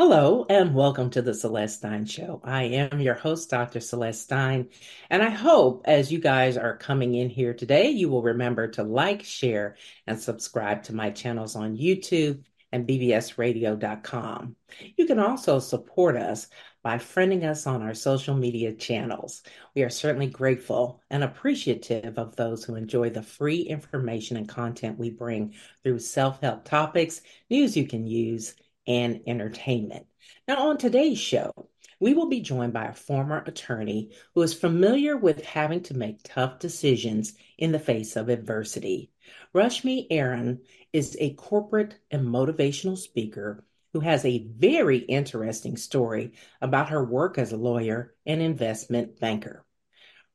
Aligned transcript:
Hello, 0.00 0.46
and 0.48 0.74
welcome 0.74 1.10
to 1.10 1.20
the 1.20 1.34
Celeste 1.34 1.76
Stein 1.76 2.06
Show. 2.06 2.40
I 2.42 2.62
am 2.62 3.00
your 3.00 3.12
host, 3.12 3.50
Dr. 3.50 3.80
Celeste 3.80 4.22
Stein, 4.22 4.70
and 5.10 5.22
I 5.22 5.28
hope 5.28 5.82
as 5.84 6.10
you 6.10 6.18
guys 6.18 6.56
are 6.56 6.78
coming 6.78 7.16
in 7.16 7.28
here 7.28 7.52
today, 7.52 7.90
you 7.90 8.08
will 8.08 8.22
remember 8.22 8.66
to 8.68 8.82
like, 8.82 9.22
share, 9.22 9.76
and 10.06 10.18
subscribe 10.18 10.84
to 10.84 10.94
my 10.94 11.10
channels 11.10 11.54
on 11.54 11.76
YouTube 11.76 12.42
and 12.72 12.88
bbsradio.com. 12.88 14.56
You 14.96 15.04
can 15.04 15.18
also 15.18 15.58
support 15.58 16.16
us 16.16 16.46
by 16.82 16.96
friending 16.96 17.44
us 17.44 17.66
on 17.66 17.82
our 17.82 17.92
social 17.92 18.34
media 18.34 18.72
channels. 18.72 19.42
We 19.74 19.82
are 19.82 19.90
certainly 19.90 20.28
grateful 20.28 21.02
and 21.10 21.22
appreciative 21.22 22.18
of 22.18 22.36
those 22.36 22.64
who 22.64 22.74
enjoy 22.74 23.10
the 23.10 23.22
free 23.22 23.60
information 23.60 24.38
and 24.38 24.48
content 24.48 24.98
we 24.98 25.10
bring 25.10 25.52
through 25.82 25.98
self 25.98 26.40
help 26.40 26.64
topics, 26.64 27.20
news 27.50 27.76
you 27.76 27.86
can 27.86 28.06
use 28.06 28.54
and 28.86 29.20
entertainment. 29.26 30.06
Now, 30.46 30.68
on 30.68 30.78
today's 30.78 31.18
show, 31.18 31.52
we 32.00 32.14
will 32.14 32.28
be 32.28 32.40
joined 32.40 32.72
by 32.72 32.86
a 32.86 32.94
former 32.94 33.44
attorney 33.46 34.10
who 34.34 34.42
is 34.42 34.54
familiar 34.54 35.16
with 35.16 35.44
having 35.44 35.82
to 35.84 35.96
make 35.96 36.22
tough 36.22 36.58
decisions 36.58 37.34
in 37.58 37.72
the 37.72 37.78
face 37.78 38.16
of 38.16 38.28
adversity. 38.28 39.10
Rashmi 39.54 40.08
Airan 40.10 40.60
is 40.92 41.16
a 41.20 41.34
corporate 41.34 41.98
and 42.10 42.26
motivational 42.26 42.96
speaker 42.96 43.64
who 43.92 44.00
has 44.00 44.24
a 44.24 44.46
very 44.46 44.98
interesting 44.98 45.76
story 45.76 46.32
about 46.60 46.90
her 46.90 47.04
work 47.04 47.38
as 47.38 47.52
a 47.52 47.56
lawyer 47.56 48.14
and 48.24 48.40
investment 48.40 49.20
banker. 49.20 49.64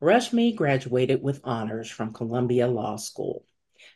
Rashmi 0.01 0.55
graduated 0.55 1.23
with 1.23 1.41
honors 1.43 1.89
from 1.89 2.13
Columbia 2.13 2.67
Law 2.67 2.97
School. 2.97 3.45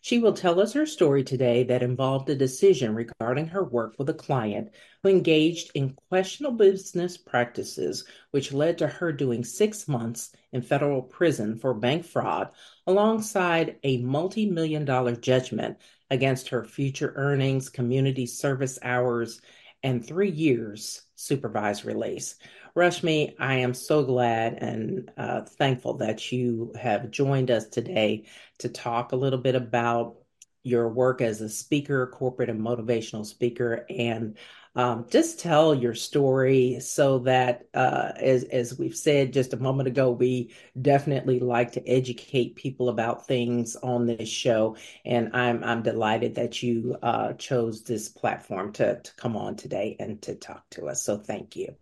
She 0.02 0.20
will 0.20 0.34
tell 0.34 0.62
us 0.62 0.74
her 0.74 0.86
story 0.86 1.24
today 1.24 1.64
that 1.64 1.84
involved 1.84 2.30
a 2.30 2.36
decision 2.36 2.96
regarding 2.96 3.48
her 3.48 3.64
work 3.64 3.96
with 4.00 4.10
a 4.10 4.14
client 4.14 4.72
who 5.04 5.10
engaged 5.10 5.72
in 5.74 5.98
questionable 6.10 6.58
business 6.58 7.18
practices, 7.18 8.06
which 8.32 8.54
led 8.54 8.78
to 8.78 8.88
her 8.88 9.12
doing 9.12 9.44
six 9.44 9.88
months 9.88 10.32
in 10.54 10.62
federal 10.62 11.02
prison 11.02 11.58
for 11.58 11.74
bank 11.74 12.06
fraud, 12.06 12.50
alongside 12.88 13.78
a 13.84 13.98
multi 13.98 14.50
million 14.50 14.86
dollar 14.86 15.16
judgment 15.16 15.78
against 16.10 16.50
her 16.50 16.64
future 16.64 17.14
earnings, 17.16 17.68
community 17.68 18.26
service 18.26 18.80
hours, 18.82 19.42
and 19.84 20.06
three 20.06 20.32
years 20.32 21.02
supervised 21.16 21.84
release. 21.86 22.36
Rashmi, 22.76 23.36
I 23.40 23.56
am 23.56 23.74
so 23.74 24.04
glad 24.04 24.54
and 24.56 25.12
uh, 25.18 25.42
thankful 25.42 25.96
that 25.98 26.32
you 26.32 26.72
have 26.80 27.12
joined 27.12 27.52
us 27.52 27.68
today 27.68 28.26
to 28.60 28.70
talk 28.70 29.12
a 29.12 29.16
little 29.16 29.40
bit 29.40 29.56
about 29.56 30.18
your 30.64 30.90
work 30.90 31.22
as 31.22 31.42
a 31.42 31.50
speaker, 31.50 32.08
corporate 32.08 32.50
and 32.50 32.62
motivational 32.62 33.26
speaker, 33.26 33.86
and 33.90 34.38
um, 34.76 35.06
just 35.10 35.40
tell 35.40 35.74
your 35.74 35.96
story 35.96 36.80
so 36.80 37.20
that, 37.20 37.64
uh, 37.74 38.12
as, 38.18 38.44
as 38.46 38.78
we've 38.78 38.96
said 38.96 39.34
just 39.34 39.54
a 39.54 39.58
moment 39.58 39.88
ago, 39.88 40.12
we 40.12 40.54
definitely 40.80 41.40
like 41.40 41.72
to 41.72 41.88
educate 41.90 42.56
people 42.56 42.90
about 42.90 43.26
things 43.26 43.76
on 43.78 44.06
this 44.06 44.30
show. 44.30 44.78
And 45.06 45.36
I'm, 45.36 45.64
I'm 45.64 45.82
delighted 45.82 46.36
that 46.36 46.62
you 46.62 46.98
uh, 47.02 47.34
chose 47.34 47.84
this 47.84 48.10
platform 48.10 48.74
to, 48.74 49.02
to 49.02 49.16
come 49.16 49.36
on 49.36 49.56
today 49.56 49.96
and 50.00 50.22
to 50.24 50.36
talk 50.36 50.70
to 50.72 50.88
us. 50.88 51.02
So 51.04 51.18
thank 51.18 51.56
you. 51.56 51.76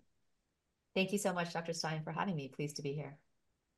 Thank 0.97 1.11
you 1.11 1.19
so 1.19 1.31
much, 1.31 1.53
Dr. 1.53 1.73
Stein, 1.73 2.01
for 2.03 2.11
having 2.11 2.35
me. 2.35 2.47
Pleased 2.47 2.77
to 2.77 2.81
be 2.81 2.93
here. 2.93 3.19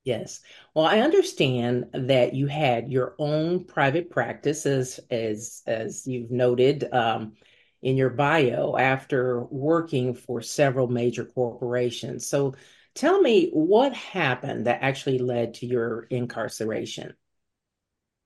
Yes. 0.05 0.39
Well, 0.73 0.85
I 0.85 0.99
understand 1.01 1.87
that 1.91 2.33
you 2.33 2.47
had 2.47 2.89
your 2.89 3.15
own 3.19 3.65
private 3.65 4.09
practice, 4.09 4.65
as 4.65 5.01
as 5.11 5.61
as 5.67 6.07
you've 6.07 6.31
noted 6.31 6.87
um, 6.93 7.33
in 7.81 7.97
your 7.97 8.09
bio, 8.09 8.77
after 8.77 9.43
working 9.43 10.13
for 10.13 10.41
several 10.41 10.87
major 10.87 11.25
corporations. 11.25 12.25
So, 12.25 12.55
tell 12.95 13.19
me 13.19 13.49
what 13.51 13.93
happened 13.93 14.67
that 14.67 14.81
actually 14.81 15.19
led 15.19 15.55
to 15.55 15.65
your 15.65 16.03
incarceration. 16.03 17.15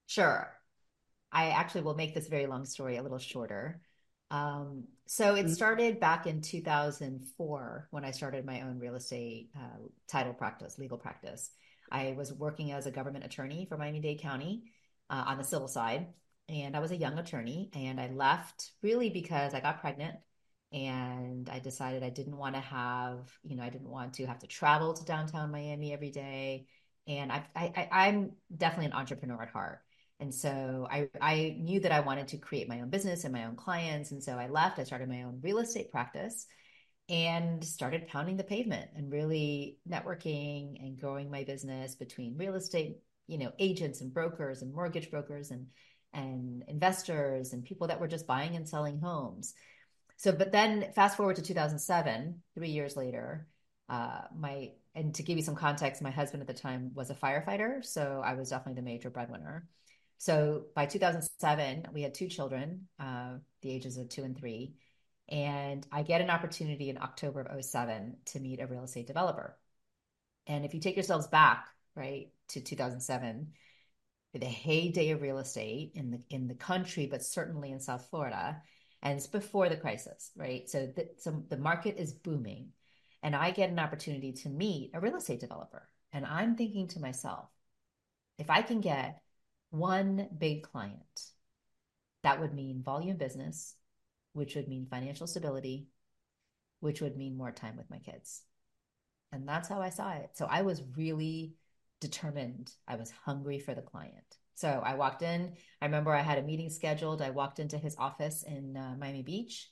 Sure. 0.05 0.53
I 1.31 1.49
actually 1.49 1.81
will 1.81 1.95
make 1.95 2.13
this 2.13 2.27
very 2.27 2.45
long 2.45 2.65
story 2.65 2.97
a 2.97 3.01
little 3.01 3.17
shorter. 3.17 3.81
Um, 4.33 4.85
so 5.05 5.35
it 5.35 5.45
mm-hmm. 5.45 5.53
started 5.53 5.99
back 5.99 6.25
in 6.25 6.41
2004 6.41 7.87
when 7.91 8.03
I 8.03 8.09
started 8.09 8.45
my 8.45 8.61
own 8.61 8.79
real 8.79 8.95
estate 8.95 9.51
uh, 9.55 9.77
title 10.07 10.33
practice, 10.33 10.79
legal 10.79 10.97
practice. 10.97 11.51
I 11.91 12.15
was 12.17 12.33
working 12.33 12.71
as 12.71 12.87
a 12.87 12.91
government 12.91 13.25
attorney 13.25 13.67
for 13.69 13.77
Miami 13.77 13.99
Dade 13.99 14.19
County 14.19 14.63
uh, 15.11 15.23
on 15.27 15.37
the 15.37 15.43
civil 15.43 15.67
side. 15.67 16.07
And 16.49 16.75
I 16.75 16.79
was 16.79 16.89
a 16.89 16.97
young 16.97 17.19
attorney. 17.19 17.69
And 17.75 18.01
I 18.01 18.07
left 18.07 18.71
really 18.81 19.11
because 19.11 19.53
I 19.53 19.59
got 19.59 19.81
pregnant 19.81 20.15
and 20.71 21.47
I 21.47 21.59
decided 21.59 22.01
I 22.01 22.09
didn't 22.09 22.35
want 22.35 22.55
to 22.55 22.61
have, 22.61 23.29
you 23.43 23.55
know, 23.55 23.61
I 23.61 23.69
didn't 23.69 23.89
want 23.89 24.15
to 24.15 24.25
have 24.25 24.39
to 24.39 24.47
travel 24.47 24.95
to 24.95 25.05
downtown 25.05 25.51
Miami 25.51 25.93
every 25.93 26.09
day. 26.09 26.65
And 27.07 27.31
I, 27.31 27.45
I, 27.55 27.87
I'm 27.91 28.31
definitely 28.55 28.87
an 28.87 28.93
entrepreneur 28.93 29.43
at 29.43 29.49
heart. 29.49 29.81
And 30.19 30.33
so 30.33 30.87
I, 30.89 31.09
I 31.19 31.57
knew 31.59 31.79
that 31.81 31.91
I 31.91 31.99
wanted 31.99 32.29
to 32.29 32.37
create 32.37 32.69
my 32.69 32.81
own 32.81 32.89
business 32.89 33.23
and 33.23 33.33
my 33.33 33.45
own 33.45 33.55
clients. 33.55 34.11
And 34.11 34.23
so 34.23 34.37
I 34.37 34.47
left, 34.47 34.79
I 34.79 34.83
started 34.83 35.09
my 35.09 35.23
own 35.23 35.39
real 35.41 35.59
estate 35.59 35.91
practice 35.91 36.47
and 37.09 37.63
started 37.63 38.07
pounding 38.07 38.37
the 38.37 38.43
pavement 38.43 38.89
and 38.95 39.11
really 39.11 39.77
networking 39.89 40.79
and 40.81 40.97
growing 40.97 41.29
my 41.29 41.43
business 41.43 41.95
between 41.95 42.37
real 42.37 42.55
estate, 42.55 42.97
you 43.27 43.37
know, 43.37 43.51
agents 43.59 44.01
and 44.01 44.13
brokers 44.13 44.61
and 44.61 44.73
mortgage 44.73 45.11
brokers 45.11 45.51
and 45.51 45.67
and 46.13 46.63
investors 46.67 47.53
and 47.53 47.65
people 47.65 47.87
that 47.87 47.99
were 47.99 48.07
just 48.07 48.27
buying 48.27 48.55
and 48.55 48.69
selling 48.69 48.99
homes. 48.99 49.55
So, 50.17 50.31
but 50.31 50.51
then 50.51 50.93
fast 50.93 51.17
forward 51.17 51.37
to 51.37 51.41
2007, 51.41 52.41
three 52.53 52.69
years 52.69 52.95
later, 52.95 53.47
uh, 53.89 54.21
my 54.35 54.71
and 54.95 55.13
to 55.15 55.23
give 55.23 55.37
you 55.37 55.43
some 55.43 55.55
context, 55.55 56.01
my 56.01 56.11
husband 56.11 56.41
at 56.41 56.47
the 56.47 56.53
time 56.53 56.91
was 56.93 57.09
a 57.09 57.15
firefighter, 57.15 57.83
so 57.83 58.21
I 58.23 58.35
was 58.35 58.49
definitely 58.49 58.79
the 58.79 58.85
major 58.85 59.09
breadwinner. 59.09 59.67
So 60.23 60.67
by 60.73 60.85
2007, 60.85 61.87
we 61.91 62.01
had 62.01 62.13
two 62.13 62.29
children, 62.29 62.87
uh, 62.97 63.39
the 63.61 63.71
ages 63.71 63.97
of 63.97 64.07
two 64.07 64.23
and 64.23 64.37
three. 64.37 64.75
And 65.27 65.85
I 65.91 66.03
get 66.03 66.21
an 66.21 66.29
opportunity 66.29 66.89
in 66.89 66.97
October 66.97 67.41
of 67.41 67.65
07 67.65 68.15
to 68.27 68.39
meet 68.39 68.61
a 68.61 68.67
real 68.67 68.85
estate 68.85 69.05
developer. 69.05 69.57
And 70.47 70.63
if 70.63 70.73
you 70.73 70.79
take 70.79 70.95
yourselves 70.95 71.27
back, 71.27 71.67
right, 71.93 72.29
to 72.49 72.61
2007, 72.61 73.51
the 74.33 74.45
heyday 74.45 75.09
of 75.09 75.21
real 75.21 75.39
estate 75.39 75.91
in 75.93 76.11
the 76.11 76.23
in 76.29 76.47
the 76.47 76.55
country, 76.55 77.05
but 77.05 77.21
certainly 77.21 77.71
in 77.73 77.81
South 77.81 78.07
Florida, 78.09 78.61
and 79.01 79.17
it's 79.17 79.27
before 79.27 79.67
the 79.67 79.75
crisis, 79.75 80.31
right? 80.37 80.69
So 80.69 80.85
the, 80.85 81.09
so 81.17 81.43
the 81.49 81.57
market 81.57 81.97
is 81.97 82.13
booming, 82.13 82.69
and 83.23 83.35
I 83.35 83.51
get 83.51 83.71
an 83.71 83.79
opportunity 83.79 84.31
to 84.31 84.49
meet 84.49 84.91
a 84.93 85.01
real 85.01 85.17
estate 85.17 85.41
developer, 85.41 85.89
and 86.13 86.25
I'm 86.25 86.55
thinking 86.55 86.87
to 86.89 87.01
myself, 87.01 87.49
if 88.39 88.49
I 88.49 88.61
can 88.61 88.79
get 88.79 89.22
one 89.73 90.27
big 90.37 90.61
client, 90.61 91.31
that 92.21 92.39
would 92.39 92.53
mean 92.53 92.83
volume 92.83 93.17
business, 93.17 93.75
which 94.33 94.55
would 94.55 94.67
mean 94.67 94.85
financial 94.85 95.25
stability, 95.25 95.87
which 96.79 97.01
would 97.01 97.17
mean 97.17 97.35
more 97.35 97.51
time 97.51 97.75
with 97.75 97.89
my 97.89 97.97
kids. 97.97 98.43
And 99.31 99.47
that's 99.47 99.67
how 99.67 99.81
I 99.81 99.89
saw 99.89 100.11
it. 100.11 100.29
So 100.33 100.45
I 100.47 100.61
was 100.61 100.83
really 100.95 101.55
determined. 102.01 102.71
I 102.87 102.97
was 102.97 103.11
hungry 103.25 103.57
for 103.57 103.73
the 103.73 103.81
client. 103.81 104.37
So 104.53 104.67
I 104.85 104.93
walked 104.93 105.23
in. 105.23 105.53
I 105.81 105.85
remember 105.85 106.13
I 106.13 106.21
had 106.21 106.37
a 106.37 106.43
meeting 106.43 106.69
scheduled. 106.69 107.23
I 107.23 107.31
walked 107.31 107.57
into 107.57 107.79
his 107.79 107.95
office 107.97 108.43
in 108.43 108.77
uh, 108.77 108.95
Miami 108.99 109.23
Beach. 109.23 109.71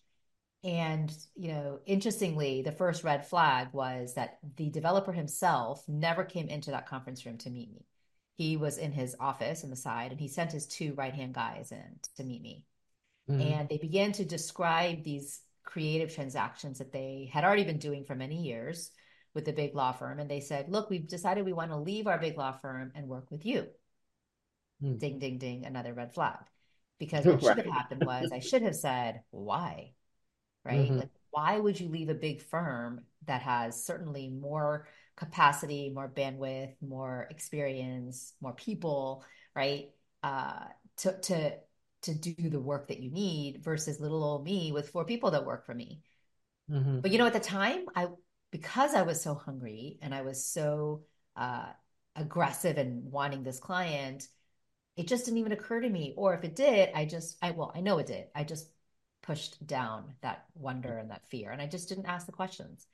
And, 0.64 1.16
you 1.36 1.50
know, 1.50 1.80
interestingly, 1.86 2.64
the 2.64 2.72
first 2.72 3.04
red 3.04 3.28
flag 3.28 3.68
was 3.72 4.16
that 4.16 4.40
the 4.58 4.72
developer 4.72 5.12
himself 5.12 5.84
never 5.88 6.24
came 6.24 6.50
into 6.50 6.72
that 6.72 6.88
conference 6.88 7.24
room 7.24 7.38
to 7.40 7.52
meet 7.52 7.72
me 7.72 7.86
he 8.42 8.58
was 8.58 8.80
in 8.80 8.92
his 8.92 9.16
office 9.20 9.64
in 9.64 9.70
the 9.70 9.76
side 9.76 10.10
and 10.10 10.20
he 10.20 10.28
sent 10.28 10.52
his 10.52 10.66
two 10.66 10.96
right 10.96 11.14
hand 11.14 11.32
guys 11.32 11.72
in 11.72 12.00
to 12.18 12.24
meet 12.24 12.42
me. 12.42 12.66
Mm-hmm. 13.30 13.40
And 13.40 13.70
they 13.70 13.78
began 13.78 14.12
to 14.14 14.26
describe 14.26 15.04
these 15.04 15.42
creative 15.64 16.12
transactions 16.12 16.80
that 16.80 16.92
they 16.92 17.30
had 17.32 17.44
already 17.44 17.66
been 17.66 17.78
doing 17.78 18.04
for 18.04 18.16
many 18.16 18.42
years 18.42 18.90
with 19.36 19.46
the 19.46 19.54
big 19.54 19.76
law 19.76 19.92
firm. 19.92 20.20
And 20.20 20.30
they 20.30 20.40
said, 20.40 20.70
Look, 20.70 20.90
we've 20.90 21.08
decided 21.08 21.46
we 21.46 21.54
want 21.54 21.70
to 21.70 21.78
leave 21.78 22.08
our 22.08 22.18
big 22.18 22.36
law 22.36 22.52
firm 22.52 22.92
and 22.96 23.08
work 23.08 23.30
with 23.30 23.46
you. 23.46 23.68
Mm-hmm. 24.84 24.98
Ding, 24.98 25.20
ding, 25.20 25.38
ding, 25.38 25.66
another 25.66 25.94
red 25.94 26.12
flag. 26.12 26.40
Because 26.98 27.28
what 27.28 27.44
right. 27.44 27.44
should 27.58 27.66
have 27.66 27.76
happened 27.76 28.04
was 28.08 28.32
I 28.32 28.40
should 28.40 28.64
have 28.64 28.76
said, 28.76 29.22
Why? 29.30 29.92
Right? 30.66 30.88
Mm-hmm. 30.88 30.98
Like, 30.98 31.10
why 31.30 31.60
would 31.60 31.80
you 31.80 31.90
leave 31.90 32.10
a 32.10 32.16
big 32.16 32.42
firm 32.42 33.02
that 33.28 33.44
has 33.44 33.86
certainly 33.86 34.30
more 34.30 34.88
capacity, 35.16 35.92
more 35.94 36.10
bandwidth, 36.10 36.74
more 36.82 37.28
experience, 37.30 38.34
more 38.42 38.54
people, 38.54 39.24
right? 39.56 39.90
Uh, 40.24 40.66
to 40.98 41.20
to 41.20 41.54
to 42.04 42.16
do 42.16 42.50
the 42.50 42.60
work 42.60 42.88
that 42.88 43.00
you 43.00 43.12
need 43.12 43.64
versus 43.64 44.00
little 44.00 44.24
old 44.24 44.44
me 44.44 44.72
with 44.72 44.90
four 44.90 45.06
people 45.06 45.32
that 45.32 45.46
work 45.46 45.66
for 45.66 45.74
me. 45.74 46.02
Mm-hmm. 46.70 47.00
But 47.00 47.12
you 47.12 47.18
know, 47.18 47.28
at 47.28 47.34
the 47.34 47.40
time, 47.40 47.86
I 47.96 48.08
because 48.52 48.94
I 48.94 49.04
was 49.04 49.22
so 49.22 49.34
hungry 49.34 49.98
and 50.02 50.14
I 50.14 50.22
was 50.22 50.46
so 50.46 51.04
uh, 51.36 51.68
aggressive 52.16 52.78
and 52.78 53.12
wanting 53.12 53.44
this 53.44 53.60
client, 53.60 54.28
it 54.98 55.08
just 55.08 55.26
didn't 55.26 55.40
even 55.40 55.52
occur 55.52 55.82
to 55.82 55.90
me. 55.90 56.14
Or 56.18 56.34
if 56.34 56.44
it 56.44 56.56
did, 56.56 56.90
I 56.94 57.06
just 57.06 57.38
I 57.42 57.52
well, 57.52 57.72
I 57.76 57.82
know 57.82 57.98
it 58.00 58.08
did. 58.08 58.26
I 58.36 58.44
just 58.44 58.70
pushed 59.22 59.66
down 59.66 60.16
that 60.22 60.46
wonder 60.56 60.98
and 60.98 61.12
that 61.12 61.28
fear. 61.28 61.52
And 61.52 61.62
I 61.62 61.68
just 61.68 61.90
didn't 61.90 62.08
ask 62.08 62.26
the 62.26 62.32
questions. 62.32 62.88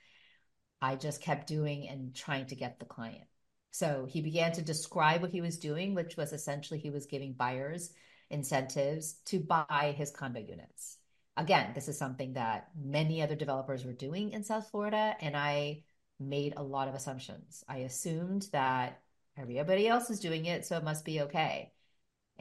I 0.82 0.96
just 0.96 1.22
kept 1.22 1.48
doing 1.48 1.88
and 1.88 2.16
trying 2.16 2.46
to 2.48 2.56
get 2.56 2.80
the 2.80 2.86
client. 2.86 3.26
So 3.72 4.08
he 4.10 4.22
began 4.22 4.52
to 4.54 4.62
describe 4.62 5.22
what 5.22 5.32
he 5.32 5.42
was 5.42 5.58
doing, 5.58 5.94
which 5.94 6.18
was 6.18 6.34
essentially 6.34 6.80
he 6.80 6.90
was 6.90 7.06
giving 7.06 7.34
buyers 7.34 7.94
incentives 8.30 9.14
to 9.26 9.40
buy 9.40 9.94
his 9.98 10.12
condo 10.12 10.40
units. 10.40 10.98
Again, 11.36 11.72
this 11.76 11.88
is 11.88 11.98
something 11.98 12.34
that 12.34 12.70
many 12.76 13.22
other 13.22 13.36
developers 13.36 13.86
were 13.86 13.94
doing 13.94 14.32
in 14.32 14.44
South 14.44 14.70
Florida. 14.70 15.16
And 15.22 15.38
I 15.38 15.84
made 16.20 16.54
a 16.58 16.64
lot 16.64 16.88
of 16.88 16.96
assumptions. 16.96 17.64
I 17.68 17.80
assumed 17.80 18.50
that 18.52 19.02
everybody 19.38 19.88
else 19.88 20.10
is 20.10 20.20
doing 20.20 20.46
it, 20.46 20.66
so 20.66 20.78
it 20.78 20.84
must 20.84 21.06
be 21.06 21.22
okay. 21.22 21.72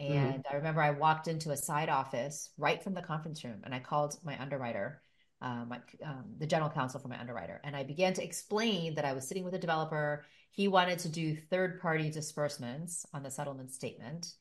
Mm-hmm. 0.01 0.13
And 0.13 0.35
mm-hmm. 0.35 0.53
I 0.55 0.57
remember 0.57 0.81
I 0.81 0.91
walked 0.91 1.29
into 1.29 1.51
a 1.51 1.57
side 1.57 1.89
office 1.89 2.51
right 2.57 2.83
from 2.83 2.95
the 2.95 3.03
conference 3.03 3.45
room 3.45 3.61
and 3.65 3.75
I 3.75 3.81
called 3.81 4.19
my 4.25 4.41
underwriter, 4.41 5.03
um, 5.41 5.69
my, 5.69 5.81
um, 6.05 6.25
the 6.39 6.47
general 6.47 6.71
counsel 6.71 7.01
for 7.01 7.09
my 7.09 7.19
underwriter. 7.21 7.61
And 7.65 7.77
I 7.77 7.83
began 7.83 8.15
to 8.15 8.25
explain 8.25 8.95
that 8.95 9.05
I 9.05 9.13
was 9.13 9.27
sitting 9.29 9.45
with 9.45 9.55
a 9.55 9.59
developer. 9.59 10.25
He 10.51 10.69
wanted 10.69 10.99
to 11.01 11.09
do 11.09 11.37
third 11.37 11.81
party 11.81 12.11
disbursements 12.11 13.05
on 13.13 13.23
the 13.23 13.31
settlement 13.31 13.73
statement. 13.73 14.33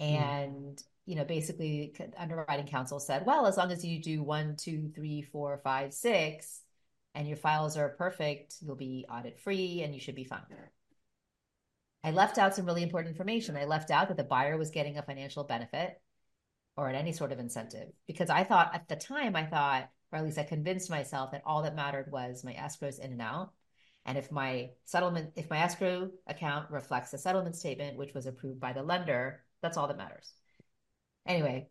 Mm-hmm. 0.00 0.22
And, 0.22 0.76
mm. 0.76 0.82
you 1.06 1.16
know, 1.16 1.24
basically, 1.24 1.94
underwriting 2.16 2.66
counsel 2.66 2.98
said, 2.98 3.26
well, 3.26 3.46
as 3.46 3.56
long 3.56 3.70
as 3.70 3.84
you 3.84 4.00
do 4.00 4.22
one, 4.22 4.56
two, 4.56 4.90
three, 4.94 5.22
four, 5.22 5.60
five, 5.62 5.92
six, 5.92 6.62
and 7.14 7.28
your 7.28 7.36
files 7.36 7.76
are 7.76 7.90
perfect, 7.90 8.54
you'll 8.60 8.74
be 8.74 9.04
audit 9.10 9.38
free 9.38 9.82
and 9.82 9.94
you 9.94 10.00
should 10.00 10.14
be 10.14 10.24
fine. 10.24 10.40
I 12.04 12.10
left 12.10 12.38
out 12.38 12.54
some 12.54 12.66
really 12.66 12.82
important 12.82 13.12
information. 13.12 13.56
I 13.56 13.64
left 13.64 13.90
out 13.90 14.08
that 14.08 14.16
the 14.16 14.24
buyer 14.24 14.56
was 14.56 14.70
getting 14.70 14.98
a 14.98 15.02
financial 15.02 15.44
benefit 15.44 16.00
or 16.76 16.88
any 16.88 17.12
sort 17.12 17.32
of 17.32 17.38
incentive 17.38 17.92
because 18.06 18.30
I 18.30 18.44
thought 18.44 18.74
at 18.74 18.88
the 18.88 18.96
time, 18.96 19.36
I 19.36 19.44
thought, 19.44 19.90
or 20.12 20.18
at 20.18 20.24
least 20.24 20.38
I 20.38 20.44
convinced 20.44 20.90
myself 20.90 21.32
that 21.32 21.42
all 21.46 21.62
that 21.62 21.74
mattered 21.74 22.12
was 22.12 22.44
my 22.44 22.52
escrows 22.52 23.00
in 23.00 23.12
and 23.12 23.22
out. 23.22 23.52
And 24.04 24.18
if 24.18 24.30
my 24.30 24.70
settlement, 24.84 25.32
if 25.36 25.48
my 25.48 25.58
escrow 25.58 26.10
account 26.26 26.70
reflects 26.70 27.12
a 27.14 27.18
settlement 27.18 27.56
statement, 27.56 27.96
which 27.96 28.14
was 28.14 28.26
approved 28.26 28.60
by 28.60 28.72
the 28.72 28.82
lender, 28.82 29.42
that's 29.62 29.76
all 29.76 29.88
that 29.88 29.96
matters. 29.96 30.32
Anyway, 31.26 31.68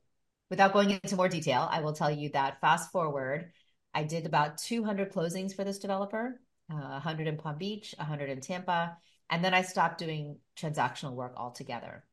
without 0.49 0.73
going 0.73 0.91
into 0.91 1.15
more 1.15 1.27
detail, 1.27 1.67
I 1.69 1.81
will 1.81 1.93
tell 1.93 2.09
you 2.09 2.29
that 2.29 2.61
fast 2.61 2.91
forward, 2.91 3.51
I 3.93 4.03
did 4.03 4.25
about 4.25 4.57
200 4.57 5.11
closings 5.11 5.53
for 5.53 5.63
this 5.63 5.79
developer, 5.79 6.39
uh, 6.71 6.75
100 6.75 7.27
in 7.27 7.37
Palm 7.37 7.57
Beach, 7.57 7.93
100 7.97 8.29
in 8.29 8.39
Tampa, 8.39 8.97
and 9.29 9.43
then 9.43 9.53
I 9.53 9.61
stopped 9.61 9.97
doing 9.97 10.37
transactional 10.57 11.13
work 11.13 11.33
altogether. 11.35 12.05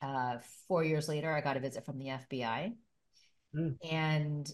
Uh, 0.00 0.38
four 0.68 0.84
years 0.84 1.08
later, 1.08 1.32
I 1.32 1.40
got 1.40 1.56
a 1.56 1.60
visit 1.60 1.84
from 1.84 1.98
the 1.98 2.06
FBI. 2.06 2.74
Mm. 3.54 3.76
And 3.90 4.52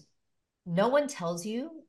no 0.65 0.89
one 0.89 1.07
tells 1.07 1.45
you, 1.45 1.83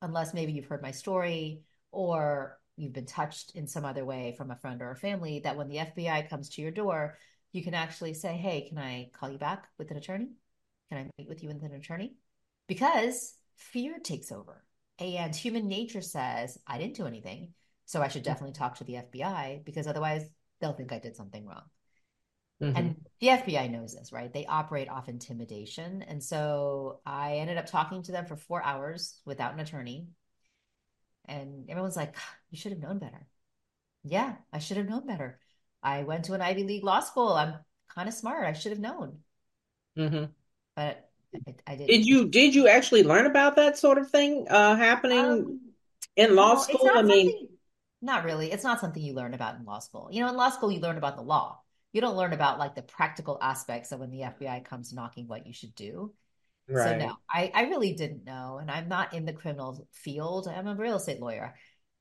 unless 0.00 0.34
maybe 0.34 0.52
you've 0.52 0.66
heard 0.66 0.82
my 0.82 0.90
story 0.90 1.62
or 1.90 2.58
you've 2.76 2.92
been 2.92 3.06
touched 3.06 3.54
in 3.54 3.66
some 3.66 3.84
other 3.84 4.04
way 4.04 4.34
from 4.36 4.50
a 4.50 4.56
friend 4.56 4.82
or 4.82 4.90
a 4.90 4.96
family, 4.96 5.40
that 5.40 5.56
when 5.56 5.68
the 5.68 5.76
FBI 5.76 6.28
comes 6.28 6.48
to 6.50 6.62
your 6.62 6.70
door, 6.70 7.18
you 7.52 7.62
can 7.62 7.74
actually 7.74 8.14
say, 8.14 8.34
Hey, 8.34 8.66
can 8.68 8.78
I 8.78 9.10
call 9.12 9.30
you 9.30 9.38
back 9.38 9.68
with 9.78 9.90
an 9.90 9.96
attorney? 9.96 10.28
Can 10.88 10.98
I 10.98 11.10
meet 11.18 11.28
with 11.28 11.42
you 11.42 11.48
with 11.48 11.62
an 11.62 11.74
attorney? 11.74 12.14
Because 12.66 13.34
fear 13.56 13.98
takes 13.98 14.32
over. 14.32 14.64
And 14.98 15.34
human 15.34 15.68
nature 15.68 16.02
says, 16.02 16.58
I 16.66 16.78
didn't 16.78 16.96
do 16.96 17.06
anything. 17.06 17.54
So 17.86 18.02
I 18.02 18.08
should 18.08 18.22
mm. 18.22 18.26
definitely 18.26 18.54
talk 18.54 18.76
to 18.76 18.84
the 18.84 18.94
FBI 18.94 19.64
because 19.64 19.86
otherwise 19.86 20.24
they'll 20.60 20.72
think 20.72 20.92
I 20.92 20.98
did 20.98 21.16
something 21.16 21.46
wrong. 21.46 21.64
Mm-hmm. 22.62 22.76
And 22.76 22.96
the 23.20 23.28
FBI 23.28 23.70
knows 23.70 23.94
this, 23.94 24.12
right? 24.12 24.32
They 24.32 24.46
operate 24.46 24.88
off 24.88 25.08
intimidation. 25.08 26.02
And 26.02 26.22
so 26.22 27.00
I 27.04 27.36
ended 27.36 27.58
up 27.58 27.66
talking 27.66 28.02
to 28.04 28.12
them 28.12 28.26
for 28.26 28.36
four 28.36 28.62
hours 28.62 29.18
without 29.24 29.52
an 29.52 29.60
attorney. 29.60 30.06
And 31.26 31.68
everyone's 31.68 31.96
like, 31.96 32.14
you 32.50 32.58
should 32.58 32.72
have 32.72 32.80
known 32.80 32.98
better. 32.98 33.26
Yeah, 34.04 34.34
I 34.52 34.58
should 34.58 34.76
have 34.76 34.88
known 34.88 35.06
better. 35.06 35.38
I 35.82 36.04
went 36.04 36.26
to 36.26 36.34
an 36.34 36.42
Ivy 36.42 36.62
League 36.62 36.84
law 36.84 37.00
school. 37.00 37.32
I'm 37.32 37.54
kind 37.88 38.08
of 38.08 38.14
smart. 38.14 38.46
I 38.46 38.52
should 38.52 38.72
have 38.72 38.80
known. 38.80 39.18
Mm-hmm. 39.98 40.24
But 40.76 41.08
I, 41.34 41.54
I 41.66 41.76
did. 41.76 41.88
Did 41.88 42.06
you 42.06 42.28
did 42.28 42.54
you 42.54 42.68
actually 42.68 43.02
learn 43.02 43.26
about 43.26 43.56
that 43.56 43.78
sort 43.78 43.98
of 43.98 44.10
thing 44.10 44.46
uh, 44.48 44.76
happening 44.76 45.18
um, 45.18 45.60
in 46.16 46.36
law 46.36 46.56
school? 46.56 46.90
I 46.92 47.02
mean, 47.02 47.48
not 48.00 48.24
really. 48.24 48.50
It's 48.52 48.64
not 48.64 48.80
something 48.80 49.02
you 49.02 49.14
learn 49.14 49.34
about 49.34 49.56
in 49.56 49.64
law 49.64 49.78
school. 49.80 50.08
You 50.12 50.20
know, 50.20 50.28
in 50.28 50.36
law 50.36 50.50
school, 50.50 50.70
you 50.70 50.80
learn 50.80 50.98
about 50.98 51.16
the 51.16 51.22
law. 51.22 51.60
You 51.92 52.00
don't 52.00 52.16
learn 52.16 52.32
about 52.32 52.58
like 52.58 52.74
the 52.74 52.82
practical 52.82 53.38
aspects 53.40 53.92
of 53.92 54.00
when 54.00 54.10
the 54.10 54.20
FBI 54.20 54.64
comes 54.64 54.92
knocking 54.92 55.28
what 55.28 55.46
you 55.46 55.52
should 55.52 55.74
do. 55.74 56.12
Right. 56.68 57.00
So 57.00 57.06
no, 57.06 57.16
I, 57.28 57.50
I 57.54 57.62
really 57.64 57.92
didn't 57.94 58.24
know. 58.24 58.58
And 58.60 58.70
I'm 58.70 58.88
not 58.88 59.14
in 59.14 59.24
the 59.24 59.32
criminal 59.32 59.86
field. 59.92 60.48
I'm 60.48 60.66
a 60.66 60.74
real 60.74 60.96
estate 60.96 61.20
lawyer. 61.20 61.54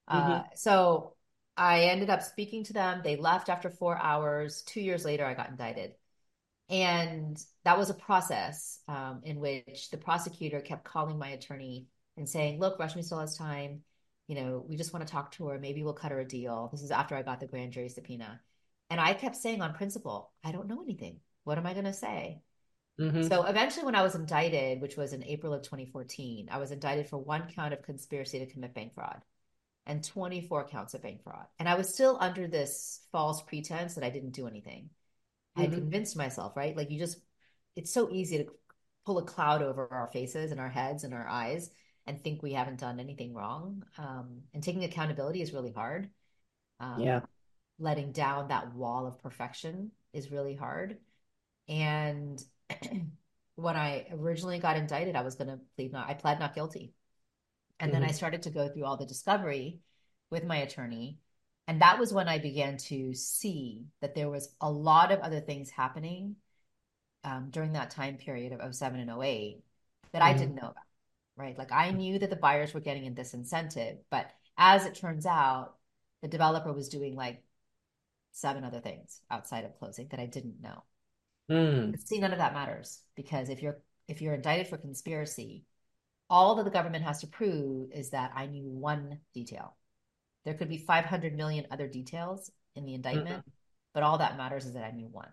Uh, 0.07 0.21
mm-hmm. 0.21 0.31
Uh, 0.31 0.43
so 0.55 1.15
I 1.57 1.85
ended 1.85 2.09
up 2.09 2.21
speaking 2.21 2.63
to 2.65 2.73
them. 2.73 3.01
They 3.03 3.17
left 3.17 3.49
after 3.49 3.69
four 3.69 3.97
hours. 3.97 4.61
Two 4.63 4.81
years 4.81 5.03
later, 5.03 5.25
I 5.25 5.33
got 5.33 5.49
indicted. 5.49 5.93
And 6.69 7.38
that 7.65 7.77
was 7.77 7.89
a 7.89 7.95
process 7.95 8.79
um, 8.88 9.21
in 9.25 9.39
which 9.39 9.89
the 9.91 9.97
prosecutor 9.97 10.61
kept 10.61 10.85
calling 10.85 11.17
my 11.17 11.29
attorney 11.29 11.88
and 12.15 12.29
saying, 12.29 12.59
look, 12.59 12.79
Rashmi 12.79 13.03
still 13.03 13.19
has 13.19 13.38
time 13.38 13.81
you 14.31 14.35
know, 14.35 14.63
we 14.65 14.77
just 14.77 14.93
want 14.93 15.05
to 15.05 15.11
talk 15.11 15.33
to 15.33 15.47
her. 15.47 15.59
Maybe 15.59 15.83
we'll 15.83 15.91
cut 15.91 16.13
her 16.13 16.21
a 16.21 16.25
deal. 16.25 16.69
This 16.71 16.83
is 16.83 16.91
after 16.91 17.17
I 17.17 17.21
got 17.21 17.41
the 17.41 17.47
grand 17.47 17.73
jury 17.73 17.89
subpoena. 17.89 18.39
And 18.91 18.99
I 18.99 19.13
kept 19.13 19.38
saying 19.38 19.61
on 19.61 19.73
principle, 19.73 20.33
I 20.43 20.51
don't 20.51 20.67
know 20.67 20.83
anything. 20.83 21.21
What 21.45 21.57
am 21.57 21.65
I 21.65 21.71
going 21.71 21.85
to 21.85 21.93
say? 21.93 22.41
Mm-hmm. 22.99 23.29
So 23.29 23.45
eventually, 23.45 23.85
when 23.85 23.95
I 23.95 24.03
was 24.03 24.15
indicted, 24.15 24.81
which 24.81 24.97
was 24.97 25.13
in 25.13 25.23
April 25.23 25.53
of 25.53 25.61
2014, 25.63 26.49
I 26.51 26.57
was 26.57 26.71
indicted 26.71 27.07
for 27.07 27.17
one 27.17 27.47
count 27.55 27.73
of 27.73 27.81
conspiracy 27.83 28.39
to 28.39 28.45
commit 28.45 28.75
bank 28.75 28.93
fraud 28.93 29.21
and 29.85 30.03
24 30.03 30.67
counts 30.67 30.93
of 30.93 31.01
bank 31.01 31.23
fraud. 31.23 31.45
And 31.57 31.69
I 31.69 31.75
was 31.75 31.91
still 31.91 32.17
under 32.19 32.47
this 32.47 32.99
false 33.13 33.41
pretense 33.41 33.95
that 33.95 34.03
I 34.03 34.09
didn't 34.09 34.31
do 34.31 34.45
anything. 34.45 34.89
I 35.55 35.63
mm-hmm. 35.63 35.73
convinced 35.75 36.17
myself, 36.17 36.57
right? 36.57 36.75
Like 36.75 36.91
you 36.91 36.99
just, 36.99 37.17
it's 37.77 37.93
so 37.93 38.09
easy 38.11 38.39
to 38.39 38.51
pull 39.05 39.19
a 39.19 39.23
cloud 39.23 39.63
over 39.63 39.88
our 39.89 40.07
faces 40.07 40.51
and 40.51 40.59
our 40.59 40.69
heads 40.69 41.05
and 41.05 41.13
our 41.13 41.27
eyes 41.27 41.71
and 42.05 42.21
think 42.21 42.43
we 42.43 42.51
haven't 42.51 42.81
done 42.81 42.99
anything 42.99 43.33
wrong. 43.33 43.83
Um, 43.97 44.41
and 44.53 44.61
taking 44.61 44.83
accountability 44.83 45.41
is 45.41 45.53
really 45.53 45.71
hard. 45.71 46.09
Um, 46.81 46.99
yeah. 46.99 47.21
Letting 47.81 48.11
down 48.11 48.47
that 48.49 48.73
wall 48.73 49.07
of 49.07 49.21
perfection 49.21 49.91
is 50.13 50.31
really 50.31 50.55
hard. 50.55 50.97
And 51.67 52.41
when 53.55 53.75
I 53.75 54.07
originally 54.13 54.59
got 54.59 54.77
indicted, 54.77 55.15
I 55.15 55.23
was 55.23 55.35
going 55.35 55.49
to 55.49 55.59
plead 55.75 55.91
not, 55.91 56.09
I 56.09 56.13
pled 56.13 56.39
not 56.39 56.55
guilty. 56.55 56.93
And 57.79 57.89
mm-hmm. 57.89 57.93
then 57.93 58.03
I 58.03 58.07
mm-hmm. 58.07 58.15
started 58.15 58.43
to 58.43 58.51
go 58.51 58.69
through 58.69 58.85
all 58.85 58.97
the 58.97 59.05
discovery 59.05 59.79
with 60.29 60.45
my 60.45 60.57
attorney. 60.57 61.19
And 61.67 61.81
that 61.81 62.00
was 62.00 62.13
when 62.13 62.27
I 62.27 62.38
began 62.38 62.77
to 62.77 63.13
see 63.13 63.85
that 64.01 64.15
there 64.15 64.29
was 64.29 64.53
a 64.61 64.71
lot 64.71 65.11
of 65.11 65.19
other 65.19 65.39
things 65.39 65.69
happening 65.69 66.35
um, 67.23 67.47
during 67.50 67.73
that 67.73 67.91
time 67.91 68.17
period 68.17 68.53
of 68.53 68.75
07 68.75 69.00
and 69.00 69.09
08 69.09 69.63
that 70.11 70.21
mm-hmm. 70.21 70.27
I 70.27 70.33
didn't 70.33 70.55
know 70.55 70.69
about 70.69 70.83
right? 71.41 71.57
Like 71.57 71.71
I 71.71 71.91
knew 71.91 72.19
that 72.19 72.29
the 72.29 72.35
buyers 72.35 72.73
were 72.73 72.79
getting 72.79 73.05
in 73.05 73.15
this 73.15 73.33
incentive, 73.33 73.97
but 74.09 74.29
as 74.57 74.85
it 74.85 74.95
turns 74.95 75.25
out, 75.25 75.75
the 76.21 76.27
developer 76.27 76.71
was 76.71 76.89
doing 76.89 77.15
like 77.15 77.43
seven 78.31 78.63
other 78.63 78.79
things 78.79 79.21
outside 79.29 79.65
of 79.65 79.77
closing 79.77 80.07
that 80.09 80.19
I 80.19 80.25
didn't 80.25 80.61
know. 80.61 80.83
Mm. 81.50 81.97
See, 82.07 82.19
none 82.19 82.31
of 82.31 82.39
that 82.39 82.53
matters 82.53 83.01
because 83.15 83.50
if 83.50 83.61
you're 83.61 83.79
if 84.07 84.21
you're 84.21 84.33
indicted 84.33 84.67
for 84.67 84.77
conspiracy, 84.77 85.65
all 86.29 86.55
that 86.55 86.63
the 86.63 86.71
government 86.71 87.03
has 87.03 87.21
to 87.21 87.27
prove 87.27 87.91
is 87.91 88.11
that 88.11 88.31
I 88.35 88.45
knew 88.45 88.67
one 88.67 89.19
detail. 89.33 89.75
There 90.45 90.53
could 90.53 90.69
be 90.69 90.77
500 90.77 91.35
million 91.35 91.67
other 91.71 91.88
details 91.88 92.50
in 92.75 92.85
the 92.85 92.93
indictment, 92.93 93.41
mm-hmm. 93.41 93.50
but 93.93 94.03
all 94.03 94.17
that 94.17 94.38
matters 94.38 94.65
is 94.65 94.73
that 94.73 94.83
I 94.83 94.91
knew 94.91 95.07
one. 95.07 95.29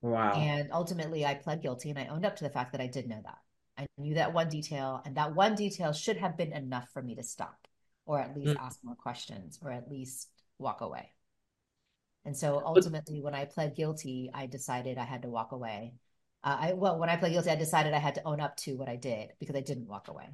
Wow. 0.00 0.32
And 0.34 0.70
ultimately, 0.72 1.26
I 1.26 1.34
pled 1.34 1.62
guilty 1.62 1.90
and 1.90 1.98
I 1.98 2.06
owned 2.06 2.24
up 2.24 2.36
to 2.36 2.44
the 2.44 2.50
fact 2.50 2.72
that 2.72 2.80
I 2.80 2.86
did 2.86 3.08
know 3.08 3.20
that. 3.24 3.38
I 3.76 3.86
knew 3.96 4.14
that 4.14 4.32
one 4.32 4.48
detail, 4.48 5.00
and 5.04 5.16
that 5.16 5.34
one 5.34 5.54
detail 5.54 5.92
should 5.92 6.16
have 6.16 6.36
been 6.36 6.52
enough 6.52 6.88
for 6.92 7.00
me 7.00 7.14
to 7.14 7.22
stop, 7.22 7.68
or 8.06 8.18
at 8.20 8.36
least 8.36 8.54
mm. 8.54 8.60
ask 8.60 8.80
more 8.82 8.96
questions, 8.96 9.58
or 9.62 9.70
at 9.70 9.88
least 9.88 10.28
walk 10.58 10.80
away. 10.80 11.12
And 12.24 12.36
so 12.36 12.62
ultimately, 12.64 13.20
when 13.22 13.34
I 13.34 13.44
pled 13.46 13.74
guilty, 13.74 14.30
I 14.34 14.46
decided 14.46 14.98
I 14.98 15.04
had 15.04 15.22
to 15.22 15.28
walk 15.28 15.52
away. 15.52 15.94
Uh, 16.44 16.56
I 16.60 16.72
well, 16.74 16.98
when 16.98 17.08
I 17.08 17.16
pled 17.16 17.32
guilty, 17.32 17.50
I 17.50 17.56
decided 17.56 17.94
I 17.94 17.98
had 17.98 18.16
to 18.16 18.26
own 18.26 18.40
up 18.40 18.56
to 18.58 18.76
what 18.76 18.88
I 18.88 18.96
did 18.96 19.30
because 19.40 19.56
I 19.56 19.60
didn't 19.60 19.88
walk 19.88 20.08
away. 20.08 20.28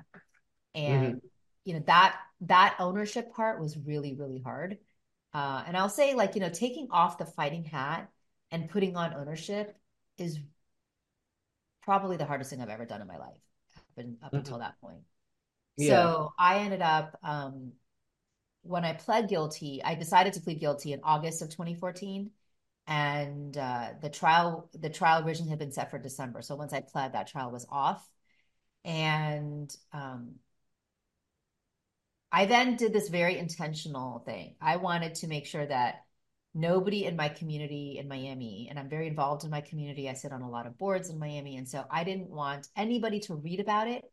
And 0.75 1.05
mm-hmm. 1.05 1.26
you 1.64 1.75
know 1.75 1.83
that 1.87 2.17
that 2.43 2.76
ownership 2.79 3.33
part 3.33 3.61
was 3.61 3.79
really 3.79 4.14
really 4.14 4.41
hard. 4.41 4.79
Uh, 5.33 5.64
and 5.67 5.76
I'll 5.76 5.88
say, 5.88 6.14
like 6.14 6.35
you 6.35 6.41
know, 6.41 6.50
taking 6.50 6.88
off 6.91 7.19
the 7.19 7.26
fighting 7.26 7.64
hat 7.64 8.09
and 8.50 8.69
putting 8.69 8.97
on 8.97 9.14
ownership 9.14 9.76
is 10.19 10.38
probably 11.83 12.17
the 12.17 12.25
hardest 12.25 12.50
thing 12.50 12.61
I've 12.61 12.69
ever 12.69 12.87
done 12.87 13.00
in 13.00 13.07
my 13.07 13.19
life 13.19 13.37
up, 13.76 13.83
in, 13.99 14.17
up 14.23 14.29
mm-hmm. 14.29 14.37
until 14.37 14.59
that 14.59 14.81
point. 14.81 15.03
Yeah. 15.76 15.88
So 15.88 16.33
I 16.38 16.59
ended 16.61 16.83
up, 16.83 17.19
um, 17.23 17.73
when 18.64 18.85
I 18.85 18.94
pled 18.94 19.28
guilty, 19.28 19.83
I 19.85 19.94
decided 19.94 20.33
to 20.35 20.40
plead 20.40 20.61
guilty 20.61 20.92
in 20.92 21.00
August 21.04 21.42
of 21.42 21.50
2014. 21.50 22.30
And 22.87 23.56
uh, 23.56 23.90
the 24.02 24.11
trial, 24.11 24.68
the 24.75 24.90
trial 24.90 25.25
originally 25.25 25.50
had 25.50 25.59
been 25.59 25.73
set 25.73 25.90
for 25.90 25.99
December. 25.99 26.42
So 26.42 26.56
once 26.56 26.73
I 26.73 26.80
pled, 26.80 27.12
that 27.12 27.28
trial 27.28 27.50
was 27.50 27.66
off. 27.71 28.06
And 28.85 29.75
um, 29.92 30.35
I 32.33 32.47
then 32.47 32.76
did 32.76 32.92
this 32.92 33.09
very 33.09 33.38
intentional 33.38 34.18
thing. 34.26 34.56
I 34.61 34.76
wanted 34.76 35.14
to 35.16 35.28
make 35.28 35.47
sure 35.47 35.64
that 35.64 36.04
nobody 36.54 37.04
in 37.04 37.16
my 37.16 37.28
community 37.28 37.97
in 37.99 38.09
Miami, 38.09 38.68
and 38.68 38.78
I'm 38.78 38.88
very 38.88 39.09
involved 39.09 39.44
in 39.44 39.50
my 39.50 39.61
community. 39.61 40.09
I 40.09 40.14
sit 40.14 40.33
on 40.33 40.42
a 40.42 40.50
lot 40.50 40.66
of 40.66 40.78
boards 40.78 41.11
in 41.11 41.18
Miami. 41.18 41.56
And 41.56 41.68
so 41.68 41.85
I 41.90 42.04
didn't 42.04 42.30
want 42.30 42.68
anybody 42.76 43.21
to 43.21 43.35
read 43.35 43.61
about 43.61 43.88
it 43.88 44.04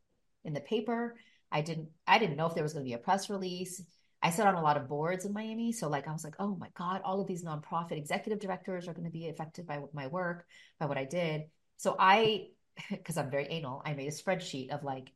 in 0.43 0.53
the 0.53 0.61
paper. 0.61 1.15
I 1.51 1.61
didn't 1.61 1.89
I 2.07 2.19
didn't 2.19 2.37
know 2.37 2.47
if 2.47 2.55
there 2.55 2.63
was 2.63 2.73
going 2.73 2.85
to 2.85 2.89
be 2.89 2.93
a 2.93 2.97
press 2.97 3.29
release. 3.29 3.81
I 4.21 4.29
sit 4.29 4.45
on 4.45 4.55
a 4.55 4.61
lot 4.61 4.77
of 4.77 4.87
boards 4.87 5.25
in 5.25 5.33
Miami. 5.33 5.71
So 5.71 5.89
like 5.89 6.07
I 6.07 6.11
was 6.11 6.23
like, 6.23 6.35
oh 6.39 6.55
my 6.55 6.69
God, 6.77 7.01
all 7.03 7.21
of 7.21 7.27
these 7.27 7.43
nonprofit 7.43 7.97
executive 7.97 8.39
directors 8.39 8.87
are 8.87 8.93
going 8.93 9.05
to 9.05 9.11
be 9.11 9.29
affected 9.29 9.65
by 9.65 9.79
my 9.93 10.07
work, 10.07 10.45
by 10.79 10.85
what 10.85 10.97
I 10.97 11.05
did. 11.05 11.43
So 11.77 11.95
I, 11.97 12.49
because 12.89 13.17
I'm 13.17 13.31
very 13.31 13.47
anal, 13.47 13.81
I 13.85 13.93
made 13.93 14.07
a 14.07 14.11
spreadsheet 14.11 14.69
of 14.69 14.83
like 14.83 15.11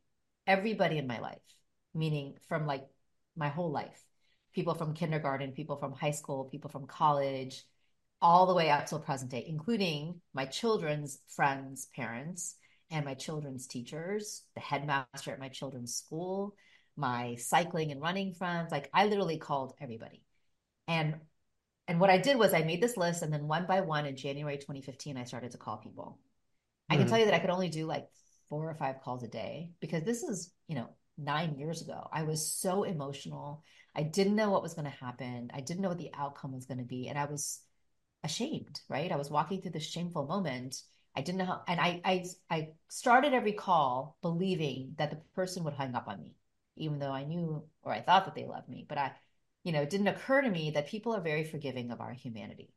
everybody 0.46 0.98
in 0.98 1.06
my 1.06 1.20
life, 1.20 1.38
meaning 1.94 2.34
from 2.48 2.66
like 2.66 2.84
my 3.36 3.48
whole 3.48 3.70
life. 3.70 4.02
People 4.54 4.74
from 4.74 4.94
kindergarten, 4.94 5.52
people 5.52 5.76
from 5.76 5.92
high 5.92 6.12
school, 6.12 6.48
people 6.50 6.70
from 6.70 6.86
college, 6.86 7.62
all 8.22 8.46
the 8.46 8.54
way 8.54 8.70
up 8.70 8.86
till 8.86 8.98
present 8.98 9.30
day, 9.30 9.44
including 9.46 10.20
my 10.32 10.46
children's 10.46 11.18
friends' 11.28 11.88
parents 11.94 12.56
and 12.90 13.04
my 13.04 13.14
children's 13.14 13.66
teachers, 13.66 14.44
the 14.54 14.60
headmaster 14.60 15.32
at 15.32 15.38
my 15.38 15.48
children's 15.48 15.94
school, 15.94 16.54
my 16.96 17.36
cycling 17.36 17.92
and 17.92 18.00
running 18.00 18.32
friends. 18.32 18.72
Like 18.72 18.90
I 18.92 19.06
literally 19.06 19.38
called 19.38 19.74
everybody. 19.80 20.22
And 20.88 21.16
and 21.88 22.00
what 22.00 22.10
I 22.10 22.18
did 22.18 22.36
was 22.36 22.52
I 22.52 22.62
made 22.62 22.82
this 22.82 22.96
list 22.96 23.22
and 23.22 23.32
then 23.32 23.46
one 23.46 23.66
by 23.66 23.80
one 23.80 24.06
in 24.06 24.16
January 24.16 24.56
2015 24.56 25.16
I 25.16 25.24
started 25.24 25.52
to 25.52 25.58
call 25.58 25.76
people. 25.76 26.18
Mm-hmm. 26.18 26.92
I 26.92 26.96
can 26.96 27.04
hmm. 27.04 27.10
tell 27.10 27.18
you 27.18 27.24
that 27.26 27.34
I 27.34 27.38
could 27.38 27.50
only 27.50 27.68
do 27.68 27.86
like 27.86 28.06
four 28.48 28.68
or 28.68 28.74
five 28.74 29.00
calls 29.02 29.22
a 29.22 29.28
day 29.28 29.70
because 29.80 30.02
this 30.02 30.22
is, 30.22 30.52
you 30.68 30.76
know, 30.76 30.88
9 31.18 31.56
years 31.56 31.82
ago. 31.82 32.08
I 32.12 32.24
was 32.24 32.52
so 32.52 32.82
emotional. 32.84 33.62
I 33.94 34.02
didn't 34.02 34.36
know 34.36 34.50
what 34.50 34.62
was 34.62 34.74
going 34.74 34.84
to 34.84 35.04
happen. 35.04 35.50
I 35.54 35.60
didn't 35.60 35.80
know 35.80 35.88
what 35.88 35.98
the 35.98 36.12
outcome 36.16 36.52
was 36.52 36.66
going 36.66 36.78
to 36.78 36.84
be 36.84 37.08
and 37.08 37.18
I 37.18 37.24
was 37.24 37.60
ashamed, 38.24 38.80
right? 38.88 39.12
I 39.12 39.16
was 39.16 39.30
walking 39.30 39.60
through 39.62 39.72
this 39.72 39.88
shameful 39.88 40.26
moment. 40.26 40.82
I 41.14 41.22
didn't 41.22 41.38
know 41.38 41.46
how, 41.46 41.62
and 41.66 41.80
I, 41.80 42.00
I, 42.04 42.24
I 42.50 42.68
started 42.88 43.32
every 43.32 43.52
call 43.52 44.18
believing 44.20 44.94
that 44.98 45.10
the 45.10 45.20
person 45.34 45.64
would 45.64 45.74
hang 45.74 45.94
up 45.94 46.08
on 46.08 46.20
me 46.20 46.34
even 46.76 46.98
though 46.98 47.10
I 47.10 47.24
knew 47.24 47.64
or 47.82 47.92
I 47.92 48.00
thought 48.00 48.24
that 48.26 48.34
they 48.34 48.46
loved 48.46 48.68
me. 48.68 48.84
But 48.88 48.98
I, 48.98 49.12
you 49.64 49.72
know, 49.72 49.82
it 49.82 49.90
didn't 49.90 50.08
occur 50.08 50.42
to 50.42 50.50
me 50.50 50.72
that 50.72 50.88
people 50.88 51.14
are 51.14 51.20
very 51.20 51.44
forgiving 51.44 51.90
of 51.90 52.00
our 52.00 52.12
humanity. 52.12 52.72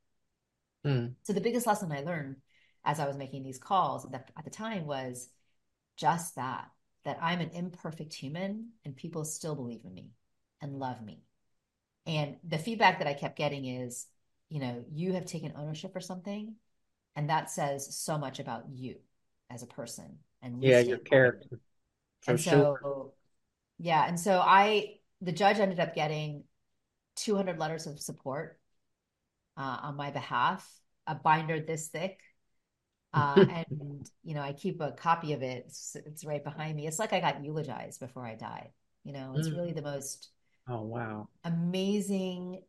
Mm. 0.86 1.16
So 1.24 1.34
the 1.34 1.42
biggest 1.42 1.68
lesson 1.68 1.92
I 1.92 2.02
learned 2.02 2.38
as 2.86 3.00
I 3.00 3.08
was 3.08 3.18
making 3.18 3.44
these 3.44 3.60
calls 3.60 4.10
that 4.12 4.32
at 4.38 4.46
the 4.46 4.50
time 4.50 4.86
was 4.86 5.30
just 5.98 6.36
that 6.36 6.70
that 7.06 7.18
I'm 7.22 7.40
an 7.40 7.52
imperfect 7.52 8.14
human 8.14 8.70
and 8.84 8.96
people 8.96 9.24
still 9.24 9.56
believe 9.56 9.82
in 9.86 9.94
me 9.94 10.12
and 10.62 10.80
love 10.80 11.02
me. 11.02 11.24
And 12.06 12.38
the 12.48 12.58
feedback 12.58 13.00
that 13.00 13.08
I 13.08 13.14
kept 13.14 13.38
getting 13.38 13.66
is, 13.66 14.06
you 14.50 14.60
know, 14.60 14.84
you 14.92 15.14
have 15.14 15.26
taken 15.26 15.54
ownership 15.56 15.94
for 15.94 16.02
something 16.02 16.56
and 17.16 17.30
that 17.30 17.50
says 17.50 17.96
so 17.96 18.18
much 18.18 18.40
about 18.40 18.64
you 18.70 18.96
as 19.50 19.64
a 19.64 19.68
person 19.68 20.20
and 20.42 20.64
yeah, 20.64 20.80
your 20.80 20.98
character. 20.98 21.60
and 22.28 22.40
sure. 22.40 23.14
Yeah. 23.80 24.06
And 24.08 24.20
so 24.20 24.40
I, 24.40 24.98
the 25.22 25.32
judge 25.32 25.60
ended 25.60 25.80
up 25.80 25.96
getting 25.96 26.44
200 27.16 27.58
letters 27.58 27.88
of 27.88 28.00
support 28.00 28.60
uh, 29.58 29.80
on 29.84 29.96
my 29.96 30.12
behalf, 30.12 30.70
a 31.08 31.16
binder 31.16 31.60
this 31.60 31.88
thick. 31.88 32.20
Uh, 33.14 33.46
and, 33.72 34.10
you 34.24 34.36
know, 34.36 34.42
I 34.42 34.54
keep 34.54 34.82
a 34.82 34.92
copy 34.92 35.34
of 35.34 35.42
it. 35.42 35.66
It's, 35.68 35.96
it's, 36.06 36.26
right 36.26 36.44
behind 36.44 36.76
me. 36.76 36.88
It's 36.88 37.00
like 37.00 37.14
I 37.14 37.20
got 37.20 37.44
eulogized 37.44 38.00
before 38.00 38.26
I 38.26 38.36
died. 38.36 38.70
You 39.04 39.14
know, 39.14 39.34
it's 39.36 39.48
mm. 39.48 39.56
really 39.56 39.72
the 39.72 39.82
most 39.82 40.30
oh 40.68 40.84
wow 40.84 41.28
amazing 41.46 42.62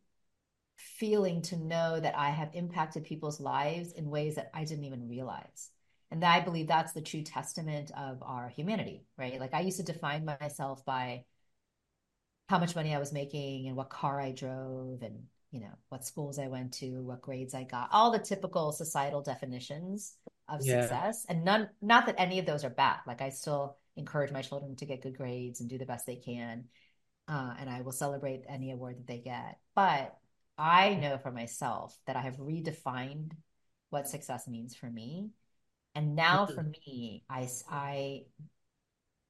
feeling 0.77 1.41
to 1.43 1.55
know 1.57 1.99
that 1.99 2.17
I 2.17 2.29
have 2.29 2.49
impacted 2.53 3.03
people's 3.03 3.39
lives 3.39 3.91
in 3.91 4.09
ways 4.09 4.35
that 4.35 4.49
I 4.53 4.63
didn't 4.63 4.85
even 4.85 5.07
realize. 5.07 5.69
And 6.11 6.23
I 6.25 6.41
believe 6.41 6.67
that's 6.67 6.91
the 6.91 7.01
true 7.01 7.21
testament 7.21 7.89
of 7.97 8.21
our 8.21 8.49
humanity, 8.49 9.05
right? 9.17 9.39
Like 9.39 9.53
I 9.53 9.61
used 9.61 9.77
to 9.77 9.83
define 9.83 10.25
myself 10.25 10.83
by 10.85 11.23
how 12.49 12.59
much 12.59 12.75
money 12.75 12.93
I 12.93 12.99
was 12.99 13.13
making 13.13 13.67
and 13.67 13.77
what 13.77 13.89
car 13.89 14.19
I 14.19 14.33
drove 14.33 15.03
and, 15.03 15.23
you 15.51 15.61
know, 15.61 15.71
what 15.87 16.05
schools 16.05 16.37
I 16.37 16.47
went 16.47 16.73
to, 16.75 17.01
what 17.01 17.21
grades 17.21 17.53
I 17.53 17.63
got, 17.63 17.87
all 17.93 18.11
the 18.11 18.19
typical 18.19 18.73
societal 18.73 19.21
definitions 19.21 20.15
of 20.49 20.59
yeah. 20.65 20.81
success. 20.81 21.25
And 21.29 21.45
none, 21.45 21.69
not 21.81 22.05
that 22.07 22.19
any 22.19 22.39
of 22.39 22.45
those 22.45 22.65
are 22.65 22.69
bad. 22.69 22.99
Like 23.07 23.21
I 23.21 23.29
still 23.29 23.77
encourage 23.95 24.33
my 24.33 24.41
children 24.41 24.75
to 24.75 24.85
get 24.85 25.01
good 25.01 25.17
grades 25.17 25.61
and 25.61 25.69
do 25.69 25.77
the 25.77 25.85
best 25.85 26.05
they 26.05 26.17
can. 26.17 26.65
Uh, 27.29 27.53
and 27.57 27.69
I 27.69 27.81
will 27.81 27.93
celebrate 27.93 28.43
any 28.49 28.71
award 28.71 28.97
that 28.97 29.07
they 29.07 29.19
get. 29.19 29.59
But 29.75 30.17
I 30.57 30.95
know 30.95 31.17
for 31.17 31.31
myself 31.31 31.97
that 32.05 32.17
I 32.17 32.21
have 32.21 32.35
redefined 32.35 33.31
what 33.91 34.09
success 34.09 34.45
means 34.49 34.75
for 34.75 34.89
me 34.89 35.29
and 35.95 36.15
now 36.15 36.45
mm-hmm. 36.45 36.55
for 36.55 36.63
me, 36.63 37.23
I, 37.29 37.49
I, 37.69 38.23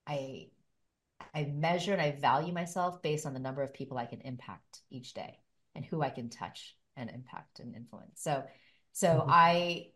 I, 0.08 0.48
I 1.34 1.44
measure 1.46 1.94
and 1.94 2.02
I 2.02 2.12
value 2.12 2.54
myself 2.54 3.02
based 3.02 3.26
on 3.26 3.34
the 3.34 3.40
number 3.40 3.64
of 3.64 3.74
people 3.74 3.98
I 3.98 4.06
can 4.06 4.22
impact 4.22 4.82
each 4.90 5.14
day 5.14 5.40
and 5.76 5.86
who 5.86 6.02
I 6.02 6.10
can 6.10 6.30
touch 6.30 6.76
and 6.96 7.10
impact 7.10 7.60
and 7.60 7.76
influence. 7.76 8.22
So, 8.22 8.44
so 8.92 9.08
mm-hmm. 9.08 9.30
I, 9.30 9.88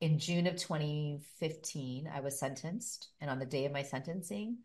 in 0.00 0.18
June 0.18 0.46
of 0.46 0.56
2015, 0.56 2.10
I 2.12 2.20
was 2.20 2.38
sentenced. 2.38 3.08
And 3.20 3.30
on 3.30 3.38
the 3.38 3.46
day 3.46 3.64
of 3.64 3.72
my 3.72 3.82
sentencing, 3.82 4.58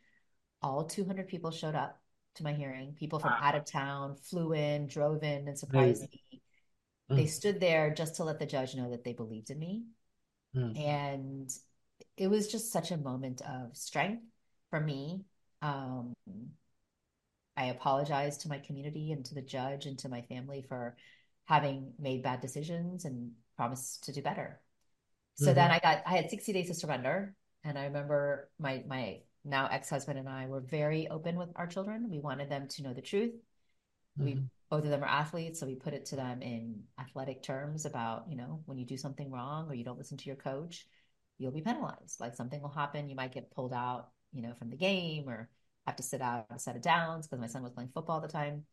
all 0.62 0.86
200 0.86 1.28
people 1.28 1.52
showed 1.52 1.76
up 1.76 2.02
to 2.36 2.44
my 2.44 2.54
hearing. 2.54 2.94
People 2.94 3.20
from 3.20 3.32
wow. 3.32 3.40
out 3.42 3.56
of 3.56 3.66
town 3.66 4.16
flew 4.16 4.54
in, 4.54 4.88
drove 4.88 5.24
in, 5.24 5.48
and 5.48 5.58
surprised 5.58 6.02
me. 6.02 6.42
Mm-hmm. 7.10 7.16
They 7.16 7.28
stood 7.28 7.60
there 7.62 7.94
just 7.94 8.16
to 8.16 8.26
let 8.26 8.40
the 8.40 8.46
judge 8.46 8.76
know 8.76 8.90
that 8.90 9.06
they 9.06 9.14
believed 9.14 9.50
in 9.50 9.60
me 9.60 9.86
Mm. 10.56 10.80
And 10.80 11.54
it 12.18 12.28
was 12.28 12.52
just 12.52 12.72
such 12.72 12.92
a 12.92 12.98
moment 12.98 13.42
of 13.42 13.76
strength 13.76 14.24
for 14.70 14.80
me. 14.80 15.22
Um, 15.62 16.14
I 17.56 17.66
apologize 17.66 18.38
to 18.40 18.50
my 18.50 18.60
community 18.60 19.12
and 19.12 19.24
to 19.26 19.36
the 19.36 19.42
judge 19.42 19.86
and 19.86 19.98
to 20.00 20.10
my 20.10 20.22
family 20.24 20.66
for 20.68 20.96
having 21.46 21.94
made 22.00 22.24
bad 22.24 22.42
decisions 22.42 23.06
and 23.06 23.32
promised 23.56 24.06
to 24.06 24.14
do 24.14 24.22
better. 24.22 24.60
So 25.36 25.48
mm-hmm. 25.48 25.56
then 25.56 25.72
I 25.72 25.80
got 25.80 26.04
I 26.06 26.16
had 26.16 26.30
60 26.30 26.54
days 26.54 26.68
to 26.68 26.74
surrender. 26.74 27.36
And 27.64 27.78
I 27.78 27.86
remember 27.86 28.50
my 28.60 28.84
my 28.88 29.20
now 29.44 29.68
ex-husband 29.72 30.18
and 30.18 30.30
I 30.30 30.48
were 30.48 30.62
very 30.62 31.08
open 31.08 31.36
with 31.36 31.50
our 31.56 31.68
children. 31.68 32.10
We 32.10 32.20
wanted 32.20 32.50
them 32.50 32.68
to 32.70 32.84
know 32.84 32.94
the 32.94 33.02
truth. 33.02 33.34
Mm-hmm. 34.20 34.26
We 34.26 34.42
both 34.72 34.84
of 34.84 34.90
them 34.90 35.04
are 35.04 35.08
athletes 35.08 35.60
so 35.60 35.68
we 35.68 35.76
put 35.76 35.94
it 35.94 36.06
to 36.08 36.16
them 36.16 36.42
in 36.42 36.82
athletic 37.00 37.44
terms 37.44 37.86
about 37.86 38.26
you 38.28 38.36
know 38.36 38.64
when 38.66 38.80
you 38.80 38.86
do 38.86 38.98
something 38.98 39.30
wrong 39.30 39.70
or 39.70 39.76
you 39.76 39.84
don't 39.84 40.00
listen 40.00 40.18
to 40.18 40.26
your 40.26 40.36
coach 40.36 40.88
you'll 41.42 41.52
be 41.52 41.62
penalized. 41.62 42.20
Like 42.20 42.36
something 42.36 42.62
will 42.62 42.70
happen 42.70 43.10
you 43.10 43.16
might 43.16 43.34
get 43.34 43.52
pulled 43.52 43.74
out 43.74 44.10
you 44.32 44.42
know 44.42 44.54
from 44.54 44.70
the 44.70 44.78
game 44.78 45.28
or 45.28 45.50
have 45.88 45.96
to 45.96 46.04
sit 46.04 46.22
out 46.22 46.46
a 46.52 46.60
set 46.60 46.76
of 46.76 46.84
downs 46.84 47.28
because 47.28 47.42
my 47.42 47.48
son 47.48 47.64
was 47.64 47.72
playing 47.72 47.90
football 47.94 48.18
at 48.18 48.24
the 48.24 48.32
time. 48.32 48.66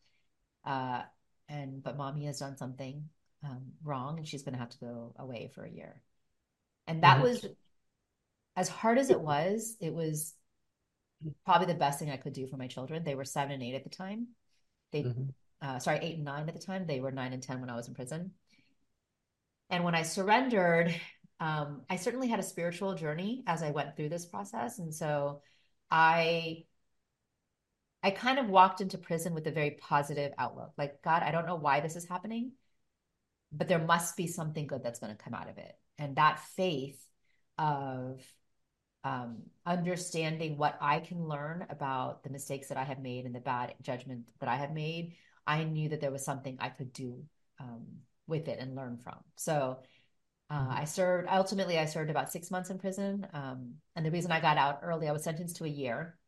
Uh, 0.65 1.03
and 1.49 1.83
but 1.83 1.97
mommy 1.97 2.27
has 2.27 2.39
done 2.39 2.59
something 2.59 3.09
um, 3.43 3.73
wrong 3.83 4.19
and 4.19 4.29
she's 4.29 4.43
going 4.43 4.53
to 4.53 4.59
have 4.59 4.69
to 4.69 4.79
go 4.79 5.15
away 5.19 5.51
for 5.55 5.65
a 5.65 5.71
year. 5.71 6.03
And 6.87 7.03
that 7.03 7.17
mm-hmm. 7.17 7.25
was 7.25 7.47
as 8.55 8.69
hard 8.69 8.99
as 8.99 9.09
it 9.11 9.21
was 9.21 9.77
it 9.81 9.95
was 9.95 10.35
probably 11.45 11.67
the 11.67 11.75
best 11.75 11.99
thing 11.99 12.11
i 12.11 12.17
could 12.17 12.35
do 12.35 12.47
for 12.47 12.59
my 12.59 12.69
children. 12.69 13.03
They 13.03 13.15
were 13.15 13.25
seven 13.25 13.53
and 13.53 13.63
eight 13.63 13.75
at 13.75 13.85
the 13.85 13.91
time. 13.91 14.29
They 14.93 15.03
mm-hmm 15.03 15.31
uh, 15.61 15.79
sorry, 15.79 15.99
eight 16.03 16.17
and 16.17 16.25
nine 16.25 16.49
at 16.49 16.55
the 16.55 16.61
time. 16.61 16.87
They 16.87 17.01
were 17.01 17.11
nine 17.11 17.33
and 17.33 17.43
10 17.43 17.61
when 17.61 17.71
I 17.71 17.77
was 17.77 17.89
in 17.89 17.95
prison. 17.95 18.33
And 19.71 19.85
when 19.85 19.95
I 19.95 20.03
surrendered, 20.03 20.95
um, 21.41 21.83
I 21.91 21.97
certainly 21.97 22.29
had 22.29 22.41
a 22.41 22.45
spiritual 22.45 22.95
journey 22.95 23.43
as 23.47 23.63
I 23.63 23.71
went 23.71 23.97
through 23.97 24.09
this 24.09 24.27
process. 24.27 24.79
And 24.79 24.95
so 24.95 25.43
I, 25.91 26.65
I 28.03 28.11
kind 28.11 28.39
of 28.39 28.49
walked 28.49 28.81
into 28.81 28.99
prison 28.99 29.35
with 29.35 29.47
a 29.47 29.53
very 29.53 29.73
positive 29.73 30.33
outlook. 30.39 30.73
Like, 30.79 31.03
God, 31.03 31.23
I 31.23 31.31
don't 31.31 31.47
know 31.47 31.57
why 31.57 31.81
this 31.81 31.97
is 31.97 32.09
happening, 32.09 32.53
but 33.53 33.69
there 33.69 33.79
must 33.79 34.17
be 34.17 34.27
something 34.27 34.67
good 34.67 34.83
that's 34.83 35.01
going 35.01 35.15
to 35.15 35.23
come 35.23 35.35
out 35.35 35.51
of 35.51 35.59
it. 35.59 35.75
And 35.99 36.17
that 36.17 36.41
faith 36.57 37.01
of 37.59 38.23
um, 39.05 39.43
understanding 39.67 40.57
what 40.57 40.79
I 40.81 41.01
can 41.01 41.27
learn 41.27 41.67
about 41.71 42.23
the 42.23 42.31
mistakes 42.31 42.69
that 42.69 42.79
I 42.79 42.85
have 42.85 43.01
made 43.01 43.27
and 43.27 43.35
the 43.35 43.41
bad 43.41 43.75
judgment 43.83 44.29
that 44.41 44.49
I 44.49 44.57
have 44.57 44.73
made 44.73 45.15
I 45.49 45.65
knew 45.65 45.89
that 45.89 46.01
there 46.01 46.13
was 46.13 46.25
something 46.25 46.59
I 46.61 46.69
could 46.69 46.93
do 46.93 47.25
um, 47.59 47.87
with 48.29 48.49
it 48.49 48.59
and 48.61 48.77
learn 48.77 48.99
from. 48.99 49.17
So 49.37 49.81
uh, 50.51 50.55
mm-hmm. 50.55 50.73
I 50.83 50.85
served, 50.85 51.29
ultimately, 51.31 51.79
I 51.79 51.87
served 51.87 52.11
about 52.11 52.31
six 52.31 52.51
months 52.51 52.71
in 52.71 52.79
prison. 52.79 53.27
Um, 53.33 53.75
and 53.97 54.07
the 54.07 54.11
reason 54.13 54.31
I 54.31 54.41
got 54.41 54.59
out 54.59 54.81
early, 54.83 55.09
I 55.09 55.13
was 55.13 55.25
sentenced 55.25 55.57
to 55.57 55.65
a 55.65 55.69
year. 55.69 56.19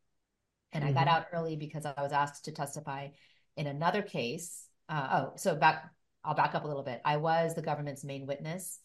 And 0.73 0.83
mm-hmm. 0.83 0.91
I 0.91 0.95
got 0.95 1.07
mm-hmm. 1.07 1.17
out 1.17 1.27
early 1.33 1.57
because 1.57 1.87
I 1.87 2.03
was 2.03 2.13
asked 2.13 2.47
to 2.47 2.53
testify 2.53 3.09
in 3.57 3.67
another 3.67 4.03
case. 4.03 4.67
Uh, 4.89 5.09
oh, 5.13 5.33
so 5.37 5.55
back, 5.55 5.91
I'll 6.25 6.35
back 6.35 6.55
up 6.55 6.65
a 6.65 6.69
little 6.69 6.83
bit. 6.83 7.01
I 7.05 7.19
was 7.19 7.55
the 7.55 7.63
government's 7.63 8.05
main 8.05 8.27
witness 8.27 8.81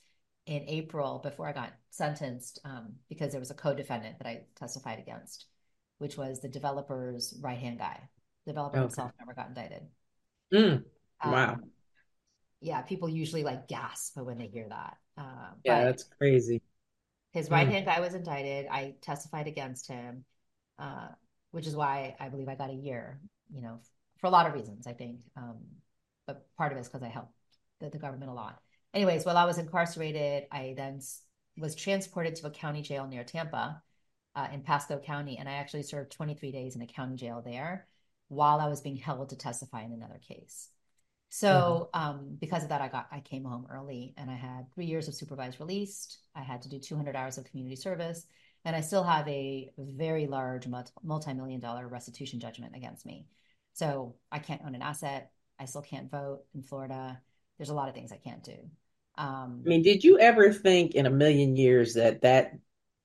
in 0.45 0.63
April 0.67 1.19
before 1.23 1.47
I 1.47 1.53
got 1.53 1.73
sentenced 1.89 2.59
um, 2.65 2.95
because 3.09 3.31
there 3.31 3.39
was 3.39 3.51
a 3.51 3.55
co 3.55 3.73
defendant 3.73 4.19
that 4.19 4.27
I 4.27 4.43
testified 4.55 4.99
against. 4.99 5.47
which 5.97 6.17
was 6.17 6.41
the 6.41 6.49
developer's 6.49 7.33
right 7.41 7.57
hand 7.57 7.79
guy. 7.79 7.99
The 8.45 8.51
developer 8.53 8.77
Okay. 8.77 8.83
himself 8.83 9.11
never 9.19 9.33
got 9.33 9.47
indicted. 9.47 9.87
Mm. 10.53 10.83
Wow. 11.23 11.57
Um, 11.57 11.71
yeah, 12.61 12.81
people 12.81 13.09
usually 13.09 13.43
like 13.43 13.67
gasp 13.67 14.17
when 14.17 14.37
they 14.37 14.47
hear 14.47 14.67
that. 14.69 14.97
Uh, 15.17 15.51
Yeah, 15.63 15.83
that's 15.85 16.03
crazy. 16.17 16.61
his 17.31 17.49
right 17.49 17.67
Mm. 17.67 17.71
hand 17.71 17.85
guy 17.85 17.99
was 17.99 18.13
indicted. 18.13 18.67
I 18.69 18.95
testified 19.01 19.47
against 19.47 19.87
him, 19.87 20.23
uh, 20.79 21.09
which 21.51 21.67
is 21.67 21.75
why 21.75 22.15
I 22.19 22.29
believe 22.29 22.47
I 22.47 22.55
got 22.55 22.69
a 22.69 22.73
year, 22.73 23.19
you 23.53 23.61
know, 23.61 23.79
for 24.19 24.27
a 24.27 24.29
lot 24.29 24.47
of 24.47 24.53
reasons, 24.53 24.87
I 24.87 24.93
think. 24.93 25.19
Um, 25.35 25.57
but 26.27 26.45
part 26.57 26.71
of 26.71 26.77
it 26.77 26.81
is 26.81 26.87
because 26.87 27.03
I 27.03 27.09
helped 27.09 27.33
the, 27.79 27.89
the 27.89 27.97
government 27.99 28.31
a 28.31 28.33
lot. 28.33 28.59
Anyways, 28.93 29.25
while 29.25 29.37
I 29.37 29.45
was 29.45 29.57
incarcerated, 29.57 30.45
I 30.51 30.73
then 30.77 31.01
was 31.57 31.75
transported 31.75 32.35
to 32.37 32.47
a 32.47 32.51
county 32.51 32.81
jail 32.81 33.05
near 33.07 33.23
Tampa 33.23 33.81
uh, 34.35 34.47
in 34.53 34.61
Pasco 34.61 34.99
County, 34.99 35.37
and 35.37 35.49
I 35.49 35.53
actually 35.53 35.83
served 35.83 36.11
23 36.11 36.51
days 36.51 36.75
in 36.75 36.81
a 36.81 36.87
county 36.87 37.15
jail 37.15 37.41
there 37.45 37.87
while 38.35 38.59
I 38.59 38.67
was 38.69 38.81
being 38.81 38.97
held 38.97 39.29
to 39.29 39.37
testify 39.37 39.83
in 39.83 39.91
another 39.93 40.19
case. 40.27 40.69
So 41.29 41.49
Mhm. 41.49 41.89
um, 41.93 42.37
because 42.39 42.63
of 42.63 42.69
that, 42.69 42.81
I 42.81 42.87
got 42.87 43.07
I 43.11 43.19
came 43.19 43.43
home 43.43 43.67
early 43.69 44.13
and 44.17 44.29
I 44.31 44.35
had 44.35 44.71
three 44.73 44.85
years 44.85 45.07
of 45.07 45.15
supervised 45.15 45.59
release. 45.59 46.17
I 46.35 46.41
had 46.43 46.61
to 46.63 46.69
do 46.69 46.79
200 46.79 47.15
hours 47.15 47.37
of 47.37 47.45
community 47.45 47.75
service, 47.75 48.25
and 48.63 48.75
I 48.75 48.81
still 48.81 49.03
have 49.03 49.27
a 49.27 49.71
very 49.77 50.27
large 50.27 50.67
multi-million 51.03 51.59
dollar 51.59 51.87
restitution 51.87 52.39
judgment 52.39 52.75
against 52.75 53.05
me. 53.05 53.27
So 53.73 54.15
I 54.31 54.39
can't 54.39 54.61
own 54.65 54.75
an 54.75 54.81
asset. 54.81 55.31
I 55.59 55.65
still 55.65 55.81
can't 55.81 56.09
vote 56.11 56.43
in 56.53 56.63
Florida. 56.63 57.21
There's 57.57 57.69
a 57.69 57.73
lot 57.75 57.89
of 57.89 57.95
things 57.95 58.11
I 58.11 58.17
can't 58.17 58.43
do. 58.43 58.57
Um, 59.17 59.65
I 59.65 59.69
mean, 59.69 59.81
did 59.81 60.03
you 60.03 60.19
ever 60.19 60.53
think 60.53 60.95
in 60.95 61.05
a 61.05 61.09
million 61.09 61.55
years 61.55 61.95
that 61.95 62.21
that 62.21 62.57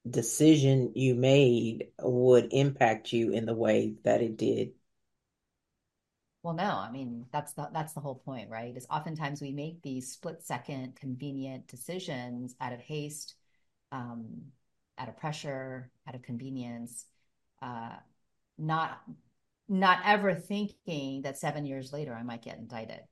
decision 0.08 0.92
you 0.94 1.14
made 1.14 1.92
would 2.00 2.52
impact 2.52 3.12
you 3.12 3.30
in 3.32 3.46
the 3.46 3.54
way 3.54 3.96
that 4.04 4.22
it 4.22 4.36
did? 4.36 4.72
Well, 6.42 6.54
no, 6.54 6.64
I 6.78 6.90
mean 6.90 7.26
that's 7.32 7.52
the 7.52 7.68
that's 7.72 7.92
the 7.92 8.00
whole 8.00 8.14
point, 8.14 8.48
right? 8.50 8.74
Is 8.76 8.86
oftentimes 8.90 9.42
we 9.42 9.52
make 9.52 9.82
these 9.82 10.10
split 10.12 10.42
second 10.42 10.96
convenient 10.96 11.66
decisions 11.68 12.54
out 12.60 12.72
of 12.72 12.80
haste, 12.80 13.34
um, 13.92 14.42
out 14.98 15.08
of 15.08 15.16
pressure, 15.18 15.90
out 16.08 16.14
of 16.14 16.22
convenience, 16.22 17.06
uh, 17.62 17.96
not 18.58 19.02
not 19.68 20.00
ever 20.06 20.34
thinking 20.34 21.22
that 21.22 21.38
seven 21.38 21.66
years 21.66 21.92
later 21.92 22.14
I 22.14 22.22
might 22.24 22.42
get 22.42 22.58
indicted. 22.58 23.02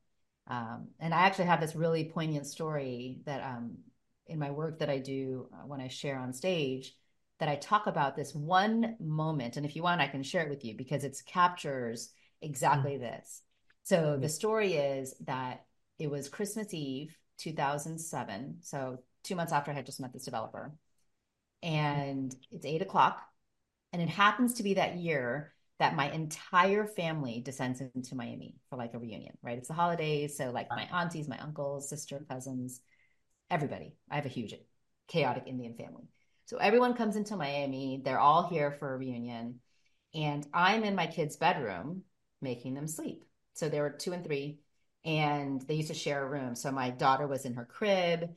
Um, 0.47 0.89
and 1.01 1.13
I 1.15 1.19
actually 1.23 1.47
have 1.47 1.61
this 1.61 1.77
really 1.77 2.05
poignant 2.07 2.47
story 2.47 3.21
that 3.27 3.43
um, 3.45 3.79
in 4.27 4.39
my 4.39 4.51
work 4.51 4.79
that 4.79 4.89
I 4.91 4.99
do 4.99 5.49
uh, 5.53 5.67
when 5.67 5.81
I 5.81 5.89
share 5.89 6.19
on 6.19 6.33
stage 6.33 6.97
that 7.39 7.49
I 7.49 7.57
talk 7.57 7.87
about 7.87 8.17
this 8.17 8.35
one 8.35 8.97
moment. 8.99 9.57
And 9.57 9.67
if 9.67 9.77
you 9.77 9.83
want, 9.83 10.01
I 10.01 10.09
can 10.09 10.23
share 10.23 10.43
it 10.43 10.51
with 10.51 10.65
you 10.65 10.75
because 10.77 11.05
it 11.05 11.17
captures 11.27 12.11
exactly 12.43 12.93
mm-hmm. 12.93 13.03
this. 13.03 13.43
So 13.85 14.19
the 14.21 14.29
story 14.29 14.75
is 14.75 15.15
that 15.27 15.65
it 15.99 16.11
was 16.11 16.29
Christmas 16.29 16.73
Eve, 16.75 17.17
2007. 17.39 18.59
So 18.61 18.99
two 19.25 19.35
months 19.35 19.53
after 19.53 19.71
I 19.71 19.75
had 19.75 19.87
just 19.87 20.01
met 20.01 20.13
this 20.13 20.25
developer. 20.25 20.73
And 21.63 22.35
it's 22.51 22.67
eight 22.67 22.83
o'clock. 22.83 23.21
And 23.93 24.03
it 24.03 24.09
happens 24.09 24.55
to 24.55 24.63
be 24.63 24.75
that 24.75 24.97
year 24.97 25.55
that 25.79 25.97
my 25.97 26.11
entire 26.11 26.87
family 26.87 27.41
descends 27.41 27.81
into 27.81 28.15
Miami 28.15 28.57
for 28.69 28.77
like 28.77 28.95
a 28.95 28.99
reunion, 28.99 29.37
right? 29.43 29.59
It's 29.59 29.69
the 29.69 29.75
holidays. 29.75 30.37
So, 30.37 30.51
like 30.51 30.69
my 30.71 30.89
aunties, 30.93 31.29
my 31.29 31.39
uncles, 31.39 31.89
sister, 31.89 32.25
cousins, 32.29 32.81
everybody. 33.51 33.95
I 34.11 34.17
have 34.17 34.27
a 34.27 34.31
huge, 34.31 34.55
chaotic 35.07 35.45
Indian 35.47 35.75
family. 35.75 36.09
So, 36.47 36.59
everyone 36.59 36.95
comes 36.95 37.17
into 37.17 37.37
Miami. 37.37 38.03
They're 38.05 38.19
all 38.19 38.49
here 38.49 38.73
for 38.73 38.93
a 38.93 38.99
reunion. 38.99 39.61
And 40.15 40.47
I'm 40.53 40.85
in 40.85 40.97
my 40.97 41.07
kids' 41.07 41.37
bedroom 41.37 42.03
making 42.41 42.75
them 42.75 42.87
sleep. 42.87 43.25
So 43.55 43.69
they 43.69 43.81
were 43.81 43.91
two 43.91 44.13
and 44.13 44.25
three, 44.25 44.61
and 45.05 45.61
they 45.63 45.75
used 45.75 45.89
to 45.89 45.95
share 45.95 46.23
a 46.23 46.29
room. 46.29 46.55
So 46.55 46.71
my 46.71 46.91
daughter 46.91 47.27
was 47.27 47.45
in 47.45 47.55
her 47.55 47.65
crib, 47.65 48.31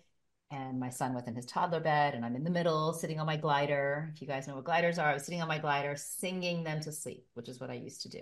and 0.50 0.80
my 0.80 0.90
son 0.90 1.14
was 1.14 1.28
in 1.28 1.36
his 1.36 1.46
toddler 1.46 1.80
bed, 1.80 2.14
and 2.14 2.26
I'm 2.26 2.36
in 2.36 2.44
the 2.44 2.50
middle 2.50 2.94
sitting 2.94 3.20
on 3.20 3.26
my 3.26 3.38
glider. 3.38 4.12
If 4.14 4.22
you 4.22 4.28
guys 4.28 4.48
know 4.48 4.56
what 4.56 4.66
gliders 4.66 5.00
are, 5.00 5.10
I 5.10 5.14
was 5.14 5.24
sitting 5.24 5.42
on 5.42 5.48
my 5.48 5.60
glider 5.60 5.96
singing 5.96 6.64
them 6.64 6.82
to 6.82 6.92
sleep, 6.92 7.26
which 7.34 7.48
is 7.50 7.60
what 7.60 7.70
I 7.70 7.76
used 7.76 8.02
to 8.02 8.10
do. 8.10 8.22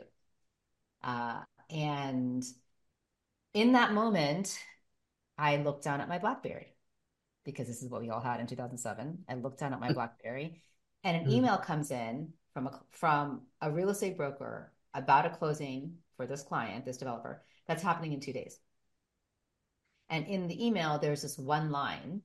Uh, 1.04 1.42
and 1.70 2.44
in 3.54 3.74
that 3.74 3.94
moment, 3.94 4.60
I 5.38 5.58
looked 5.58 5.84
down 5.84 6.02
at 6.02 6.10
my 6.10 6.20
Blackberry 6.20 6.74
because 7.46 7.68
this 7.68 7.82
is 7.82 7.90
what 7.90 8.02
we 8.02 8.10
all 8.10 8.22
had 8.22 8.40
in 8.40 8.48
2007. 8.48 9.26
I 9.28 9.34
looked 9.36 9.60
down 9.60 9.74
at 9.74 9.80
my 9.80 9.94
Blackberry, 9.94 10.62
and 11.04 11.18
an 11.18 11.24
mm-hmm. 11.24 11.32
email 11.32 11.58
comes 11.58 11.92
in 11.92 12.34
from 12.54 12.68
a 12.68 12.80
from 12.92 13.42
a 13.62 13.72
real 13.72 13.90
estate 13.90 14.18
broker 14.18 14.72
about 14.94 15.26
a 15.26 15.30
closing 15.30 15.96
for 16.18 16.26
this 16.26 16.44
client, 16.44 16.86
this 16.86 16.98
developer, 16.98 17.44
that's 17.68 17.84
happening 17.84 18.14
in 18.14 18.20
two 18.20 18.34
days. 18.34 18.60
And 20.10 20.28
in 20.28 20.48
the 20.48 20.66
email, 20.66 20.98
there's 20.98 21.22
this 21.22 21.38
one 21.38 21.72
line 21.72 22.22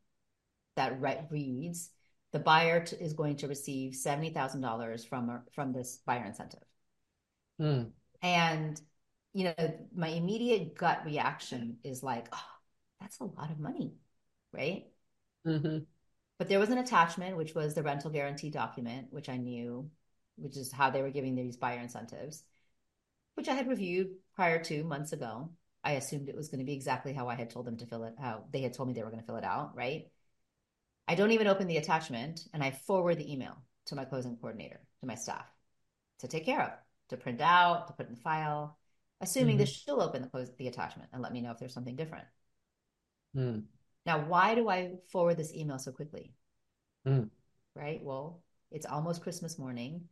that 0.76 1.00
reads, 1.30 1.90
the 2.32 2.38
buyer 2.38 2.84
t- 2.84 2.96
is 2.96 3.12
going 3.12 3.36
to 3.36 3.48
receive 3.48 3.92
$70,000 3.92 5.08
from, 5.08 5.42
from 5.54 5.72
this 5.72 6.00
buyer 6.04 6.24
incentive. 6.24 6.64
Mm. 7.60 7.90
And, 8.22 8.80
you 9.34 9.44
know, 9.44 9.78
my 9.94 10.08
immediate 10.08 10.76
gut 10.76 11.02
reaction 11.04 11.76
is 11.84 12.02
like, 12.02 12.26
oh, 12.32 12.44
that's 13.00 13.20
a 13.20 13.24
lot 13.24 13.50
of 13.50 13.60
money, 13.60 13.92
right? 14.52 14.86
Mm-hmm. 15.46 15.78
But 16.38 16.48
there 16.48 16.58
was 16.58 16.70
an 16.70 16.78
attachment, 16.78 17.36
which 17.36 17.54
was 17.54 17.74
the 17.74 17.82
rental 17.82 18.10
guarantee 18.10 18.50
document, 18.50 19.08
which 19.10 19.28
I 19.28 19.36
knew, 19.36 19.88
which 20.36 20.56
is 20.56 20.72
how 20.72 20.90
they 20.90 21.02
were 21.02 21.10
giving 21.10 21.34
these 21.36 21.56
buyer 21.56 21.78
incentives 21.78 22.42
which 23.34 23.48
I 23.48 23.54
had 23.54 23.68
reviewed 23.68 24.08
prior 24.34 24.62
to 24.64 24.84
months 24.84 25.12
ago. 25.12 25.50
I 25.82 25.92
assumed 25.92 26.28
it 26.28 26.36
was 26.36 26.48
going 26.48 26.60
to 26.60 26.64
be 26.64 26.72
exactly 26.72 27.12
how 27.12 27.28
I 27.28 27.34
had 27.34 27.50
told 27.50 27.66
them 27.66 27.76
to 27.78 27.86
fill 27.86 28.04
it, 28.04 28.14
how 28.18 28.44
they 28.52 28.62
had 28.62 28.72
told 28.72 28.88
me 28.88 28.94
they 28.94 29.02
were 29.02 29.10
going 29.10 29.20
to 29.20 29.26
fill 29.26 29.36
it 29.36 29.44
out, 29.44 29.76
right? 29.76 30.06
I 31.06 31.14
don't 31.14 31.32
even 31.32 31.46
open 31.46 31.66
the 31.66 31.76
attachment 31.76 32.40
and 32.54 32.62
I 32.62 32.70
forward 32.70 33.18
the 33.18 33.30
email 33.30 33.56
to 33.86 33.94
my 33.94 34.06
closing 34.06 34.36
coordinator, 34.36 34.80
to 35.00 35.06
my 35.06 35.14
staff 35.14 35.46
to 36.20 36.28
take 36.28 36.44
care 36.44 36.62
of, 36.62 36.70
to 37.10 37.16
print 37.16 37.40
out, 37.40 37.86
to 37.88 37.92
put 37.92 38.06
in 38.06 38.14
the 38.14 38.20
file, 38.20 38.78
assuming 39.20 39.56
mm-hmm. 39.56 39.60
that 39.60 39.68
she'll 39.68 40.00
open 40.00 40.22
the, 40.22 40.28
close, 40.28 40.50
the 40.58 40.68
attachment 40.68 41.10
and 41.12 41.22
let 41.22 41.32
me 41.32 41.40
know 41.40 41.50
if 41.50 41.58
there's 41.58 41.74
something 41.74 41.96
different. 41.96 42.26
Mm. 43.36 43.64
Now, 44.06 44.24
why 44.26 44.54
do 44.54 44.68
I 44.68 44.94
forward 45.10 45.36
this 45.36 45.54
email 45.54 45.78
so 45.78 45.92
quickly? 45.92 46.34
Mm. 47.06 47.30
Right? 47.74 48.02
Well, 48.02 48.42
it's 48.70 48.86
almost 48.86 49.22
Christmas 49.22 49.58
morning. 49.58 50.04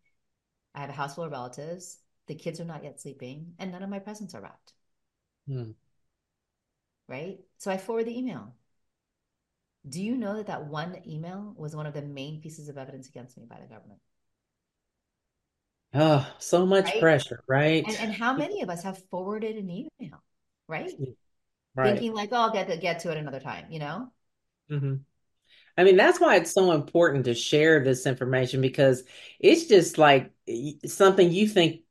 I 0.74 0.80
have 0.80 0.90
a 0.90 0.94
house 0.94 1.14
full 1.14 1.24
of 1.24 1.32
relatives. 1.32 1.98
The 2.32 2.38
kids 2.38 2.60
are 2.60 2.64
not 2.64 2.82
yet 2.82 2.98
sleeping, 2.98 3.52
and 3.58 3.70
none 3.70 3.82
of 3.82 3.90
my 3.90 3.98
presents 3.98 4.34
are 4.34 4.40
wrapped. 4.40 4.72
Hmm. 5.46 5.72
Right? 7.06 7.40
So 7.58 7.70
I 7.70 7.76
forward 7.76 8.06
the 8.06 8.18
email. 8.18 8.54
Do 9.86 10.02
you 10.02 10.16
know 10.16 10.36
that 10.36 10.46
that 10.46 10.64
one 10.64 10.96
email 11.06 11.52
was 11.58 11.76
one 11.76 11.84
of 11.84 11.92
the 11.92 12.00
main 12.00 12.40
pieces 12.40 12.70
of 12.70 12.78
evidence 12.78 13.06
against 13.06 13.36
me 13.36 13.44
by 13.46 13.56
the 13.60 13.66
government? 13.66 14.00
Oh, 15.92 16.26
so 16.38 16.64
much 16.64 16.86
right? 16.86 17.00
pressure, 17.00 17.44
right? 17.46 17.84
And, 17.86 17.98
and, 18.00 18.14
how 18.14 18.34
many 18.34 18.62
of 18.62 18.70
us 18.70 18.82
have 18.82 18.96
forwarded 19.10 19.56
an 19.56 19.68
email, 19.68 20.22
right? 20.66 20.90
Right. 21.74 21.92
Thinking 21.92 22.14
like, 22.14 22.30
oh, 22.32 22.36
I'll 22.36 22.50
get 22.50 22.68
to 22.68 22.78
get 22.78 23.00
to 23.00 23.10
it 23.10 23.18
another 23.18 23.40
time, 23.40 23.66
you 23.68 23.78
know? 23.78 24.10
Mm-hmm. 24.70 24.94
I 25.76 25.84
mean, 25.84 25.98
that's 25.98 26.18
why 26.18 26.36
it's 26.36 26.52
so 26.52 26.72
important 26.72 27.26
to 27.26 27.34
share 27.34 27.84
this 27.84 28.06
information 28.06 28.62
because 28.62 29.02
it's 29.38 29.66
just 29.66 29.98
like 29.98 30.30
something 30.86 31.30
you 31.30 31.48
think 31.48 31.81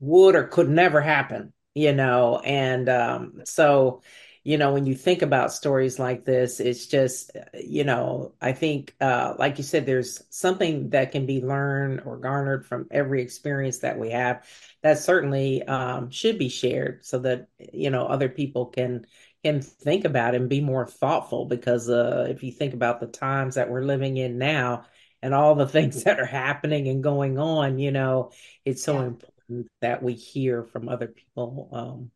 would 0.00 0.34
or 0.34 0.44
could 0.44 0.68
never 0.68 1.00
happen, 1.00 1.52
you 1.74 1.92
know. 1.92 2.38
And 2.38 2.88
um, 2.88 3.42
so, 3.44 4.02
you 4.42 4.56
know, 4.56 4.72
when 4.72 4.86
you 4.86 4.94
think 4.94 5.22
about 5.22 5.52
stories 5.52 5.98
like 5.98 6.24
this, 6.24 6.60
it's 6.60 6.86
just, 6.86 7.30
you 7.54 7.84
know, 7.84 8.32
I 8.40 8.52
think, 8.52 8.94
uh, 9.00 9.34
like 9.38 9.58
you 9.58 9.64
said, 9.64 9.84
there's 9.84 10.22
something 10.30 10.90
that 10.90 11.12
can 11.12 11.26
be 11.26 11.42
learned 11.42 12.02
or 12.06 12.16
garnered 12.16 12.66
from 12.66 12.88
every 12.90 13.22
experience 13.22 13.80
that 13.80 13.98
we 13.98 14.10
have 14.10 14.46
that 14.82 14.98
certainly 14.98 15.62
um, 15.64 16.10
should 16.10 16.38
be 16.38 16.48
shared 16.48 17.04
so 17.04 17.18
that, 17.20 17.48
you 17.72 17.90
know, 17.90 18.06
other 18.06 18.28
people 18.28 18.66
can 18.66 19.06
can 19.42 19.62
think 19.62 20.04
about 20.04 20.34
and 20.34 20.50
be 20.50 20.60
more 20.60 20.86
thoughtful 20.86 21.46
because 21.46 21.88
uh, 21.88 22.26
if 22.28 22.42
you 22.42 22.52
think 22.52 22.74
about 22.74 23.00
the 23.00 23.06
times 23.06 23.54
that 23.54 23.70
we're 23.70 23.82
living 23.82 24.18
in 24.18 24.36
now 24.36 24.84
and 25.22 25.34
all 25.34 25.54
the 25.54 25.68
things 25.68 26.04
that 26.04 26.20
are 26.20 26.26
happening 26.26 26.88
and 26.88 27.02
going 27.02 27.38
on, 27.38 27.78
you 27.78 27.90
know, 27.90 28.32
it's 28.64 28.82
so 28.82 28.94
yeah. 28.94 29.06
important 29.06 29.39
that 29.80 30.02
we 30.02 30.14
hear 30.14 30.64
from 30.64 30.88
other 30.88 31.08
people, 31.08 31.68
um, 31.72 32.10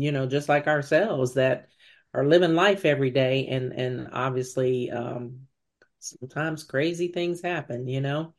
you 0.00 0.12
know, 0.12 0.26
just 0.26 0.48
like 0.48 0.66
ourselves 0.66 1.34
that 1.34 1.68
are 2.14 2.26
living 2.26 2.54
life 2.54 2.84
every 2.84 3.10
day. 3.10 3.46
And, 3.48 3.72
and 3.72 4.08
obviously, 4.12 4.90
um, 4.90 5.46
sometimes 5.98 6.64
crazy 6.64 7.08
things 7.08 7.40
happen, 7.40 7.86
you 7.86 8.00
know? 8.00 8.34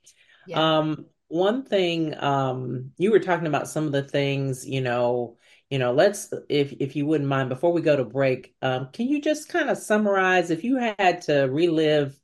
Yeah. 0.48 0.80
Um, 0.80 1.06
one 1.28 1.64
thing, 1.64 2.16
um, 2.22 2.92
you 2.98 3.12
were 3.12 3.20
talking 3.20 3.48
about 3.48 3.68
some 3.68 3.86
of 3.86 3.92
the 3.92 4.04
things, 4.04 4.68
you 4.68 4.82
know, 4.82 5.38
you 5.70 5.80
know, 5.80 5.92
let's, 5.94 6.32
if, 6.50 6.74
if 6.74 6.96
you 6.96 7.06
wouldn't 7.06 7.30
mind, 7.30 7.50
before 7.50 7.74
we 7.74 7.82
go 7.82 7.96
to 7.96 8.06
break, 8.06 8.54
um, 8.62 8.90
can 8.94 9.08
you 9.08 9.22
just 9.22 9.50
kind 9.50 9.70
of 9.70 9.78
summarize 9.78 10.52
if 10.52 10.64
you 10.64 10.78
had 11.00 11.22
to 11.22 11.44
relive, 11.44 12.20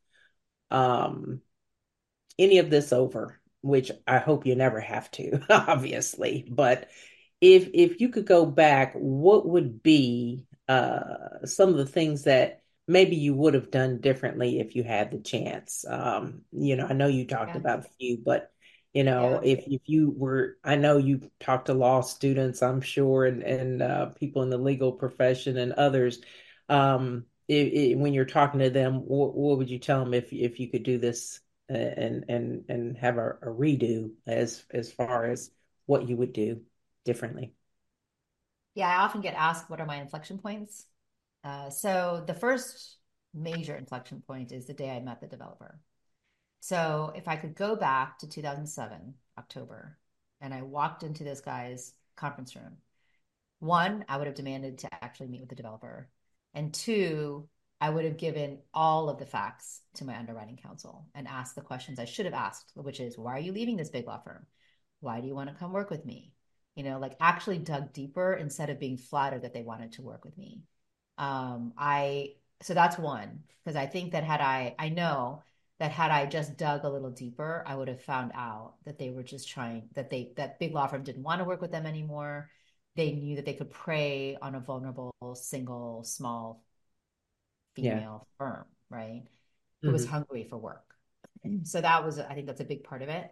um, 0.69 1.41
any 2.38 2.60
of 2.60 2.69
this 2.69 2.93
over, 2.93 3.39
which 3.62 3.91
I 4.08 4.19
hope 4.19 4.45
you 4.45 4.56
never 4.56 4.80
have 4.80 5.10
to, 5.12 5.41
obviously. 5.50 6.45
But 6.50 6.89
if 7.41 7.69
if 7.74 8.02
you 8.02 8.10
could 8.10 8.26
go 8.26 8.45
back, 8.45 8.93
what 8.95 9.48
would 9.48 9.82
be 9.84 10.45
uh, 10.67 11.45
some 11.45 11.69
of 11.69 11.78
the 11.78 11.86
things 11.86 12.24
that 12.24 12.62
maybe 12.88 13.15
you 13.15 13.34
would 13.36 13.54
have 13.54 13.72
done 13.72 14.02
differently 14.02 14.60
if 14.60 14.76
you 14.76 14.84
had 14.84 15.12
the 15.12 15.19
chance? 15.19 15.86
Um, 15.88 16.41
you 16.52 16.76
know, 16.76 16.88
I 16.88 16.93
know 16.93 17.08
you 17.08 17.26
talked 17.28 17.56
Yeah. 17.56 17.56
about 17.56 17.80
a 17.80 17.89
few, 18.00 18.17
but 18.24 18.52
you 18.93 19.04
know, 19.04 19.36
Yeah. 19.36 19.43
if 19.43 19.63
if 19.67 19.82
you 19.86 20.12
were, 20.15 20.58
I 20.63 20.76
know 20.76 20.98
you 20.98 21.30
talked 21.39 21.67
to 21.67 21.74
law 21.74 22.02
students, 22.02 22.62
I'm 22.63 22.82
sure, 22.82 23.26
and 23.26 23.43
and 23.43 23.82
uh, 23.82 24.06
people 24.08 24.41
in 24.43 24.50
the 24.50 24.58
legal 24.58 24.91
profession 24.91 25.58
and 25.58 25.74
others. 25.74 26.22
Um, 26.69 27.26
it, 27.48 27.74
it, 27.74 27.98
when 27.98 28.13
you're 28.13 28.26
talking 28.26 28.60
to 28.60 28.69
them, 28.69 28.95
what, 29.06 29.36
what 29.36 29.58
would 29.58 29.69
you 29.69 29.80
tell 29.80 30.04
them 30.04 30.13
if 30.13 30.32
if 30.34 30.60
you 30.60 30.69
could 30.69 30.84
do 30.84 30.98
this 30.98 31.39
and 31.70 32.26
and 32.28 32.66
and 32.70 32.98
have 32.98 33.18
a, 33.18 33.30
a 33.42 33.48
redo 33.48 34.12
as 34.28 34.66
as 34.72 34.92
far 34.92 35.26
as 35.26 35.52
what 35.86 36.08
you 36.08 36.18
would 36.18 36.34
do 36.34 36.62
differently? 37.06 37.54
Yeah, 38.76 38.90
I 38.90 39.04
often 39.04 39.22
get 39.22 39.34
asked 39.36 39.70
what 39.70 39.82
are 39.82 39.86
my 39.86 39.98
inflection 39.98 40.38
points. 40.38 40.86
Uh, 41.44 41.70
so 41.70 42.24
the 42.26 42.34
first 42.34 42.98
major 43.34 43.76
inflection 43.76 44.22
point 44.26 44.52
is 44.52 44.66
the 44.66 44.74
day 44.74 44.90
I 44.90 45.00
met 45.00 45.22
the 45.22 45.28
developer. 45.28 45.80
So 46.62 47.14
if 47.16 47.28
I 47.28 47.36
could 47.36 47.56
go 47.56 47.76
back 47.76 48.20
to 48.20 48.28
2007, 48.28 49.14
October, 49.38 49.98
and 50.42 50.54
I 50.54 50.62
walked 50.62 51.04
into 51.04 51.24
this 51.24 51.42
guy's 51.42 51.94
conference 52.16 52.56
room, 52.56 52.78
one, 53.60 54.06
I 54.08 54.18
would 54.18 54.28
have 54.28 54.36
demanded 54.36 54.80
to 54.80 55.04
actually 55.04 55.28
meet 55.28 55.42
with 55.42 55.50
the 55.50 55.56
developer. 55.56 56.10
And 56.54 56.74
two, 56.74 57.48
I 57.82 57.89
would 57.89 58.06
have 58.06 58.18
given 58.18 58.60
all 58.74 59.10
of 59.10 59.20
the 59.20 59.26
facts 59.26 59.82
to 59.96 60.06
my 60.06 60.18
underwriting 60.18 60.58
counsel 60.58 61.08
and 61.15 61.28
asked 61.28 61.56
the 61.56 61.62
questions 61.62 61.98
I 61.98 62.06
should 62.06 62.26
have 62.26 62.34
asked, 62.34 62.72
which 62.76 63.00
is, 63.00 63.18
why 63.18 63.34
are 63.34 63.39
you 63.39 63.54
leaving 63.54 63.78
this 63.78 63.89
big 63.89 64.06
law 64.06 64.20
firm? 64.20 64.46
Why 65.00 65.22
do 65.22 65.28
you 65.28 65.36
want 65.36 65.50
to 65.50 65.56
come 65.56 65.72
work 65.72 65.89
with 65.89 66.06
me? 66.06 66.34
You 66.76 66.84
know, 66.84 67.00
like 67.00 67.15
actually 67.20 67.58
dug 67.58 67.94
deeper 67.94 68.34
instead 68.34 68.70
of 68.70 68.80
being 68.80 68.98
flattered 68.98 69.44
that 69.44 69.54
they 69.54 69.62
wanted 69.62 69.94
to 69.94 70.02
work 70.02 70.26
with 70.26 70.38
me. 70.38 70.63
Um, 71.18 71.74
I, 71.78 72.34
so 72.62 72.74
that's 72.74 72.98
one, 72.98 73.44
because 73.63 73.76
I 73.76 73.86
think 73.86 74.12
that 74.12 74.24
had 74.24 74.42
I, 74.42 74.76
I 74.78 74.89
know 74.89 75.44
that 75.80 75.92
had 75.92 76.12
I 76.12 76.26
just 76.26 76.58
dug 76.58 76.84
a 76.84 76.89
little 76.89 77.12
deeper, 77.12 77.63
I 77.65 77.76
would 77.76 77.88
have 77.88 78.02
found 78.02 78.32
out 78.36 78.74
that 78.86 79.00
they 79.00 79.10
were 79.10 79.24
just 79.24 79.48
trying, 79.48 79.89
that 79.94 80.10
they, 80.10 80.34
that 80.36 80.60
big 80.60 80.74
law 80.74 80.88
firm 80.88 81.04
didn't 81.04 81.24
want 81.24 81.39
to 81.39 81.46
work 81.46 81.62
with 81.62 81.72
them 81.72 81.86
anymore 81.86 82.50
they 82.96 83.12
knew 83.12 83.36
that 83.38 83.46
they 83.46 83.54
could 83.54 83.70
prey 83.70 84.38
on 84.42 84.56
a 84.56 84.60
vulnerable 84.60 85.13
single 85.36 86.04
small 86.04 86.63
Yeah. 87.80 88.02
female 88.02 88.28
firm, 88.38 88.66
right? 88.90 89.24
Who 89.86 89.92
was 89.92 90.06
hmm 90.06 90.08
hungry 90.08 90.46
for 90.46 90.58
work. 90.58 90.96
So 91.64 91.82
that 91.82 92.06
was, 92.06 92.20
I 92.20 92.34
think 92.34 92.48
that's 92.48 92.62
a 92.62 92.66
big 92.66 92.84
part 92.84 93.02
of 93.02 93.10
it. 93.10 93.32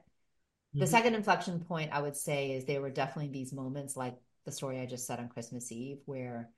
The 0.79 0.87
hmm 0.87 0.87
second 0.87 1.15
inflection 1.15 1.59
point 1.61 1.91
I 1.93 2.01
would 2.01 2.15
say 2.17 2.51
is 2.51 2.65
there 2.65 2.81
were 2.81 2.89
definitely 2.89 3.31
these 3.31 3.53
moments 3.53 3.97
like 3.97 4.17
the 4.45 4.51
story 4.51 4.79
I 4.79 4.85
just 4.85 5.05
said 5.07 5.19
on 5.19 5.29
Christmas 5.29 5.71
Eve 5.71 5.99
where 6.05 6.49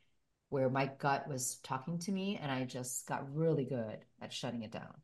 where 0.50 0.70
my 0.70 0.88
gut 1.00 1.28
was 1.28 1.58
talking 1.64 2.00
to 2.00 2.12
me 2.12 2.38
and 2.42 2.52
I 2.52 2.66
just 2.66 3.08
got 3.08 3.34
really 3.36 3.66
good 3.66 4.00
at 4.22 4.34
shutting 4.34 4.64
it 4.64 4.72
down. 4.72 4.96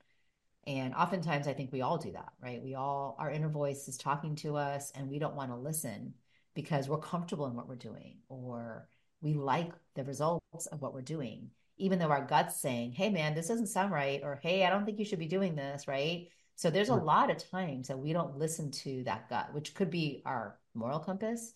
And 0.67 0.95
oftentimes 0.95 1.47
I 1.47 1.53
think 1.53 1.71
we 1.71 1.81
all 1.81 1.97
do 1.97 2.11
that, 2.13 2.33
right? 2.41 2.61
We 2.63 2.75
all, 2.75 3.15
our 3.19 3.29
inner 3.31 3.49
voice 3.49 3.87
is 3.87 3.97
talking 3.97 4.35
to 4.37 4.57
us 4.57 4.91
and 4.95 5.09
we 5.09 5.19
don't 5.19 5.35
want 5.35 5.51
to 5.51 5.55
listen 5.57 6.15
because 6.55 6.89
we're 6.89 6.97
comfortable 6.99 7.45
in 7.47 7.55
what 7.55 7.67
we're 7.67 7.75
doing 7.75 8.17
or 8.29 8.87
we 9.21 9.33
like 9.33 9.71
the 9.95 10.03
results 10.03 10.65
of 10.67 10.81
what 10.81 10.93
we're 10.93 11.01
doing, 11.01 11.51
even 11.77 11.99
though 11.99 12.09
our 12.09 12.25
gut's 12.25 12.59
saying, 12.59 12.93
hey, 12.93 13.09
man, 13.09 13.35
this 13.35 13.47
doesn't 13.47 13.67
sound 13.67 13.91
right. 13.91 14.21
Or 14.23 14.39
hey, 14.41 14.65
I 14.65 14.69
don't 14.69 14.85
think 14.85 14.99
you 14.99 15.05
should 15.05 15.19
be 15.19 15.27
doing 15.27 15.55
this, 15.55 15.87
right? 15.87 16.29
So 16.55 16.69
there's 16.69 16.89
a 16.89 16.93
mm-hmm. 16.93 17.05
lot 17.05 17.31
of 17.31 17.49
times 17.49 17.89
that 17.89 17.99
we 17.99 18.13
don't 18.13 18.37
listen 18.37 18.71
to 18.71 19.03
that 19.03 19.29
gut, 19.29 19.53
which 19.53 19.73
could 19.73 19.89
be 19.89 20.21
our 20.25 20.57
moral 20.73 20.99
compass, 20.99 21.53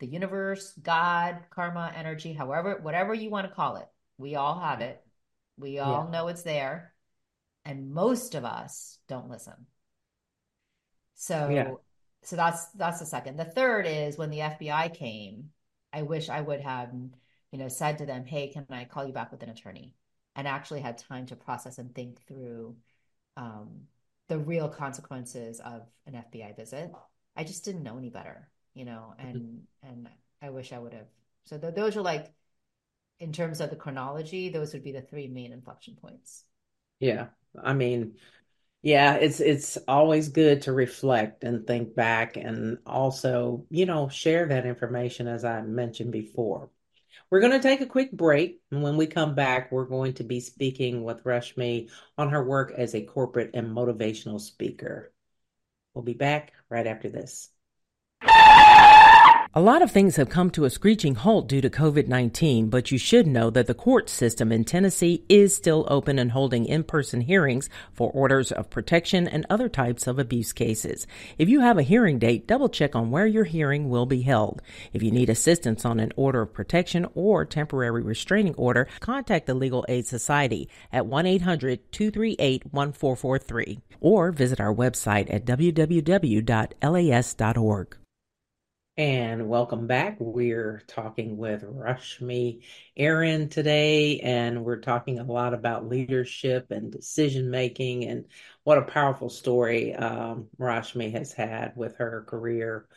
the 0.00 0.06
universe, 0.06 0.72
God, 0.82 1.38
karma, 1.50 1.92
energy, 1.94 2.32
however, 2.32 2.80
whatever 2.82 3.14
you 3.14 3.30
want 3.30 3.48
to 3.48 3.54
call 3.54 3.76
it. 3.76 3.88
We 4.18 4.34
all 4.34 4.58
have 4.58 4.80
it. 4.80 5.00
We 5.56 5.72
Yeah. 5.76 5.84
all 5.84 6.08
know 6.08 6.28
it's 6.28 6.42
there 6.42 6.94
and 7.64 7.92
most 7.92 8.34
of 8.34 8.44
us 8.44 8.98
don't 9.06 9.28
listen. 9.28 9.66
So 11.14 11.48
Yeah. 11.48 11.64
So 11.64 11.80
so 12.22 12.36
that's 12.36 12.66
that's 12.72 13.00
the 13.00 13.06
second. 13.06 13.38
The 13.38 13.44
third 13.44 13.86
is 13.86 14.18
when 14.18 14.30
the 14.30 14.40
FBI 14.40 14.94
came, 14.94 15.50
I 15.92 16.02
wish 16.02 16.28
I 16.28 16.40
would 16.40 16.60
have, 16.60 16.92
you 17.52 17.58
know, 17.58 17.68
said 17.68 17.98
to 17.98 18.06
them, 18.06 18.24
"Hey, 18.26 18.48
can 18.48 18.66
I 18.70 18.84
call 18.84 19.06
you 19.06 19.12
back 19.12 19.30
with 19.32 19.42
an 19.42 19.50
attorney?" 19.50 19.94
and 20.36 20.46
actually 20.48 20.80
had 20.80 20.98
time 20.98 21.26
to 21.26 21.36
process 21.36 21.78
and 21.78 21.94
think 21.94 22.20
through 22.26 22.76
um, 23.36 23.82
the 24.28 24.38
real 24.38 24.68
consequences 24.68 25.60
of 25.60 25.88
an 26.06 26.14
FBI 26.16 26.52
visit. 26.54 26.92
I 27.36 27.44
just 27.44 27.64
didn't 27.64 27.82
know 27.84 27.98
any 27.98 28.10
better, 28.10 28.48
you 28.74 28.84
know, 28.84 29.14
Mhm. 29.22 29.40
and 29.42 29.62
and 29.82 30.08
I 30.42 30.50
wish 30.50 30.72
I 30.72 30.78
would 30.78 30.94
have. 30.94 31.08
So 31.44 31.58
th 31.58 31.74
those 31.74 31.96
are 31.96 32.02
like 32.02 32.32
in 33.20 33.32
terms 33.32 33.60
of 33.60 33.70
the 33.70 33.76
chronology, 33.76 34.48
those 34.48 34.72
would 34.74 34.82
be 34.84 34.92
the 34.92 35.02
three 35.02 35.28
main 35.28 35.52
inflection 35.52 35.96
points. 35.96 36.44
Yeah. 37.00 37.28
I 37.62 37.72
mean, 37.72 38.16
yeah, 38.82 39.16
it's 39.16 39.40
it's 39.40 39.78
always 39.88 40.28
good 40.30 40.62
to 40.64 40.72
reflect 40.72 41.44
and 41.44 41.66
think 41.66 41.94
back 41.94 42.36
and 42.36 42.78
also, 42.86 43.66
you 43.70 43.86
know, 43.86 44.08
share 44.08 44.48
that 44.48 44.66
information 44.66 45.28
as 45.28 45.44
I 45.44 45.62
mentioned 45.62 46.12
before. 46.12 46.70
We're 47.30 47.40
going 47.40 47.52
to 47.52 47.60
take 47.60 47.80
a 47.80 47.86
quick 47.86 48.10
break, 48.10 48.60
and 48.72 48.82
when 48.82 48.96
we 48.96 49.06
come 49.06 49.36
back, 49.36 49.70
we're 49.70 49.84
going 49.84 50.14
to 50.14 50.24
be 50.24 50.40
speaking 50.40 51.04
with 51.04 51.22
Rashmi 51.22 51.88
on 52.18 52.30
her 52.30 52.42
work 52.42 52.72
as 52.76 52.94
a 52.94 53.04
corporate 53.04 53.52
and 53.54 53.68
motivational 53.68 54.40
speaker. 54.40 55.12
We'll 55.94 56.02
be 56.02 56.14
back 56.14 56.52
right 56.68 56.88
after 56.88 57.08
this. 57.08 57.50
A 59.52 59.60
lot 59.60 59.82
of 59.82 59.90
things 59.90 60.14
have 60.14 60.28
come 60.28 60.52
to 60.52 60.64
a 60.64 60.70
screeching 60.70 61.16
halt 61.16 61.48
due 61.48 61.60
to 61.60 61.68
COVID 61.68 62.06
19, 62.06 62.68
but 62.70 62.92
you 62.92 62.98
should 62.98 63.26
know 63.26 63.50
that 63.50 63.66
the 63.66 63.74
court 63.74 64.08
system 64.08 64.52
in 64.52 64.62
Tennessee 64.62 65.24
is 65.28 65.56
still 65.56 65.88
open 65.90 66.20
and 66.20 66.30
holding 66.30 66.66
in 66.66 66.84
person 66.84 67.22
hearings 67.22 67.68
for 67.92 68.12
orders 68.12 68.52
of 68.52 68.70
protection 68.70 69.26
and 69.26 69.44
other 69.50 69.68
types 69.68 70.06
of 70.06 70.20
abuse 70.20 70.52
cases. 70.52 71.04
If 71.36 71.48
you 71.48 71.62
have 71.62 71.78
a 71.78 71.82
hearing 71.82 72.20
date, 72.20 72.46
double 72.46 72.68
check 72.68 72.94
on 72.94 73.10
where 73.10 73.26
your 73.26 73.42
hearing 73.42 73.88
will 73.88 74.06
be 74.06 74.22
held. 74.22 74.62
If 74.92 75.02
you 75.02 75.10
need 75.10 75.28
assistance 75.28 75.84
on 75.84 75.98
an 75.98 76.12
order 76.14 76.42
of 76.42 76.54
protection 76.54 77.08
or 77.16 77.44
temporary 77.44 78.02
restraining 78.02 78.54
order, 78.54 78.86
contact 79.00 79.46
the 79.46 79.54
Legal 79.54 79.84
Aid 79.88 80.06
Society 80.06 80.68
at 80.92 81.06
1 81.06 81.26
800 81.26 81.90
238 81.90 82.72
1443 82.72 83.80
or 84.00 84.30
visit 84.30 84.60
our 84.60 84.72
website 84.72 85.26
at 85.34 85.44
www.las.org. 85.44 86.36
And 89.00 89.48
welcome 89.48 89.86
back. 89.86 90.18
We're 90.20 90.82
talking 90.86 91.38
with 91.38 91.62
Rashmi 91.62 92.64
Airan 92.98 93.50
today, 93.50 94.20
and 94.20 94.62
we're 94.62 94.82
talking 94.82 95.18
a 95.18 95.24
lot 95.24 95.54
about 95.54 95.88
leadership 95.88 96.70
and 96.70 96.92
decision 96.92 97.50
making, 97.50 98.04
and 98.04 98.26
what 98.62 98.76
a 98.76 98.82
powerful 98.82 99.30
story 99.30 99.94
um, 99.94 100.48
Rashmi 100.58 101.12
has 101.12 101.32
had 101.32 101.72
with 101.76 101.96
her 101.96 102.26
career, 102.28 102.88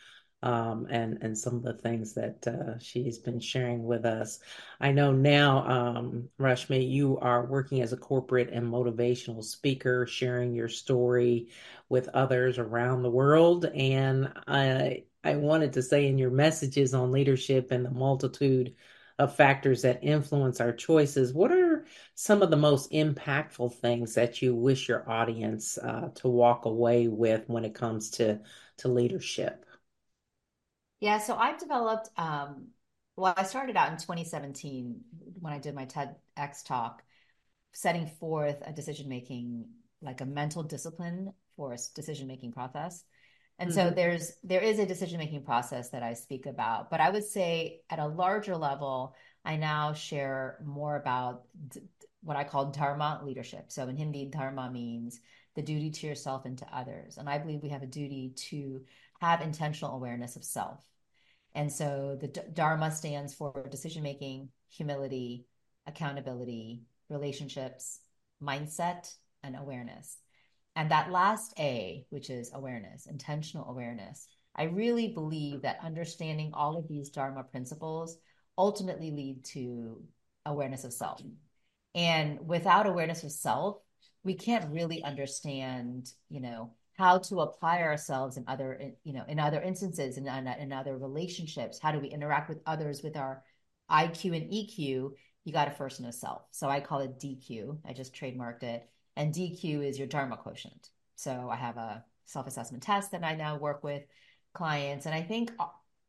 um, 0.42 0.88
and 0.90 1.20
and 1.22 1.38
some 1.38 1.56
of 1.56 1.64
the 1.64 1.76
things 1.76 2.16
that 2.16 2.46
uh, 2.48 2.80
she's 2.80 3.20
been 3.20 3.40
sharing 3.40 3.86
with 3.86 4.04
us. 4.04 4.40
I 4.82 4.92
know 4.92 5.14
now, 5.14 5.66
um, 5.66 6.28
Rashmi, 6.38 6.92
you 6.92 7.18
are 7.20 7.46
working 7.46 7.82
as 7.82 7.94
a 7.94 7.98
corporate 7.98 8.50
and 8.52 8.68
motivational 8.68 9.42
speaker, 9.42 10.06
sharing 10.06 10.54
your 10.54 10.68
story 10.68 11.48
with 11.88 12.10
others 12.10 12.58
around 12.58 13.04
the 13.04 13.10
world, 13.10 13.64
and 13.64 14.34
I 14.46 15.04
I 15.24 15.36
wanted 15.36 15.74
to 15.74 15.82
say 15.84 16.08
in 16.08 16.18
your 16.18 16.32
messages 16.32 16.94
on 16.94 17.12
leadership 17.12 17.72
and 17.72 17.86
the 17.86 17.92
multitude 17.92 18.76
of 19.20 19.36
factors 19.36 19.84
that 19.84 20.04
influence 20.04 20.60
our 20.60 20.74
choices, 20.74 21.34
what 21.34 21.52
are 21.52 21.86
some 22.16 22.42
of 22.42 22.50
the 22.50 22.58
most 22.58 22.92
impactful 22.92 23.76
things 23.76 24.16
that 24.16 24.42
you 24.42 24.56
wish 24.56 24.88
your 24.88 25.10
audience 25.10 25.78
uh, 25.78 26.10
to 26.16 26.28
walk 26.28 26.66
away 26.66 27.08
with 27.08 27.48
when 27.48 27.66
it 27.66 27.76
comes 27.76 28.10
to 28.12 28.42
to 28.78 28.88
leadership? 28.88 29.66
Yeah, 31.00 31.20
so 31.20 31.36
I've 31.36 31.60
developed, 31.60 32.10
um, 32.18 32.68
well, 33.16 33.34
I 33.36 33.44
started 33.44 33.76
out 33.76 33.92
in 33.92 33.98
2017 33.98 35.02
when 35.40 35.54
I 35.54 35.60
did 35.60 35.76
my 35.76 35.86
TEDx 35.86 36.64
talk, 36.66 37.04
setting 37.74 38.08
forth 38.08 38.62
a 38.66 38.72
decision 38.72 39.10
making, 39.10 39.66
like 40.02 40.22
a 40.22 40.26
mental 40.26 40.64
discipline 40.64 41.34
for 41.56 41.74
a 41.74 41.78
decision 41.94 42.28
making 42.28 42.54
process. 42.54 43.04
And 43.60 43.72
so 43.74 43.90
hmm 43.90 43.92
there's 43.92 44.34
there 44.44 44.62
is 44.62 44.80
a 44.80 44.86
decision 44.86 45.20
making 45.20 45.44
process 45.46 45.90
that 45.90 46.04
I 46.04 46.14
speak 46.14 46.46
about, 46.46 46.90
but 46.90 47.00
I 47.00 47.10
would 47.10 47.24
say 47.24 47.82
at 47.90 48.00
a 48.00 48.08
larger 48.08 48.58
level, 48.58 49.16
I 49.46 49.56
now 49.58 49.94
share 49.94 50.60
more 50.66 50.96
about 50.96 51.44
d- 51.70 51.82
what 52.22 52.38
I 52.38 52.44
call 52.44 52.72
dharma 52.72 53.22
leadership. 53.24 53.72
So 53.72 53.88
in 53.88 53.96
Hindi, 53.98 54.26
dharma 54.26 54.70
means 54.72 55.20
the 55.56 55.62
duty 55.62 55.92
to 55.92 56.08
yourself 56.08 56.46
and 56.46 56.58
to 56.58 56.76
others, 56.76 57.18
and 57.18 57.30
I 57.30 57.38
believe 57.38 57.62
we 57.62 57.70
have 57.70 57.84
a 57.84 57.88
duty 57.88 58.34
to 58.50 58.82
have 59.22 59.42
intentional 59.42 59.96
awareness 59.96 60.36
of 60.36 60.44
self. 60.44 60.84
And 61.56 61.72
so 61.72 62.18
the 62.20 62.28
Dharma 62.28 62.92
stands 62.92 63.34
for 63.34 63.68
decision 63.70 64.04
making, 64.04 64.50
humility, 64.70 65.46
accountability, 65.86 66.84
relationships, 67.10 68.00
mindset, 68.42 69.14
and 69.44 69.56
awareness. 69.56 70.18
And 70.76 70.90
that 70.92 71.12
last 71.12 71.54
A, 71.60 72.06
which 72.10 72.30
is 72.30 72.52
awareness, 72.54 73.06
intentional 73.06 73.70
awareness, 73.70 74.28
I 74.56 74.64
really 74.64 75.10
believe 75.10 75.62
that 75.62 75.80
understanding 75.84 76.52
all 76.54 76.78
of 76.78 76.88
these 76.88 77.10
Dharma 77.10 77.44
principles 77.44 78.18
ultimately 78.58 79.12
lead 79.12 79.44
to 79.46 80.04
awareness 80.46 80.84
of 80.84 80.94
self. 80.94 81.22
And 81.96 82.48
without 82.48 82.88
awareness 82.88 83.24
of 83.24 83.32
self, 83.32 83.78
we 84.24 84.36
can't 84.36 84.72
really 84.72 85.04
understand, 85.04 86.12
you 86.30 86.40
know, 86.40 86.72
how 86.98 87.18
to 87.18 87.42
apply 87.42 87.82
ourselves 87.82 88.38
in 88.38 88.46
other, 88.48 88.80
you 89.04 89.14
know, 89.14 89.26
in 89.28 89.40
other 89.40 89.62
instances, 89.62 90.18
in, 90.18 90.28
in 90.28 90.72
other 90.72 90.98
relationships. 90.98 91.80
How 91.80 91.92
do 91.92 92.00
we 92.00 92.08
interact 92.08 92.50
with 92.50 92.62
others 92.66 93.02
with 93.04 93.18
our 93.18 93.44
IQ 93.92 94.36
and 94.36 94.52
EQ? 94.52 95.12
You 95.46 95.54
got 95.54 95.66
to 95.66 95.72
first 95.72 96.00
know 96.00 96.12
self. 96.12 96.44
So 96.52 96.70
I 96.70 96.80
call 96.80 97.00
it 97.00 97.20
DQ. 97.20 97.80
I 97.86 97.94
just 97.94 98.16
trademarked 98.16 98.64
it. 98.64 98.88
And 99.16 99.34
DQ 99.34 99.88
is 99.88 99.98
your 99.98 100.08
Dharma 100.08 100.38
quotient. 100.38 100.90
So 101.16 101.50
I 101.52 101.56
have 101.56 101.78
a 101.78 102.04
self 102.26 102.48
assessment 102.48 102.84
test 102.84 103.12
that 103.12 103.24
I 103.24 103.36
now 103.36 103.58
work 103.58 103.84
with 103.84 104.04
clients. 104.54 105.06
And 105.06 105.16
I 105.16 105.22
think 105.22 105.52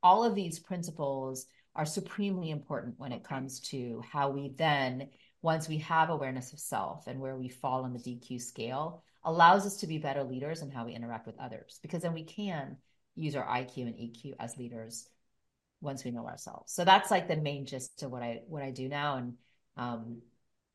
all 0.03 0.25
of 0.25 0.35
these 0.35 0.59
principles 0.59 1.47
are 1.77 1.87
supremely 1.87 2.51
important 2.51 2.99
when 2.99 3.13
it 3.13 3.25
comes 3.25 3.61
to 3.61 4.03
how 4.11 4.31
we 4.31 4.51
then, 4.57 5.09
once 5.43 5.69
we 5.69 5.79
have 5.79 6.11
awareness 6.11 6.53
of 6.53 6.61
self 6.61 7.07
and 7.07 7.21
where 7.21 7.37
we 7.37 7.49
fall 7.49 7.85
on 7.85 7.93
the 7.93 7.99
DQ 7.99 8.41
scale, 8.41 9.03
allows 9.25 9.67
us 9.67 9.79
to 9.79 9.87
be 9.87 9.99
better 9.99 10.23
leaders 10.23 10.63
and 10.63 10.73
how 10.73 10.85
we 10.85 10.95
interact 10.95 11.27
with 11.27 11.39
others. 11.39 11.79
Because 11.83 12.03
then 12.03 12.15
we 12.15 12.25
can 12.25 12.77
use 13.17 13.35
our 13.35 13.47
IQ 13.47 13.79
and 13.79 13.95
EQ 13.95 14.35
as 14.39 14.57
leaders 14.57 15.09
once 15.81 16.05
we 16.05 16.11
know 16.11 16.27
ourselves. 16.27 16.73
So 16.73 16.85
that's 16.85 17.11
like 17.11 17.29
the 17.29 17.37
main 17.37 17.67
gist 17.67 18.03
of 18.03 18.11
what 18.11 18.23
I 18.23 18.43
what 18.47 18.63
I 18.63 18.71
do 18.71 18.89
now. 18.89 19.17
And 19.17 19.35
um, 19.77 20.23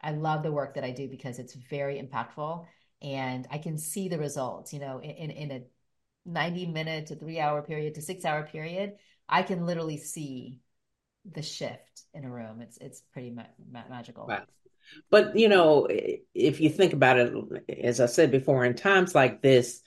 I 0.01 0.11
love 0.11 0.43
the 0.43 0.51
work 0.51 0.75
that 0.75 0.83
I 0.83 0.91
do 0.91 1.07
because 1.07 1.39
it's 1.39 1.53
very 1.53 2.01
impactful 2.01 2.65
and 3.01 3.47
I 3.51 3.57
can 3.57 3.77
see 3.77 4.09
the 4.09 4.19
results, 4.19 4.73
you 4.73 4.79
know, 4.79 4.99
in, 5.01 5.31
in 5.31 5.51
a 5.51 5.61
90 6.25 6.67
minute 6.67 7.07
to 7.07 7.15
three 7.15 7.39
hour 7.39 7.61
period 7.61 7.95
to 7.95 8.01
six 8.01 8.25
hour 8.25 8.43
period, 8.43 8.93
I 9.27 9.43
can 9.43 9.65
literally 9.65 9.97
see 9.97 10.59
the 11.29 11.41
shift 11.41 12.03
in 12.13 12.25
a 12.25 12.29
room. 12.29 12.61
It's 12.61 12.77
it's 12.77 13.01
pretty 13.13 13.31
ma- 13.31 13.43
ma- 13.71 13.87
magical. 13.89 14.27
Wow. 14.27 14.43
But 15.09 15.37
you 15.37 15.49
know, 15.49 15.87
if 16.33 16.59
you 16.59 16.69
think 16.69 16.93
about 16.93 17.17
it, 17.17 17.33
as 17.81 17.99
I 17.99 18.07
said 18.07 18.31
before, 18.31 18.65
in 18.65 18.73
times 18.73 19.13
like 19.13 19.41
this, 19.41 19.81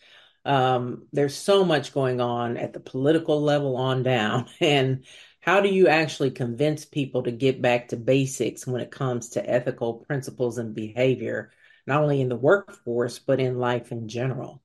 um, 0.45 1.07
there's 1.13 1.35
so 1.35 1.65
much 1.65 1.93
going 1.93 2.21
on 2.21 2.57
at 2.57 2.73
the 2.73 2.81
political 2.81 3.41
level 3.43 3.77
on 3.77 4.03
down, 4.03 4.47
and 4.61 5.05
how 5.43 5.61
do 5.61 5.69
you 5.69 5.89
actually 5.89 6.31
convince 6.31 6.85
people 6.85 7.25
to 7.25 7.33
get 7.33 7.61
back 7.61 7.89
to 7.89 7.97
basics 7.97 8.65
when 8.65 8.81
it 8.81 8.93
comes 8.93 9.31
to 9.31 9.51
ethical 9.51 9.95
principles 9.95 10.57
and 10.57 10.73
behavior, 10.73 11.51
not 11.85 12.01
only 12.01 12.21
in 12.21 12.29
the 12.29 12.37
workforce 12.37 13.19
but 13.19 13.41
in 13.41 13.59
life 13.59 13.91
in 13.91 14.09
general? 14.09 14.63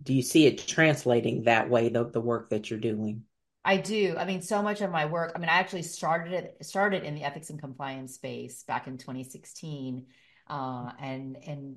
Do 0.00 0.14
you 0.14 0.22
see 0.22 0.46
it 0.46 0.64
translating 0.64 1.42
that 1.42 1.68
way, 1.68 1.88
the, 1.88 2.08
the 2.08 2.20
work 2.20 2.50
that 2.50 2.70
you're 2.70 2.78
doing? 2.78 3.24
I 3.64 3.78
do. 3.78 4.14
I 4.16 4.24
mean, 4.26 4.42
so 4.42 4.62
much 4.62 4.80
of 4.80 4.92
my 4.92 5.06
work. 5.06 5.32
I 5.34 5.40
mean, 5.40 5.48
I 5.48 5.58
actually 5.58 5.82
started 5.82 6.32
it 6.32 6.64
started 6.64 7.02
in 7.02 7.16
the 7.16 7.24
ethics 7.24 7.50
and 7.50 7.60
compliance 7.60 8.14
space 8.14 8.62
back 8.62 8.86
in 8.86 8.96
2016, 8.96 10.06
uh, 10.48 10.92
and 11.00 11.36
and 11.44 11.76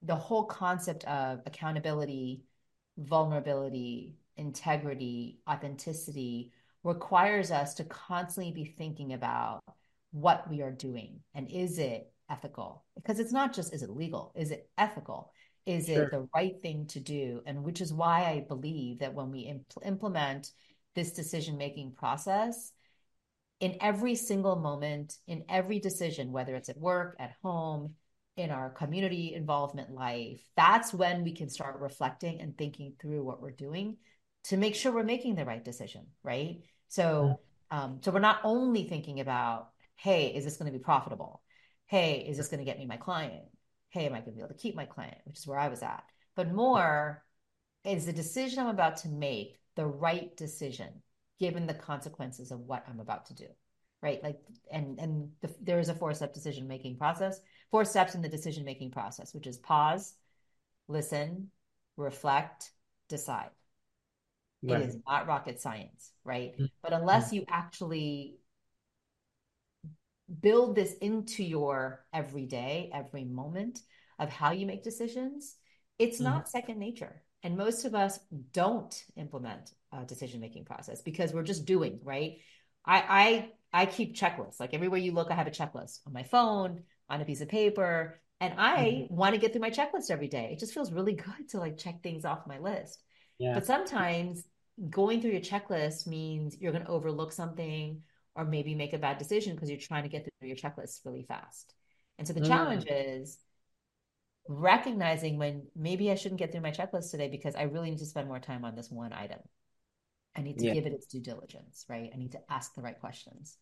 the 0.00 0.14
whole 0.14 0.44
concept 0.44 1.02
of 1.04 1.40
accountability, 1.44 2.44
vulnerability, 2.96 4.14
integrity, 4.36 5.40
authenticity 5.50 6.52
requires 6.86 7.50
us 7.50 7.74
to 7.74 7.84
constantly 7.84 8.52
be 8.52 8.64
thinking 8.64 9.12
about 9.12 9.60
what 10.12 10.48
we 10.48 10.62
are 10.62 10.70
doing 10.70 11.18
and 11.34 11.50
is 11.50 11.78
it 11.78 12.12
ethical? 12.30 12.84
Because 12.94 13.18
it's 13.18 13.32
not 13.32 13.52
just 13.52 13.74
is 13.74 13.82
it 13.82 13.90
legal, 13.90 14.32
is 14.36 14.52
it 14.52 14.70
ethical? 14.78 15.32
Is 15.66 15.86
sure. 15.86 16.04
it 16.04 16.10
the 16.12 16.28
right 16.32 16.54
thing 16.62 16.86
to 16.88 17.00
do? 17.00 17.42
And 17.44 17.64
which 17.64 17.80
is 17.80 17.92
why 17.92 18.24
I 18.24 18.44
believe 18.46 19.00
that 19.00 19.14
when 19.14 19.32
we 19.32 19.46
impl- 19.46 19.84
implement 19.84 20.52
this 20.94 21.10
decision 21.12 21.58
making 21.58 21.92
process, 21.92 22.72
in 23.58 23.76
every 23.80 24.14
single 24.14 24.56
moment, 24.56 25.16
in 25.26 25.44
every 25.48 25.80
decision, 25.80 26.30
whether 26.30 26.54
it's 26.54 26.68
at 26.68 26.78
work, 26.78 27.16
at 27.18 27.34
home, 27.42 27.94
in 28.36 28.50
our 28.50 28.70
community 28.70 29.34
involvement 29.34 29.90
life, 29.90 30.40
that's 30.56 30.94
when 30.94 31.24
we 31.24 31.32
can 31.32 31.48
start 31.48 31.80
reflecting 31.80 32.40
and 32.40 32.56
thinking 32.56 32.92
through 33.00 33.24
what 33.24 33.40
we're 33.40 33.50
doing 33.50 33.96
to 34.44 34.56
make 34.56 34.76
sure 34.76 34.92
we're 34.92 35.02
making 35.02 35.34
the 35.34 35.44
right 35.44 35.64
decision, 35.64 36.06
right? 36.22 36.58
So, 36.88 37.40
um, 37.70 38.00
so 38.02 38.10
we're 38.10 38.20
not 38.20 38.40
only 38.44 38.84
thinking 38.84 39.20
about, 39.20 39.70
hey, 39.96 40.28
is 40.28 40.44
this 40.44 40.56
going 40.56 40.70
to 40.70 40.78
be 40.78 40.82
profitable? 40.82 41.42
Hey, 41.86 42.24
is 42.28 42.36
this 42.36 42.48
going 42.48 42.58
to 42.58 42.64
get 42.64 42.78
me 42.78 42.86
my 42.86 42.96
client? 42.96 43.44
Hey, 43.90 44.06
am 44.06 44.14
I 44.14 44.20
going 44.20 44.32
to 44.32 44.36
be 44.36 44.40
able 44.40 44.54
to 44.54 44.60
keep 44.60 44.74
my 44.74 44.86
client? 44.86 45.18
Which 45.24 45.38
is 45.38 45.46
where 45.46 45.58
I 45.58 45.68
was 45.68 45.82
at. 45.82 46.04
But 46.34 46.52
more 46.52 47.24
is 47.84 48.06
the 48.06 48.12
decision 48.12 48.58
I'm 48.58 48.68
about 48.68 48.98
to 48.98 49.08
make 49.08 49.58
the 49.76 49.86
right 49.86 50.36
decision 50.36 51.02
given 51.38 51.66
the 51.66 51.74
consequences 51.74 52.50
of 52.50 52.60
what 52.60 52.84
I'm 52.88 53.00
about 53.00 53.26
to 53.26 53.34
do, 53.34 53.46
right? 54.02 54.22
Like, 54.22 54.38
and 54.72 54.98
and 54.98 55.30
the, 55.42 55.54
there 55.60 55.78
is 55.78 55.88
a 55.88 55.94
four 55.94 56.12
step 56.14 56.34
decision 56.34 56.66
making 56.66 56.96
process, 56.96 57.40
four 57.70 57.84
steps 57.84 58.14
in 58.14 58.22
the 58.22 58.28
decision 58.28 58.64
making 58.64 58.90
process, 58.90 59.34
which 59.34 59.46
is 59.46 59.58
pause, 59.58 60.14
listen, 60.88 61.50
reflect, 61.96 62.72
decide. 63.08 63.50
Right. 64.62 64.82
It 64.82 64.88
is 64.88 64.96
not 65.06 65.26
rocket 65.26 65.60
science, 65.60 66.12
right? 66.24 66.52
Mm-hmm. 66.54 66.64
But 66.82 66.92
unless 66.92 67.32
you 67.32 67.44
actually 67.48 68.36
build 70.40 70.74
this 70.74 70.94
into 70.94 71.44
your 71.44 72.04
everyday, 72.12 72.90
every 72.92 73.24
moment 73.24 73.80
of 74.18 74.30
how 74.30 74.52
you 74.52 74.66
make 74.66 74.82
decisions, 74.82 75.56
it's 75.98 76.16
mm-hmm. 76.16 76.24
not 76.24 76.48
second 76.48 76.78
nature. 76.78 77.22
And 77.42 77.56
most 77.56 77.84
of 77.84 77.94
us 77.94 78.18
don't 78.52 78.94
implement 79.16 79.70
a 79.92 80.04
decision 80.04 80.40
making 80.40 80.64
process 80.64 81.02
because 81.02 81.32
we're 81.32 81.42
just 81.42 81.64
doing, 81.64 82.00
right? 82.02 82.38
I 82.84 83.50
I 83.72 83.82
I 83.82 83.86
keep 83.86 84.16
checklists. 84.16 84.58
Like 84.58 84.74
everywhere 84.74 84.98
you 84.98 85.12
look, 85.12 85.30
I 85.30 85.34
have 85.34 85.46
a 85.46 85.50
checklist 85.52 86.00
on 86.06 86.12
my 86.12 86.22
phone, 86.22 86.82
on 87.08 87.20
a 87.20 87.24
piece 87.24 87.40
of 87.40 87.48
paper. 87.48 88.20
And 88.40 88.54
I 88.58 88.76
mm-hmm. 88.76 89.14
want 89.14 89.34
to 89.34 89.40
get 89.40 89.52
through 89.52 89.62
my 89.62 89.70
checklist 89.70 90.10
every 90.10 90.28
day. 90.28 90.50
It 90.52 90.58
just 90.58 90.74
feels 90.74 90.92
really 90.92 91.12
good 91.28 91.48
to 91.50 91.58
like 91.58 91.78
check 91.78 92.02
things 92.02 92.24
off 92.24 92.46
my 92.46 92.58
list. 92.58 93.02
Yeah. 93.38 93.54
But 93.54 93.66
sometimes 93.66 94.42
going 94.90 95.20
through 95.20 95.32
your 95.32 95.40
checklist 95.40 96.06
means 96.06 96.56
you're 96.60 96.72
going 96.72 96.84
to 96.84 96.90
overlook 96.90 97.32
something 97.32 98.02
or 98.34 98.44
maybe 98.44 98.74
make 98.74 98.92
a 98.92 98.98
bad 98.98 99.18
decision 99.18 99.54
because 99.54 99.70
you're 99.70 99.78
trying 99.78 100.02
to 100.02 100.08
get 100.08 100.24
through 100.24 100.48
your 100.48 100.56
checklist 100.56 101.04
really 101.04 101.22
fast. 101.22 101.74
And 102.18 102.26
so 102.26 102.34
the 102.34 102.40
mm. 102.40 102.46
challenge 102.46 102.84
is 102.88 103.38
recognizing 104.48 105.38
when 105.38 105.66
maybe 105.74 106.10
I 106.10 106.14
shouldn't 106.14 106.38
get 106.38 106.52
through 106.52 106.60
my 106.60 106.70
checklist 106.70 107.10
today 107.10 107.28
because 107.28 107.56
I 107.56 107.62
really 107.62 107.90
need 107.90 107.98
to 107.98 108.06
spend 108.06 108.28
more 108.28 108.38
time 108.38 108.64
on 108.64 108.74
this 108.74 108.90
one 108.90 109.12
item. 109.12 109.40
I 110.36 110.42
need 110.42 110.58
to 110.58 110.66
yeah. 110.66 110.74
give 110.74 110.86
it 110.86 110.92
its 110.92 111.06
due 111.06 111.20
diligence, 111.20 111.86
right? 111.88 112.10
I 112.12 112.16
need 112.16 112.32
to 112.32 112.40
ask 112.50 112.74
the 112.74 112.82
right 112.82 112.98
questions. 113.00 113.56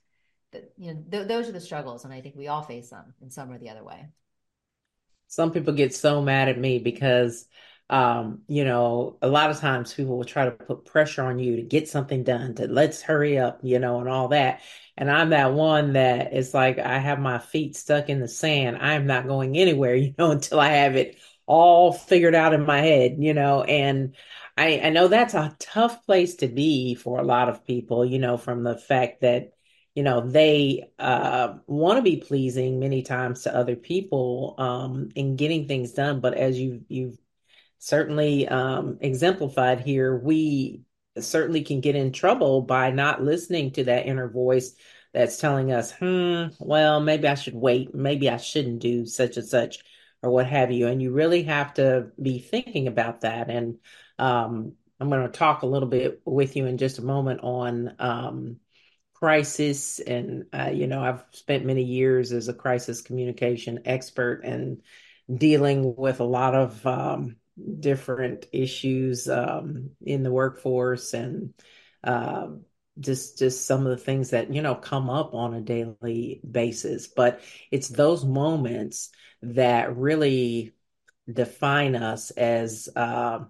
But 0.51 0.73
you 0.77 0.93
know, 0.93 1.05
th- 1.11 1.29
those 1.29 1.49
are 1.49 1.53
the 1.53 1.61
struggles, 1.61 2.05
and 2.05 2.13
I 2.13 2.21
think 2.21 2.35
we 2.37 2.49
all 2.49 2.63
face 2.63 2.91
them 2.91 3.15
in 3.23 3.31
some 3.31 3.51
or 3.51 3.59
the 3.59 3.71
other 3.71 3.85
way. 3.85 4.09
Some 5.29 5.53
people 5.53 5.73
get 5.73 5.95
so 5.95 6.21
mad 6.21 6.49
at 6.49 6.59
me 6.59 6.79
because 6.79 7.47
um, 7.91 8.43
you 8.49 8.65
know, 8.65 9.19
a 9.21 9.29
lot 9.29 9.51
of 9.51 9.59
times 9.59 9.93
people 9.93 10.17
will 10.17 10.25
try 10.25 10.47
to 10.47 10.51
put 10.51 10.87
pressure 10.87 11.23
on 11.23 11.39
you 11.39 11.57
to 11.57 11.63
get 11.63 11.89
something 11.89 12.25
done, 12.25 12.55
to 12.55 12.67
let's 12.67 13.03
hurry 13.03 13.39
up, 13.39 13.61
you 13.63 13.79
know, 13.79 14.01
and 14.01 14.09
all 14.09 14.29
that. 14.29 14.63
And 14.97 15.11
I'm 15.11 15.31
that 15.31 15.53
one 15.53 15.93
that 15.95 16.33
is 16.35 16.55
like, 16.55 16.79
I 16.79 16.99
have 16.99 17.19
my 17.19 17.39
feet 17.39 17.77
stuck 17.77 18.09
in 18.09 18.21
the 18.21 18.29
sand. 18.29 18.79
I 18.81 18.95
am 18.95 19.07
not 19.07 19.27
going 19.27 19.57
anywhere, 19.57 19.95
you 19.97 20.15
know, 20.19 20.31
until 20.31 20.61
I 20.61 20.69
have 20.69 20.97
it 20.97 21.19
all 21.47 21.93
figured 21.93 22.35
out 22.35 22.55
in 22.55 22.65
my 22.65 22.81
head, 22.81 23.17
you 23.19 23.35
know, 23.35 23.63
and 23.63 24.15
I, 24.57 24.81
I 24.85 24.91
know 24.91 25.09
that's 25.09 25.35
a 25.35 25.55
tough 25.59 26.07
place 26.07 26.37
to 26.37 26.49
be 26.49 26.95
for 26.95 27.19
a 27.19 27.25
lot 27.25 27.49
of 27.49 27.67
people, 27.67 28.05
you 28.05 28.19
know, 28.19 28.37
from 28.39 28.63
the 28.63 28.79
fact 28.79 29.21
that, 29.21 29.53
you 29.95 30.03
know, 30.03 30.21
they 30.29 30.85
uh, 30.99 31.55
want 31.67 31.99
to 31.99 32.03
be 32.03 32.17
pleasing 32.17 32.81
many 32.81 33.03
times 33.03 33.43
to 33.43 33.55
other 33.55 33.77
people 33.77 34.55
um, 34.59 35.11
in 35.15 35.37
getting 35.37 35.69
things 35.69 35.93
done. 35.93 36.21
But 36.21 36.35
as 36.35 36.59
you 36.59 36.83
you've 36.89 37.19
certainly 37.85 38.49
um, 38.49 38.97
exemplified 39.03 39.79
here, 39.79 40.17
we 40.17 40.81
certainly 41.19 41.63
can 41.63 41.83
get 41.83 41.95
in 41.95 42.13
trouble 42.13 42.63
by 42.63 42.91
not 42.91 43.23
listening 43.23 43.73
to 43.73 43.85
that 43.85 44.07
inner 44.07 44.27
voice 44.27 44.75
that's 45.13 45.37
telling 45.37 45.71
us, 45.71 45.93
hmm, 45.93 46.47
well, 46.59 47.01
maybe 47.01 47.29
I 47.29 47.35
should 47.35 47.55
wait. 47.55 47.95
Maybe 47.95 48.31
I 48.31 48.39
shouldn't 48.39 48.79
do 48.79 49.05
such 49.05 49.37
and 49.37 49.47
such 49.47 49.81
or 50.23 50.31
what 50.31 50.47
have 50.47 50.73
you. 50.73 50.87
And 50.87 51.03
you 51.03 51.13
really 51.13 51.43
have 51.43 51.75
to 51.75 52.07
be 52.21 52.39
thinking 52.39 52.89
about 52.89 53.21
that. 53.21 53.51
And 53.51 53.77
um, 54.19 54.73
I'm 54.99 55.11
going 55.11 55.31
to 55.31 55.39
talk 55.39 55.61
a 55.61 55.67
little 55.67 55.89
bit 55.89 56.23
with 56.25 56.57
you 56.57 56.65
in 56.65 56.79
just 56.79 56.99
a 56.99 57.05
moment 57.05 57.41
on 57.43 57.97
um, 57.99 58.57
crisis. 59.13 59.99
And, 59.99 60.47
uh, 60.55 60.71
you 60.73 60.87
know, 60.87 61.05
I've 61.05 61.23
spent 61.33 61.67
many 61.67 61.85
years 61.85 62.33
as 62.33 62.49
a 62.49 62.55
crisis 62.55 63.03
communication 63.03 63.81
expert 63.85 64.41
and 64.43 64.81
dealing 65.33 65.95
with 65.97 66.21
a 66.21 66.25
lot 66.25 66.55
of 66.55 66.87
um, 66.87 67.37
different 67.81 68.47
issues 68.53 69.29
um, 69.29 69.91
in 70.03 70.23
the 70.23 70.33
workforce 70.33 71.15
and 71.15 71.55
uh, 72.03 72.49
just 72.99 73.39
just 73.39 73.67
some 73.67 73.87
of 73.87 73.91
the 73.97 74.05
things 74.05 74.31
that 74.31 74.53
you 74.53 74.63
know 74.63 74.75
come 74.75 75.11
up 75.11 75.35
on 75.35 75.55
a 75.55 75.61
daily 75.61 76.41
basis 76.49 77.09
but 77.09 77.41
it's 77.71 77.89
those 77.89 78.25
moments 78.25 79.11
that 79.43 79.97
really 79.97 80.75
define 81.33 81.97
us 81.97 82.31
as 82.33 82.89
uh, 82.95 83.41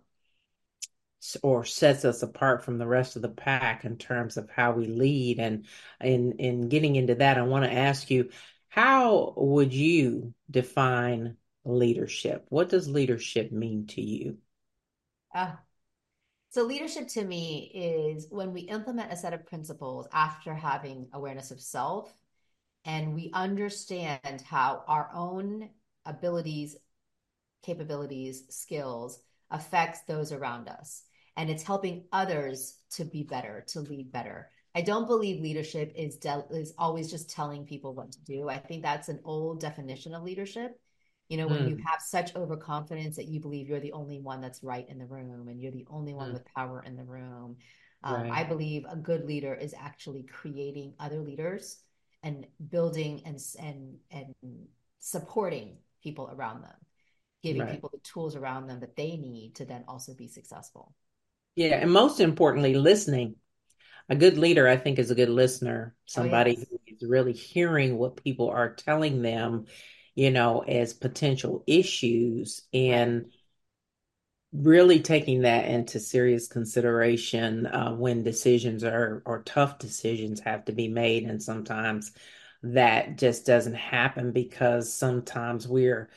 or 1.43 1.65
sets 1.65 2.05
us 2.05 2.23
apart 2.23 2.65
from 2.65 2.79
the 2.79 2.87
rest 2.87 3.17
of 3.17 3.23
the 3.23 3.29
pack 3.29 3.85
in 3.85 3.97
terms 3.97 4.37
of 4.37 4.51
how 4.51 4.73
we 4.73 4.87
lead. 4.87 5.39
And 5.39 5.67
in 6.01 6.33
in 6.33 6.69
getting 6.69 6.97
into 6.97 7.17
that, 7.17 7.39
I 7.39 7.43
want 7.43 7.65
to 7.65 7.73
ask 7.73 8.11
you, 8.11 8.31
how 8.69 9.35
would 9.37 9.73
you 9.73 10.35
define 10.51 11.37
leadership? 11.65 12.47
What 12.49 12.69
does 12.69 12.89
leadership 12.89 13.53
mean 13.53 13.87
to 13.89 14.01
you? 14.01 14.39
Uh, 15.35 15.53
so 16.51 16.63
leadership 16.63 17.09
to 17.09 17.25
me 17.25 17.71
is 17.75 18.29
when 18.31 18.53
we 18.53 18.61
implement 18.63 19.13
a 19.13 19.17
set 19.17 19.33
of 19.33 19.47
principles 19.47 20.07
after 20.13 20.55
having 20.55 21.09
awareness 21.13 21.51
of 21.51 21.61
self 21.61 22.13
and 22.85 23.15
we 23.15 23.31
understand 23.33 24.43
how 24.47 24.85
our 24.87 25.11
own 25.15 25.71
abilities, 26.07 26.77
capabilities, 27.63 28.45
skills 28.51 29.19
affects 29.51 30.03
those 30.03 30.33
around 30.33 30.69
us 30.69 31.03
and 31.37 31.51
it's 31.51 31.63
helping 31.63 32.05
others 32.13 32.79
to 32.91 33.05
be 33.05 33.23
better, 33.23 33.65
to 33.69 33.81
lead 33.81 34.13
better. 34.13 34.51
I 34.75 34.83
don't 34.83 35.07
believe 35.07 35.41
leadership 35.41 35.93
is 35.97 36.17
de- 36.17 36.47
is 36.51 36.75
always 36.79 37.11
just 37.11 37.31
telling 37.31 37.65
people 37.65 37.95
what 37.95 38.13
to 38.13 38.21
do. 38.25 38.49
I 38.49 38.59
think 38.59 38.83
that's 38.83 39.09
an 39.09 39.21
old 39.25 39.61
definition 39.61 40.15
of 40.15 40.23
leadership. 40.23 40.81
You 41.29 41.39
know, 41.39 41.47
when 41.47 41.61
mm. 41.61 41.71
you 41.71 41.77
have 41.87 42.03
such 42.03 42.37
overconfidence 42.37 43.17
that 43.17 43.29
you 43.29 43.41
believe 43.41 43.69
you're 43.69 43.81
the 43.81 43.93
only 43.93 44.21
one 44.21 44.41
that's 44.41 44.63
right 44.63 44.87
in 44.89 44.99
the 44.99 45.07
room 45.07 45.49
and 45.49 45.61
you're 45.61 45.73
the 45.73 45.87
only 45.91 46.13
one 46.13 46.31
mm. 46.31 46.33
with 46.35 46.45
power 46.55 46.83
in 46.87 46.97
the 46.97 47.05
room. 47.05 47.57
Um, 48.03 48.23
right. 48.25 48.33
I 48.33 48.45
believe 48.45 48.85
a 48.89 48.97
good 48.97 49.25
leader 49.25 49.55
is 49.55 49.75
actually 49.79 50.25
creating 50.25 50.93
other 51.01 51.21
leaders 51.21 51.79
and 52.23 52.47
building 52.71 53.23
and 53.25 53.39
and 53.59 53.97
and 54.11 54.35
supporting 54.99 55.79
people 56.03 56.31
around 56.35 56.63
them, 56.63 56.77
giving 57.43 57.63
right. 57.63 57.71
people 57.71 57.91
the 57.93 58.01
tools 58.01 58.37
around 58.37 58.67
them 58.67 58.81
that 58.81 58.97
they 58.97 59.17
need 59.17 59.55
to 59.57 59.65
then 59.65 59.85
also 59.89 60.15
be 60.15 60.29
successful. 60.29 60.95
Yeah, 61.57 61.77
and 61.77 61.91
most 61.91 62.21
importantly, 62.21 62.75
listening. 62.75 63.37
A 64.11 64.15
good 64.15 64.37
leader, 64.37 64.69
I 64.69 64.77
think, 64.77 64.99
is 64.99 65.11
a 65.11 65.15
good 65.15 65.31
listener. 65.31 65.95
Somebody 66.05 66.57
oh, 66.59 66.61
yes. 66.61 66.69
who 66.69 66.79
is 66.87 67.09
really 67.09 67.33
hearing 67.33 67.97
what 67.97 68.23
people 68.23 68.51
are 68.51 68.75
telling 68.75 69.23
them, 69.23 69.65
you 70.15 70.31
know, 70.31 70.61
as 70.61 70.93
potential 70.95 71.65
issues 71.67 72.63
and 72.73 73.27
really 74.53 75.01
taking 75.01 75.43
that 75.43 75.67
into 75.67 75.99
serious 75.99 76.47
consideration 76.47 77.67
uh, 77.67 77.93
when 77.93 78.23
decisions 78.23 78.85
are 78.85 79.23
or 79.27 79.43
tough 79.43 79.79
decisions 79.79 80.41
have 80.41 80.65
to 80.65 80.73
be 80.73 80.87
made. 80.89 81.25
And 81.25 81.43
sometimes 81.43 82.13
that 82.63 83.19
just 83.19 83.47
doesn't 83.47 83.75
happen 83.75 84.33
because 84.33 84.93
sometimes 84.93 85.67
we're 85.67 86.09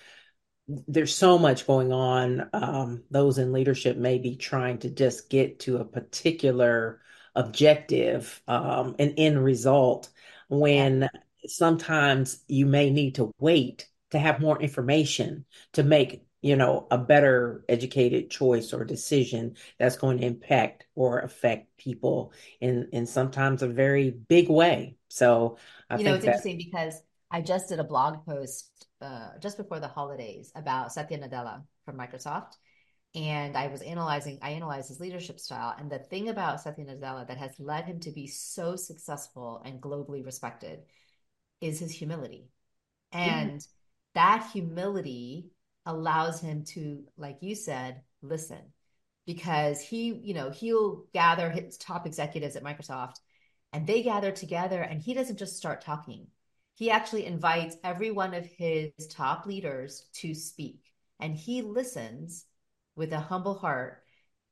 there's 0.67 1.15
so 1.15 1.39
much 1.39 1.65
going 1.65 1.93
on. 1.93 2.49
Um, 2.53 3.03
those 3.10 3.38
in 3.38 3.53
leadership 3.53 3.97
may 3.97 4.17
be 4.19 4.36
trying 4.36 4.79
to 4.79 4.89
just 4.89 5.29
get 5.29 5.62
to 5.62 5.77
a 5.77 5.86
particular 5.86 7.01
objective, 7.36 8.41
um, 8.47 8.95
an 8.99 9.12
end 9.17 9.43
result, 9.43 10.10
when. 10.49 11.10
Sometimes 11.45 12.43
you 12.47 12.65
may 12.65 12.89
need 12.89 13.15
to 13.15 13.32
wait 13.39 13.88
to 14.12 14.19
have 14.19 14.39
more 14.39 14.62
information 14.62 15.45
to 15.73 15.84
make 15.84 16.23
you 16.41 16.56
know 16.56 16.88
a 16.91 16.97
better 16.97 17.65
educated 17.67 18.30
choice 18.30 18.73
or 18.73 18.86
decision 18.86 19.56
that's 19.80 19.97
going 19.97 20.19
to 20.19 20.26
impact 20.26 20.86
or 20.95 21.19
affect 21.19 21.76
people 21.78 22.32
in 22.62 22.88
in 22.93 23.06
sometimes 23.06 23.62
a 23.62 23.67
very 23.67 24.12
big 24.12 24.50
way 24.50 24.95
so 25.10 25.58
I 25.89 25.97
you 25.97 26.04
know 26.04 26.15
it's 26.15 26.26
that, 26.26 26.36
interesting 26.36 26.58
because 26.58 27.02
i 27.32 27.41
just 27.41 27.69
did 27.69 27.80
a 27.80 27.84
blog 27.84 28.26
post 28.26 28.88
uh, 29.02 29.30
just 29.39 29.58
before 29.58 29.80
the 29.80 29.88
holidays 29.88 30.52
about 30.56 30.91
Satya 30.91 31.19
Nadella 31.19 31.63
from 31.86 31.97
Microsoft. 31.97 32.54
And 33.15 33.56
I 33.56 33.67
was 33.67 33.82
analyzing, 33.82 34.39
I 34.41 34.52
analyzed 34.52 34.89
his 34.89 35.00
leadership 35.00 35.39
style. 35.39 35.76
And 35.78 35.89
the 35.89 36.00
thing 36.00 36.30
about 36.30 36.62
Satya 36.62 36.86
Nadella 36.86 37.28
that 37.28 37.38
has 37.38 37.52
led 37.60 37.86
him 37.86 38.00
to 38.02 38.12
be 38.12 38.28
so 38.28 38.76
successful 38.76 39.62
and 39.65 39.82
globally 39.82 40.26
respected 40.26 40.82
is 41.62 41.80
his 41.80 41.91
humility. 41.91 42.50
And 43.12 43.60
mm. 43.60 43.67
that 44.15 44.50
humility 44.52 45.52
allows 45.86 46.41
him 46.41 46.63
to, 46.65 47.04
like 47.17 47.38
you 47.41 47.56
said, 47.56 48.02
listen. 48.22 48.62
Because 49.26 49.82
he, 49.82 50.13
you 50.24 50.34
know, 50.34 50.52
he'll 50.52 51.06
gather 51.13 51.50
his 51.50 51.78
top 51.78 52.06
executives 52.06 52.56
at 52.56 52.63
Microsoft 52.63 53.15
and 53.74 53.86
they 53.86 54.02
gather 54.02 54.32
together 54.32 54.82
and 54.82 55.02
he 55.02 55.13
doesn't 55.13 55.39
just 55.39 55.58
start 55.58 55.82
talking 55.82 56.28
he 56.78 56.91
actually 56.91 57.26
invites 57.26 57.76
every 57.84 58.12
one 58.12 58.36
of 58.36 58.46
his 58.46 58.91
top 59.10 59.48
leaders 59.48 60.06
to 60.13 60.34
speak 60.36 60.82
and 61.20 61.36
he 61.36 61.62
listens 61.62 62.46
with 62.96 63.12
a 63.13 63.20
humble 63.20 63.56
heart 63.56 64.04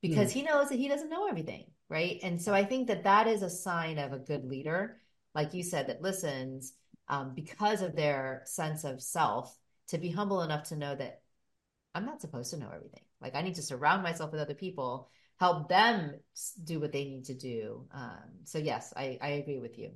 because 0.02 0.32
mm. 0.32 0.34
he 0.34 0.42
knows 0.42 0.70
that 0.70 0.80
he 0.80 0.88
doesn't 0.88 1.10
know 1.10 1.28
everything 1.28 1.66
right 1.90 2.20
and 2.24 2.42
so 2.42 2.54
i 2.54 2.64
think 2.64 2.88
that 2.88 3.04
that 3.04 3.28
is 3.28 3.42
a 3.42 3.50
sign 3.50 3.98
of 3.98 4.12
a 4.12 4.20
good 4.20 4.44
leader 4.46 4.98
like 5.34 5.54
you 5.54 5.64
said 5.64 5.88
that 5.88 6.02
listens 6.02 6.74
um, 7.08 7.34
because 7.36 7.82
of 7.82 7.96
their 7.96 8.42
sense 8.46 8.84
of 8.84 9.02
self 9.02 9.56
to 9.88 9.98
be 9.98 10.10
humble 10.10 10.42
enough 10.42 10.70
to 10.70 10.76
know 10.76 10.96
that 10.96 11.22
i'm 11.94 12.06
not 12.06 12.22
supposed 12.22 12.52
to 12.52 12.58
know 12.58 12.72
everything 12.74 13.04
like 13.22 13.36
i 13.36 13.42
need 13.42 13.56
to 13.56 13.62
surround 13.62 14.04
myself 14.04 14.32
with 14.32 14.42
other 14.42 14.54
people 14.54 15.10
help 15.38 15.68
them 15.68 16.14
do 16.64 16.80
what 16.80 16.92
they 16.92 17.06
need 17.06 17.26
to 17.26 17.34
do 17.34 17.86
um, 17.94 18.24
so 18.46 18.58
yes 18.58 18.94
I, 18.96 19.18
I 19.22 19.30
agree 19.30 19.60
with 19.60 19.78
you 19.78 19.92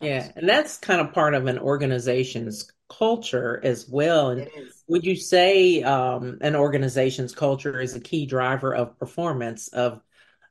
yeah, 0.00 0.30
and 0.36 0.48
that's 0.48 0.76
kind 0.76 1.00
of 1.00 1.14
part 1.14 1.34
of 1.34 1.46
an 1.46 1.58
organization's 1.58 2.70
culture 2.88 3.60
as 3.64 3.88
well. 3.88 4.30
And 4.30 4.48
would 4.88 5.04
you 5.04 5.16
say 5.16 5.82
um, 5.82 6.38
an 6.42 6.54
organization's 6.54 7.34
culture 7.34 7.80
is 7.80 7.94
a 7.94 8.00
key 8.00 8.26
driver 8.26 8.74
of 8.74 8.98
performance 8.98 9.68
of 9.68 10.02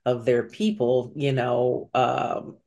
of 0.03 0.25
their 0.25 0.43
people? 0.43 1.13
You 1.15 1.31
know, 1.31 1.89
um, 1.93 2.57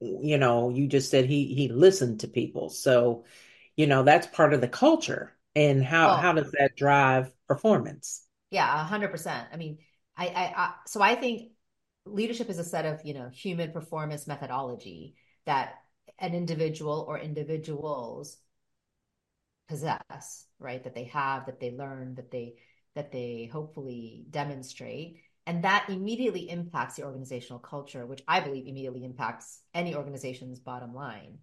you 0.00 0.38
know, 0.38 0.70
you 0.70 0.86
just 0.86 1.10
said 1.10 1.26
he 1.26 1.54
he 1.54 1.68
listened 1.68 2.20
to 2.20 2.28
people, 2.28 2.70
so 2.70 3.24
you 3.76 3.86
know 3.86 4.02
that's 4.02 4.26
part 4.26 4.54
of 4.54 4.60
the 4.60 4.68
culture. 4.68 5.36
And 5.54 5.84
how 5.84 6.14
how 6.14 6.32
does 6.32 6.50
that 6.58 6.76
drive 6.76 7.32
performance? 7.46 8.24
Yeah, 8.50 8.80
a 8.80 8.84
hundred 8.84 9.10
percent. 9.10 9.48
I 9.52 9.56
mean, 9.56 9.78
I, 10.16 10.26
I 10.28 10.54
I 10.56 10.74
so 10.86 11.02
I 11.02 11.14
think 11.14 11.52
leadership 12.06 12.48
is 12.48 12.58
a 12.58 12.64
set 12.64 12.86
of 12.86 13.04
you 13.04 13.14
know 13.14 13.28
human 13.28 13.72
performance 13.72 14.26
methodology 14.26 15.16
that 15.46 15.74
an 16.18 16.34
individual 16.34 17.04
or 17.08 17.18
individuals 17.18 18.38
possess 19.68 20.46
right 20.58 20.82
that 20.84 20.94
they 20.94 21.04
have 21.04 21.46
that 21.46 21.60
they 21.60 21.70
learn 21.70 22.14
that 22.14 22.30
they 22.30 22.54
that 22.94 23.12
they 23.12 23.48
hopefully 23.52 24.24
demonstrate 24.30 25.20
and 25.48 25.64
that 25.64 25.86
immediately 25.88 26.48
impacts 26.48 26.96
the 26.96 27.04
organizational 27.04 27.58
culture 27.58 28.06
which 28.06 28.22
i 28.28 28.38
believe 28.38 28.66
immediately 28.66 29.04
impacts 29.04 29.62
any 29.74 29.94
organization's 29.94 30.60
bottom 30.60 30.94
line 30.94 31.38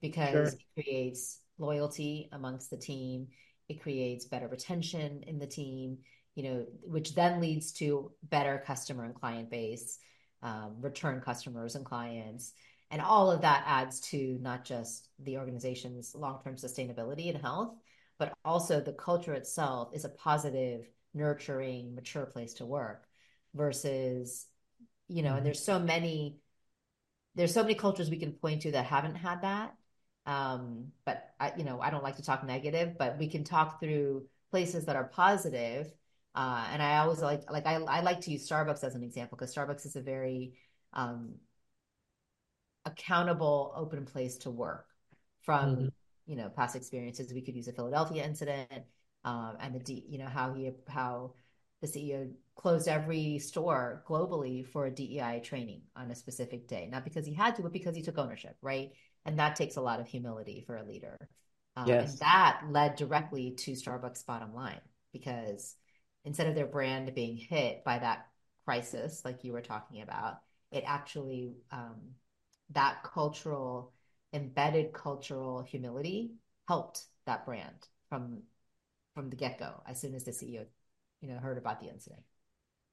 because 0.00 0.30
sure. 0.32 0.44
it 0.44 0.82
creates 0.82 1.40
loyalty 1.58 2.28
amongst 2.32 2.70
the 2.70 2.76
team. 2.76 3.28
It 3.68 3.82
creates 3.82 4.24
better 4.24 4.48
retention 4.48 5.24
in 5.26 5.38
the 5.38 5.46
team 5.46 5.98
you 6.34 6.44
know 6.44 6.66
which 6.84 7.16
then 7.16 7.40
leads 7.40 7.72
to 7.72 8.12
better 8.22 8.62
customer 8.64 9.04
and 9.04 9.14
client 9.14 9.50
base 9.50 9.98
um, 10.42 10.76
return 10.80 11.20
customers 11.20 11.74
and 11.74 11.84
clients. 11.84 12.52
And 12.90 13.02
all 13.02 13.30
of 13.30 13.42
that 13.42 13.64
adds 13.66 14.00
to 14.12 14.38
not 14.40 14.64
just 14.64 15.08
the 15.18 15.36
organization's 15.36 16.14
long-term 16.14 16.56
sustainability 16.56 17.28
and 17.28 17.40
health 17.40 17.74
but 18.18 18.32
also 18.44 18.80
the 18.80 18.92
culture 18.92 19.34
itself 19.34 19.90
is 19.94 20.04
a 20.04 20.08
positive 20.10 20.88
nurturing 21.12 21.94
mature 21.94 22.26
place 22.26 22.54
to 22.54 22.66
work 22.66 23.07
versus 23.54 24.46
you 25.08 25.22
know 25.22 25.30
mm-hmm. 25.30 25.38
and 25.38 25.46
there's 25.46 25.64
so 25.64 25.78
many 25.78 26.38
there's 27.34 27.54
so 27.54 27.62
many 27.62 27.74
cultures 27.74 28.10
we 28.10 28.18
can 28.18 28.32
point 28.32 28.62
to 28.62 28.72
that 28.72 28.86
haven't 28.86 29.14
had 29.14 29.42
that 29.42 29.74
um, 30.26 30.88
but 31.06 31.30
I, 31.40 31.52
you 31.56 31.64
know 31.64 31.80
i 31.80 31.90
don't 31.90 32.02
like 32.02 32.16
to 32.16 32.22
talk 32.22 32.44
negative 32.44 32.96
but 32.98 33.18
we 33.18 33.28
can 33.28 33.44
talk 33.44 33.80
through 33.80 34.26
places 34.50 34.84
that 34.86 34.96
are 34.96 35.04
positive 35.04 35.92
uh, 36.34 36.66
and 36.72 36.82
i 36.82 36.98
always 36.98 37.20
like 37.20 37.50
like 37.50 37.66
I, 37.66 37.76
I 37.76 38.00
like 38.00 38.20
to 38.22 38.30
use 38.30 38.48
starbucks 38.48 38.84
as 38.84 38.94
an 38.94 39.02
example 39.02 39.36
because 39.36 39.54
starbucks 39.54 39.86
is 39.86 39.96
a 39.96 40.00
very 40.00 40.54
um, 40.92 41.34
accountable 42.84 43.72
open 43.76 44.04
place 44.04 44.36
to 44.38 44.50
work 44.50 44.86
from 45.42 45.76
mm-hmm. 45.76 45.86
you 46.26 46.36
know 46.36 46.48
past 46.48 46.76
experiences 46.76 47.32
we 47.32 47.42
could 47.42 47.56
use 47.56 47.68
a 47.68 47.72
philadelphia 47.72 48.24
incident 48.24 48.84
um, 49.24 49.56
and 49.60 49.74
the 49.74 49.80
D, 49.80 50.04
you 50.08 50.18
know 50.18 50.28
how 50.28 50.54
he 50.54 50.70
how 50.86 51.32
the 51.80 51.86
ceo 51.86 52.30
closed 52.56 52.88
every 52.88 53.38
store 53.38 54.02
globally 54.08 54.66
for 54.66 54.86
a 54.86 54.90
dei 54.90 55.40
training 55.44 55.82
on 55.94 56.10
a 56.10 56.14
specific 56.14 56.66
day. 56.66 56.88
Not 56.90 57.04
because 57.04 57.24
he 57.24 57.32
had 57.34 57.54
to 57.56 57.62
but 57.62 57.72
because 57.72 57.94
he 57.94 58.02
took 58.02 58.18
ownership 58.18 58.56
right? 58.62 58.90
And 59.24 59.38
that 59.38 59.56
takes 59.56 59.76
a 59.76 59.80
lot 59.80 60.00
of 60.00 60.08
humility 60.08 60.64
for 60.66 60.76
a 60.76 60.84
leader. 60.84 61.28
Um, 61.76 61.86
yes. 61.86 62.10
and 62.10 62.18
that 62.20 62.62
led 62.68 62.96
directly 62.96 63.52
to 63.52 63.72
starbucks 63.72 64.26
bottom 64.26 64.52
line 64.52 64.80
because 65.12 65.76
instead 66.24 66.48
of 66.48 66.56
their 66.56 66.66
brand 66.66 67.14
being 67.14 67.36
hit 67.36 67.84
by 67.84 67.98
that 68.00 68.26
crisis 68.64 69.22
like 69.24 69.44
you 69.44 69.52
were 69.52 69.62
talking 69.62 70.02
about 70.02 70.40
it 70.72 70.82
actually 70.86 71.52
um, 71.70 72.00
that 72.70 73.02
cultural 73.04 73.92
embedded 74.32 74.92
cultural 74.92 75.62
humility 75.62 76.32
helped 76.66 77.04
that 77.26 77.46
brand 77.46 77.88
from 78.08 78.42
from 79.14 79.30
the 79.30 79.36
get 79.36 79.58
go 79.58 79.82
as 79.86 80.00
soon 80.00 80.14
as 80.14 80.24
the 80.24 80.30
CEO, 80.30 80.66
you 81.20 81.28
know, 81.28 81.38
heard 81.38 81.58
about 81.58 81.80
the 81.80 81.88
incident. 81.88 82.22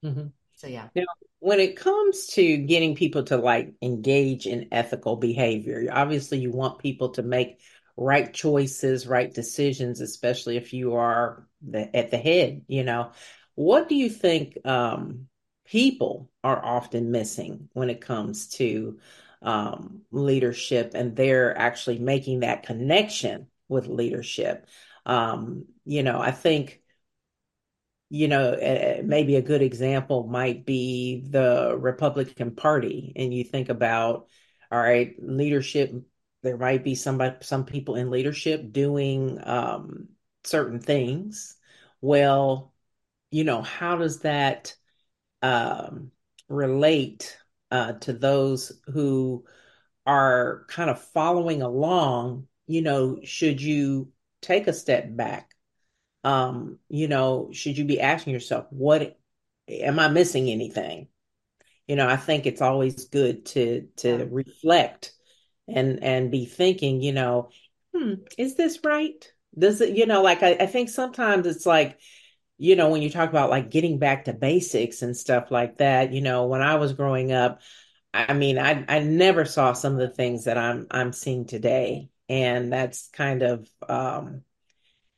Mm-hmm. 0.03 0.27
So 0.55 0.67
yeah. 0.67 0.87
Now, 0.95 1.03
when 1.39 1.59
it 1.59 1.75
comes 1.75 2.27
to 2.27 2.57
getting 2.57 2.95
people 2.95 3.23
to 3.23 3.37
like 3.37 3.73
engage 3.81 4.47
in 4.47 4.69
ethical 4.71 5.17
behavior, 5.17 5.87
obviously 5.91 6.39
you 6.39 6.51
want 6.51 6.79
people 6.79 7.09
to 7.09 7.23
make 7.23 7.59
right 7.97 8.33
choices, 8.33 9.07
right 9.07 9.33
decisions, 9.33 10.01
especially 10.01 10.57
if 10.57 10.73
you 10.73 10.95
are 10.95 11.47
the, 11.61 11.95
at 11.95 12.11
the 12.11 12.17
head, 12.17 12.63
you 12.67 12.83
know. 12.83 13.11
What 13.55 13.87
do 13.87 13.95
you 13.95 14.09
think 14.09 14.57
um, 14.65 15.27
people 15.65 16.29
are 16.43 16.63
often 16.63 17.11
missing 17.11 17.69
when 17.73 17.89
it 17.89 18.01
comes 18.01 18.49
to 18.49 18.99
um, 19.41 20.01
leadership 20.11 20.91
and 20.93 21.15
they're 21.15 21.57
actually 21.57 21.99
making 21.99 22.41
that 22.41 22.63
connection 22.63 23.47
with 23.69 23.87
leadership? 23.87 24.67
Um, 25.05 25.65
you 25.85 26.03
know, 26.03 26.19
I 26.19 26.31
think 26.31 26.81
you 28.09 28.27
know, 28.27 28.55
maybe 29.03 29.35
a 29.35 29.41
good 29.41 29.61
example 29.61 30.27
might 30.27 30.65
be 30.65 31.25
the 31.29 31.75
Republican 31.77 32.55
Party. 32.55 33.13
And 33.15 33.33
you 33.33 33.43
think 33.43 33.69
about, 33.69 34.27
all 34.71 34.79
right, 34.79 35.15
leadership, 35.19 35.91
there 36.43 36.57
might 36.57 36.83
be 36.83 36.95
somebody, 36.95 37.37
some 37.41 37.65
people 37.65 37.95
in 37.95 38.11
leadership 38.11 38.71
doing 38.71 39.39
um, 39.43 40.09
certain 40.43 40.79
things. 40.79 41.57
Well, 41.99 42.73
you 43.31 43.43
know, 43.43 43.63
how 43.63 43.97
does 43.97 44.19
that 44.19 44.75
um, 45.41 46.11
relate 46.47 47.37
uh, 47.71 47.93
to 47.93 48.13
those 48.13 48.71
who 48.85 49.45
are 50.05 50.65
kind 50.69 50.89
of 50.91 51.01
following 51.01 51.63
along? 51.63 52.47
You 52.67 52.83
know, 52.83 53.19
should 53.23 53.61
you 53.61 54.11
take 54.41 54.67
a 54.67 54.73
step 54.73 55.07
back? 55.09 55.54
Um, 56.25 56.79
you 56.89 57.09
know, 57.09 57.51
should 57.53 57.77
you 57.77 57.85
be 57.85 58.01
asking 58.01 58.33
yourself, 58.33 58.67
what 58.71 59.17
am 59.69 59.99
I 59.99 60.09
missing 60.09 60.49
anything? 60.49 61.09
You 61.87 61.95
know, 61.95 62.07
I 62.07 62.17
think 62.17 62.45
it's 62.45 62.61
always 62.61 63.05
good 63.05 63.45
to 63.47 63.87
to 63.97 64.17
Yeah. 64.17 64.25
reflect 64.25 65.13
and 65.67 66.03
and 66.03 66.31
be 66.31 66.45
thinking, 66.45 67.01
you 67.01 67.13
know, 67.13 67.49
hmm, 67.95 68.15
is 68.37 68.55
this 68.55 68.79
right? 68.83 69.31
Does 69.57 69.81
it, 69.81 69.95
you 69.97 70.05
know, 70.05 70.21
like 70.23 70.43
I, 70.43 70.51
I 70.53 70.65
think 70.67 70.89
sometimes 70.89 71.47
it's 71.47 71.65
like, 71.65 71.99
you 72.57 72.75
know, 72.75 72.89
when 72.89 73.01
you 73.01 73.09
talk 73.09 73.29
about 73.29 73.49
like 73.49 73.71
getting 73.71 73.99
back 73.99 74.25
to 74.25 74.33
basics 74.33 75.01
and 75.01 75.15
stuff 75.17 75.51
like 75.51 75.77
that, 75.79 76.13
you 76.13 76.21
know, 76.21 76.47
when 76.47 76.61
I 76.61 76.75
was 76.75 76.93
growing 76.93 77.31
up, 77.31 77.61
I 78.13 78.33
mean, 78.33 78.57
I 78.59 78.85
I 78.87 78.99
never 79.01 79.45
saw 79.45 79.73
some 79.73 79.93
of 79.93 79.99
the 79.99 80.09
things 80.09 80.45
that 80.45 80.57
I'm 80.57 80.87
I'm 80.91 81.13
seeing 81.13 81.45
today. 81.45 82.09
And 82.29 82.71
that's 82.73 83.09
kind 83.09 83.43
of 83.43 83.69
um 83.89 84.43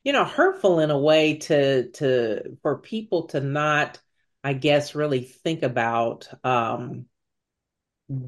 you 0.03 0.13
know, 0.13 0.23
hurtful 0.23 0.79
in 0.79 0.91
a 0.91 0.97
way 0.97 1.37
to 1.37 1.89
to 1.91 2.57
for 2.61 2.77
people 2.77 3.27
to 3.27 3.41
not, 3.41 3.99
I 4.43 4.53
guess, 4.53 4.95
really 4.95 5.21
think 5.21 5.63
about 5.63 6.29
um, 6.43 7.05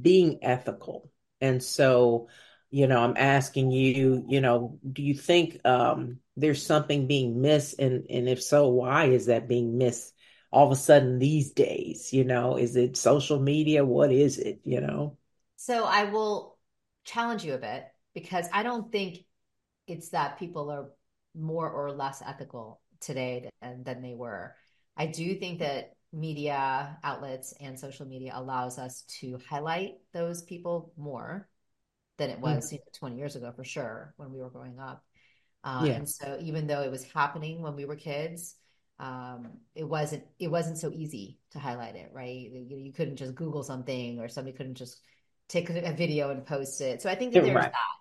being 0.01 0.39
ethical. 0.41 1.11
And 1.41 1.63
so, 1.63 2.27
you 2.69 2.87
know, 2.87 3.01
I'm 3.01 3.15
asking 3.17 3.71
you, 3.71 4.25
you 4.27 4.41
know, 4.41 4.77
do 4.91 5.01
you 5.01 5.13
think 5.13 5.65
um, 5.65 6.19
there's 6.35 6.65
something 6.65 7.07
being 7.07 7.41
missed, 7.41 7.79
and 7.79 8.05
and 8.09 8.27
if 8.27 8.43
so, 8.43 8.67
why 8.67 9.05
is 9.05 9.27
that 9.27 9.47
being 9.47 9.77
missed 9.77 10.13
all 10.51 10.65
of 10.65 10.71
a 10.71 10.75
sudden 10.75 11.19
these 11.19 11.51
days? 11.51 12.11
You 12.13 12.25
know, 12.25 12.57
is 12.57 12.75
it 12.75 12.97
social 12.97 13.39
media? 13.39 13.85
What 13.85 14.11
is 14.11 14.37
it? 14.37 14.61
You 14.63 14.81
know? 14.81 15.17
So 15.55 15.85
I 15.85 16.05
will 16.05 16.57
challenge 17.05 17.43
you 17.43 17.53
a 17.53 17.57
bit 17.57 17.85
because 18.13 18.47
I 18.53 18.63
don't 18.63 18.91
think 18.91 19.25
it's 19.87 20.09
that 20.09 20.39
people 20.39 20.69
are 20.69 20.89
more 21.35 21.69
or 21.69 21.91
less 21.91 22.21
ethical 22.25 22.81
today 22.99 23.49
than, 23.61 23.83
than 23.83 24.01
they 24.01 24.13
were. 24.13 24.55
I 24.97 25.07
do 25.07 25.35
think 25.35 25.59
that 25.59 25.93
media 26.11 26.97
outlets 27.03 27.53
and 27.61 27.79
social 27.79 28.05
media 28.05 28.31
allows 28.35 28.79
us 28.79 29.03
to 29.19 29.39
highlight 29.49 29.95
those 30.13 30.41
people 30.43 30.91
more 30.97 31.47
than 32.17 32.29
it 32.29 32.39
was 32.39 32.71
Mm, 32.71 32.71
you 32.71 32.79
know, 32.79 32.83
20 32.93 33.17
years 33.17 33.35
ago 33.35 33.51
for 33.55 33.63
sure 33.63 34.13
when 34.17 34.31
we 34.31 34.39
were 34.39 34.49
growing 34.49 34.79
up. 34.79 35.03
Uh, 35.63 35.87
Yeah. 35.87 35.93
and 35.93 36.07
so 36.09 36.37
even 36.41 36.67
though 36.67 36.81
it 36.81 36.91
was 36.91 37.03
happening 37.03 37.61
when 37.61 37.75
we 37.75 37.85
were 37.85 37.95
kids, 37.95 38.55
um, 38.99 39.51
it 39.75 39.83
wasn't 39.83 40.23
it 40.39 40.49
wasn't 40.49 40.77
so 40.77 40.91
easy 40.93 41.39
to 41.51 41.59
highlight 41.59 41.95
it, 41.95 42.11
right? 42.13 42.49
You, 42.51 42.77
you 42.77 42.93
couldn't 42.93 43.17
just 43.17 43.35
Google 43.35 43.63
something 43.63 44.19
or 44.19 44.27
somebody 44.27 44.55
couldn't 44.57 44.75
just 44.75 45.01
take 45.47 45.69
a 45.69 45.93
video 45.93 46.31
and 46.31 46.45
post 46.45 46.81
it. 46.81 47.01
So 47.01 47.09
I 47.09 47.15
think 47.15 47.33
that 47.33 47.43
there's 47.43 47.63
Right. 47.63 47.71
that. 47.71 47.95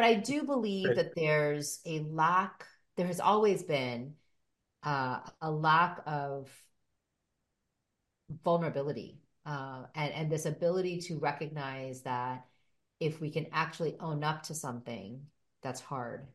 But 0.00 0.06
I 0.06 0.14
do 0.14 0.44
believe 0.44 0.96
that 0.96 1.14
there's 1.14 1.80
a 1.84 2.00
lack, 2.08 2.64
there 2.96 3.06
has 3.06 3.20
always 3.20 3.62
been 3.62 4.14
uh, 4.82 5.20
a 5.42 5.50
lack 5.50 6.00
of 6.06 6.48
vulnerability 8.42 9.20
uh, 9.44 9.82
and, 9.94 10.14
and 10.14 10.32
this 10.32 10.46
ability 10.46 11.02
to 11.02 11.18
recognize 11.18 12.00
that 12.04 12.46
if 12.98 13.20
we 13.20 13.28
can 13.28 13.46
actually 13.52 13.98
own 14.00 14.24
up 14.24 14.42
to 14.44 14.54
something 14.54 15.20
that's 15.62 15.82
hard, 15.82 16.26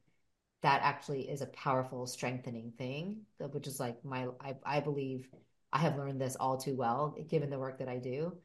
that 0.61 0.83
actually 0.83 1.27
is 1.27 1.41
a 1.41 1.47
powerful 1.47 2.05
strengthening 2.05 2.71
thing, 2.77 3.21
which 3.39 3.65
is 3.65 3.79
like 3.79 4.05
my, 4.05 4.27
I, 4.39 4.57
I 4.63 4.79
believe 4.79 5.27
I 5.73 5.79
have 5.79 5.97
learned 5.97 6.21
this 6.21 6.35
all 6.39 6.59
too 6.59 6.75
well, 6.75 7.17
given 7.29 7.49
the 7.49 7.57
work 7.57 7.79
that 7.79 7.89
I 7.89 7.97
do. 7.97 8.37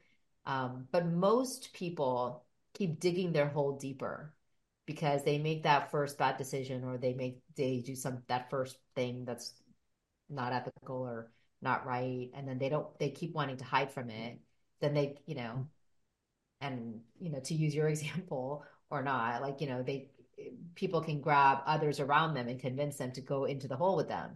Um, 0.47 0.87
but 0.91 1.05
most 1.05 1.73
people 1.73 2.43
keep 2.73 2.99
digging 2.99 3.31
their 3.31 3.47
hole 3.47 3.77
deeper 3.77 4.33
because 4.91 5.23
they 5.23 5.37
make 5.37 5.63
that 5.63 5.89
first 5.89 6.17
bad 6.17 6.37
decision 6.37 6.83
or 6.83 6.97
they 6.97 7.13
make 7.13 7.39
they 7.55 7.81
do 7.85 7.95
some 7.95 8.21
that 8.27 8.49
first 8.49 8.77
thing 8.93 9.23
that's 9.23 9.53
not 10.29 10.51
ethical 10.51 10.97
or 10.97 11.31
not 11.61 11.85
right. 11.85 12.29
And 12.33 12.45
then 12.45 12.59
they 12.59 12.67
don't 12.67 12.87
they 12.99 13.09
keep 13.09 13.33
wanting 13.33 13.57
to 13.57 13.63
hide 13.63 13.91
from 13.91 14.09
it. 14.09 14.39
Then 14.81 14.93
they 14.93 15.15
you 15.25 15.35
know 15.35 15.67
and 16.59 16.99
you 17.19 17.31
know 17.31 17.39
to 17.39 17.53
use 17.53 17.73
your 17.73 17.87
example 17.95 18.65
or 18.89 19.01
not 19.01 19.41
like 19.41 19.61
you 19.61 19.67
know 19.67 19.81
they 19.81 20.09
people 20.75 21.01
can 21.01 21.21
grab 21.21 21.59
others 21.65 22.01
around 22.01 22.33
them 22.33 22.49
and 22.49 22.59
convince 22.59 22.97
them 22.97 23.13
to 23.13 23.21
go 23.21 23.45
into 23.45 23.67
the 23.69 23.77
hole 23.77 23.95
with 23.95 24.09
them 24.09 24.35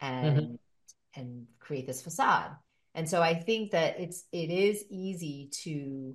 and 0.00 0.36
mm-hmm. 0.36 1.20
and 1.20 1.46
create 1.60 1.86
this 1.86 2.02
facade. 2.02 2.50
And 2.94 3.08
so 3.08 3.22
i 3.22 3.34
think 3.34 3.72
that 3.72 3.98
it's 3.98 4.24
it 4.32 4.50
is 4.50 4.84
easy 4.90 5.48
to 5.64 6.14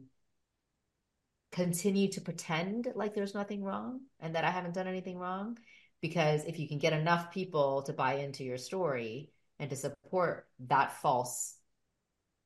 continue 1.52 2.08
to 2.12 2.22
pretend 2.22 2.88
like 2.96 3.14
there's 3.16 3.34
nothing 3.34 3.64
wrong 3.64 4.02
and 4.20 4.36
that 4.36 4.44
i 4.44 4.52
haven't 4.52 4.74
done 4.74 4.88
anything 4.88 5.18
wrong 5.18 5.58
because 6.02 6.46
if 6.46 6.60
you 6.60 6.68
can 6.68 6.78
get 6.78 6.94
enough 6.94 7.32
people 7.32 7.82
to 7.84 7.94
buy 7.94 8.16
into 8.16 8.44
your 8.44 8.58
story 8.58 9.30
and 9.60 9.70
to 9.70 9.76
support 9.76 10.48
that 10.68 10.94
false 11.02 11.56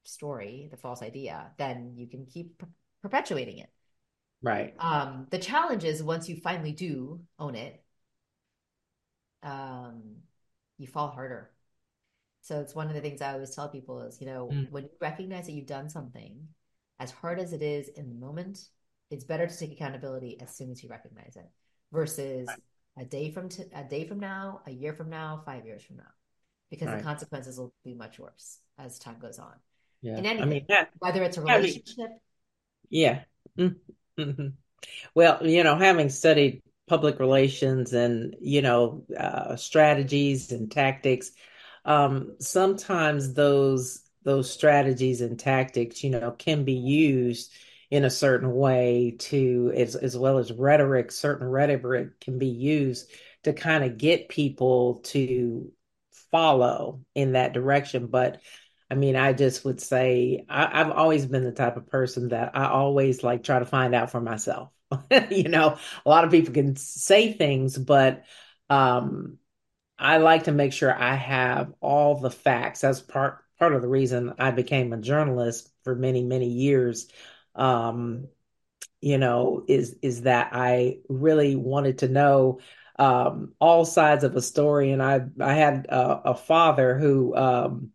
story 0.06 0.68
the 0.72 0.78
false 0.78 1.01
idea 1.01 1.51
then 1.58 1.93
you 1.95 2.08
can 2.08 2.26
keep 2.26 2.58
per- 2.58 2.70
perpetuating 3.01 3.60
it 3.60 3.70
Right. 4.41 4.76
um, 4.80 5.28
the 5.30 5.39
challenge 5.39 5.84
is 5.84 6.04
once 6.04 6.28
you 6.30 6.36
finally 6.38 6.72
do 6.72 7.22
own 7.39 7.56
it, 7.56 7.84
um, 9.43 10.01
you 10.78 10.88
fall 10.88 11.10
harder. 11.10 11.51
So 12.41 12.62
it's 12.62 12.76
one 12.76 12.88
of 12.88 12.93
the 12.95 13.01
things 13.01 13.22
I 13.22 13.34
always 13.34 13.56
tell 13.56 13.70
people 13.70 14.01
is, 14.04 14.20
you 14.22 14.28
know, 14.28 14.45
Mm, 14.51 14.68
when 14.70 14.84
you 14.84 14.89
recognize 15.01 15.45
that 15.47 15.54
you've 15.54 15.68
done 15.68 15.89
something, 15.89 16.47
as 16.99 17.12
hard 17.12 17.39
as 17.39 17.54
it 17.54 17.62
is 17.62 17.89
in 17.89 18.10
the 18.10 18.16
moment, 18.16 18.60
it's 19.10 19.24
better 19.24 19.47
to 19.47 19.58
take 19.58 19.72
accountability 19.74 20.39
as 20.41 20.56
soon 20.56 20.72
as 20.72 20.84
you 20.84 20.89
recognize 20.89 21.36
it 21.36 21.49
versus 21.91 22.49
a 22.97 23.06
day 23.06 23.32
from 23.32 23.49
t 23.49 23.64
a 23.74 23.84
day 23.84 24.06
from 24.08 24.20
now, 24.20 24.62
a 24.68 24.72
year 24.72 24.93
from 24.93 25.10
now, 25.10 25.41
five 25.45 25.66
years 25.66 25.84
from 25.84 25.97
now, 25.97 26.12
because 26.70 26.89
the 26.89 27.04
consequences 27.04 27.58
will 27.58 27.74
be 27.84 27.93
much 27.93 28.20
worse 28.20 28.60
as 28.78 28.99
time 28.99 29.18
goes 29.20 29.39
on 29.39 29.54
Yeah. 30.01 30.18
in 30.18 30.26
I 30.26 30.45
mean 30.45 30.66
anything, 30.66 30.66
that. 30.70 30.89
whether 30.99 31.24
it's 31.24 31.38
a 31.38 31.41
relationship. 31.41 32.12
yeah. 32.89 33.24
Mm-hmm. 33.58 34.47
Well, 35.16 35.45
you 35.45 35.64
know, 35.64 35.78
having 35.78 36.10
studied 36.10 36.62
public 36.88 37.20
relations 37.20 37.93
and, 37.93 38.36
you 38.41 38.62
know, 38.62 39.06
uh, 39.18 39.56
strategies 39.56 40.51
and 40.51 40.70
tactics, 40.72 41.32
um, 41.86 42.36
sometimes 42.39 43.34
those 43.34 44.01
those 44.24 44.49
strategies 44.51 45.22
and 45.22 45.38
tactics, 45.38 46.04
you 46.04 46.10
know, 46.10 46.32
can 46.32 46.64
be 46.64 46.74
used 46.74 47.51
in 47.93 48.05
a 48.05 48.09
certain 48.09 48.51
way 48.55 49.15
to, 49.19 49.71
as 49.75 49.95
as 49.95 50.17
well 50.17 50.39
as 50.39 50.51
rhetoric, 50.51 51.11
certain 51.11 51.47
rhetoric 51.47 52.19
can 52.19 52.39
be 52.39 52.47
used 52.47 53.11
to 53.43 53.53
kind 53.53 53.83
of 53.83 53.99
get 53.99 54.29
people 54.29 54.95
to 55.03 55.71
follow 56.31 57.01
in 57.13 57.33
that 57.33 57.53
direction. 57.53 58.07
But 58.07 58.41
I 58.89 58.95
mean, 58.95 59.15
I 59.15 59.33
just 59.33 59.63
would 59.63 59.79
say 59.79 60.43
I, 60.49 60.81
I've 60.81 60.89
always 60.89 61.27
been 61.27 61.43
the 61.43 61.51
type 61.51 61.77
of 61.77 61.85
person 61.85 62.29
that 62.29 62.57
I 62.57 62.65
always 62.65 63.21
like 63.23 63.43
try 63.43 63.59
to 63.59 63.65
find 63.65 63.93
out 63.93 64.09
for 64.09 64.19
myself. 64.21 64.71
You 65.29 65.49
know, 65.49 65.77
a 66.03 66.09
lot 66.09 66.23
of 66.23 66.31
people 66.31 66.51
can 66.55 66.75
say 66.75 67.31
things, 67.33 67.77
but 67.77 68.23
um, 68.71 69.37
I 69.99 70.17
like 70.17 70.45
to 70.45 70.51
make 70.51 70.73
sure 70.73 70.93
I 70.93 71.15
have 71.15 71.73
all 71.81 72.19
the 72.19 72.31
facts. 72.31 72.81
That's 72.81 73.01
part 73.01 73.39
part 73.59 73.75
of 73.75 73.83
the 73.83 73.87
reason 73.87 74.33
I 74.39 74.51
became 74.51 74.93
a 74.93 74.97
journalist 74.97 75.71
for 75.83 75.95
many, 75.95 76.23
many 76.23 76.49
years. 76.49 77.07
Um, 77.56 78.28
you 79.01 79.18
know, 79.18 79.64
is 79.68 79.95
is 80.01 80.22
that 80.24 80.49
I 80.54 80.99
really 81.10 81.56
wanted 81.56 81.99
to 81.99 82.08
know 82.08 82.60
um, 82.99 83.54
all 83.60 83.86
sides 83.86 84.24
of 84.24 84.36
a 84.36 84.41
story. 84.41 84.91
And 84.91 85.01
I 85.04 85.22
I 85.39 85.54
had 85.54 85.88
a, 85.89 86.32
a 86.32 86.36
father 86.36 86.97
who 86.97 87.36
um, 87.36 87.91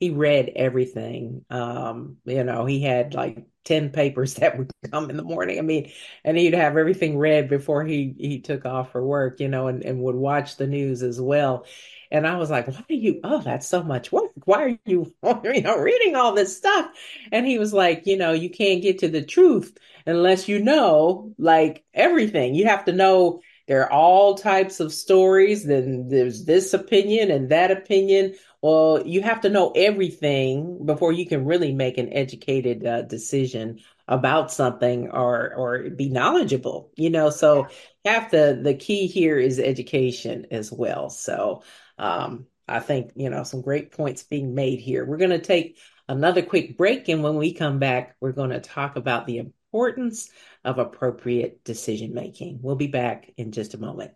he 0.00 0.10
read 0.10 0.52
everything. 0.56 1.44
Um, 1.50 2.18
you 2.24 2.44
know, 2.44 2.64
he 2.66 2.80
had 2.82 3.14
like 3.14 3.44
10 3.64 3.90
papers 3.90 4.34
that 4.36 4.56
would 4.58 4.70
come 4.90 5.10
in 5.10 5.16
the 5.16 5.22
morning. 5.24 5.58
I 5.58 5.62
mean, 5.62 5.90
and 6.24 6.36
he'd 6.36 6.54
have 6.54 6.76
everything 6.76 7.18
read 7.18 7.48
before 7.48 7.84
he 7.84 8.14
he 8.18 8.40
took 8.40 8.64
off 8.66 8.92
for 8.92 9.04
work, 9.04 9.40
you 9.40 9.48
know, 9.48 9.66
and, 9.68 9.84
and 9.84 10.00
would 10.02 10.16
watch 10.16 10.56
the 10.56 10.66
news 10.66 11.02
as 11.02 11.20
well. 11.20 11.66
And 12.12 12.26
I 12.26 12.36
was 12.36 12.50
like, 12.50 12.68
why 12.68 12.84
are 12.90 12.92
you, 12.92 13.20
oh, 13.24 13.40
that's 13.40 13.66
so 13.66 13.82
much 13.82 14.12
work. 14.12 14.32
Why 14.44 14.62
are 14.64 14.78
you, 14.84 15.12
you 15.44 15.62
know, 15.62 15.78
reading 15.78 16.14
all 16.14 16.34
this 16.34 16.54
stuff? 16.54 16.90
And 17.32 17.46
he 17.46 17.58
was 17.58 17.72
like, 17.72 18.06
you 18.06 18.18
know, 18.18 18.32
you 18.32 18.50
can't 18.50 18.82
get 18.82 18.98
to 18.98 19.08
the 19.08 19.24
truth 19.24 19.76
unless 20.04 20.46
you 20.46 20.60
know 20.62 21.32
like 21.38 21.84
everything. 21.94 22.54
You 22.54 22.66
have 22.66 22.84
to 22.84 22.92
know 22.92 23.40
there 23.66 23.84
are 23.84 23.92
all 23.92 24.34
types 24.34 24.78
of 24.78 24.92
stories. 24.92 25.64
Then 25.64 26.08
there's 26.10 26.44
this 26.44 26.74
opinion 26.74 27.30
and 27.30 27.48
that 27.48 27.70
opinion. 27.70 28.34
Well, 28.60 29.06
you 29.06 29.22
have 29.22 29.40
to 29.40 29.48
know 29.48 29.72
everything 29.74 30.84
before 30.84 31.12
you 31.12 31.26
can 31.26 31.46
really 31.46 31.72
make 31.72 31.96
an 31.96 32.12
educated 32.12 32.84
uh, 32.86 33.02
decision 33.02 33.80
about 34.06 34.52
something 34.52 35.08
or 35.10 35.54
or 35.54 35.90
be 35.90 36.10
knowledgeable. 36.10 36.90
You 36.96 37.10
know, 37.10 37.30
so 37.30 37.68
half 38.04 38.30
the 38.30 38.60
the 38.62 38.74
key 38.74 39.06
here 39.06 39.38
is 39.38 39.58
education 39.58 40.46
as 40.50 40.70
well. 40.70 41.08
So 41.08 41.62
um, 41.98 42.46
I 42.68 42.80
think 42.80 43.12
you 43.16 43.30
know 43.30 43.42
some 43.44 43.60
great 43.60 43.92
points 43.92 44.22
being 44.22 44.54
made 44.54 44.80
here. 44.80 45.04
We're 45.04 45.16
going 45.16 45.30
to 45.30 45.38
take 45.38 45.78
another 46.08 46.42
quick 46.42 46.76
break, 46.76 47.08
and 47.08 47.22
when 47.22 47.36
we 47.36 47.54
come 47.54 47.78
back, 47.78 48.16
we're 48.20 48.32
going 48.32 48.50
to 48.50 48.60
talk 48.60 48.96
about 48.96 49.26
the 49.26 49.38
importance 49.38 50.30
of 50.64 50.78
appropriate 50.78 51.64
decision 51.64 52.14
making. 52.14 52.60
We'll 52.62 52.76
be 52.76 52.86
back 52.86 53.32
in 53.36 53.52
just 53.52 53.74
a 53.74 53.78
moment. 53.78 54.12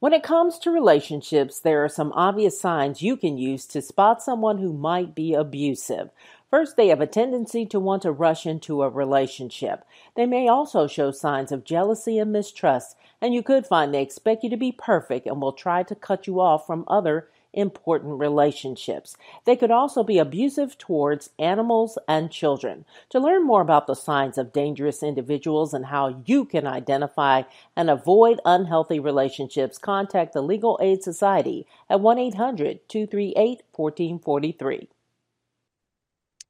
When 0.00 0.12
it 0.12 0.22
comes 0.22 0.58
to 0.60 0.70
relationships, 0.70 1.60
there 1.60 1.82
are 1.84 1.88
some 1.88 2.12
obvious 2.12 2.60
signs 2.60 3.00
you 3.00 3.16
can 3.16 3.38
use 3.38 3.66
to 3.68 3.80
spot 3.80 4.22
someone 4.22 4.58
who 4.58 4.72
might 4.72 5.14
be 5.14 5.32
abusive. 5.32 6.10
First, 6.54 6.76
they 6.76 6.86
have 6.86 7.00
a 7.00 7.06
tendency 7.08 7.66
to 7.66 7.80
want 7.80 8.02
to 8.02 8.12
rush 8.12 8.46
into 8.46 8.84
a 8.84 8.88
relationship. 8.88 9.84
They 10.14 10.24
may 10.24 10.46
also 10.46 10.86
show 10.86 11.10
signs 11.10 11.50
of 11.50 11.64
jealousy 11.64 12.16
and 12.16 12.30
mistrust, 12.30 12.96
and 13.20 13.34
you 13.34 13.42
could 13.42 13.66
find 13.66 13.92
they 13.92 14.00
expect 14.00 14.44
you 14.44 14.50
to 14.50 14.56
be 14.56 14.70
perfect 14.70 15.26
and 15.26 15.42
will 15.42 15.52
try 15.52 15.82
to 15.82 15.96
cut 15.96 16.28
you 16.28 16.38
off 16.38 16.64
from 16.64 16.84
other 16.86 17.28
important 17.52 18.20
relationships. 18.20 19.16
They 19.44 19.56
could 19.56 19.72
also 19.72 20.04
be 20.04 20.18
abusive 20.18 20.78
towards 20.78 21.30
animals 21.40 21.98
and 22.06 22.30
children. 22.30 22.84
To 23.10 23.18
learn 23.18 23.44
more 23.44 23.60
about 23.60 23.88
the 23.88 23.96
signs 23.96 24.38
of 24.38 24.52
dangerous 24.52 25.02
individuals 25.02 25.74
and 25.74 25.86
how 25.86 26.22
you 26.24 26.44
can 26.44 26.68
identify 26.68 27.42
and 27.74 27.90
avoid 27.90 28.38
unhealthy 28.44 29.00
relationships, 29.00 29.76
contact 29.76 30.34
the 30.34 30.40
Legal 30.40 30.78
Aid 30.80 31.02
Society 31.02 31.66
at 31.90 32.00
1 32.00 32.16
800 32.16 32.88
238 32.88 33.62
1443. 33.72 34.88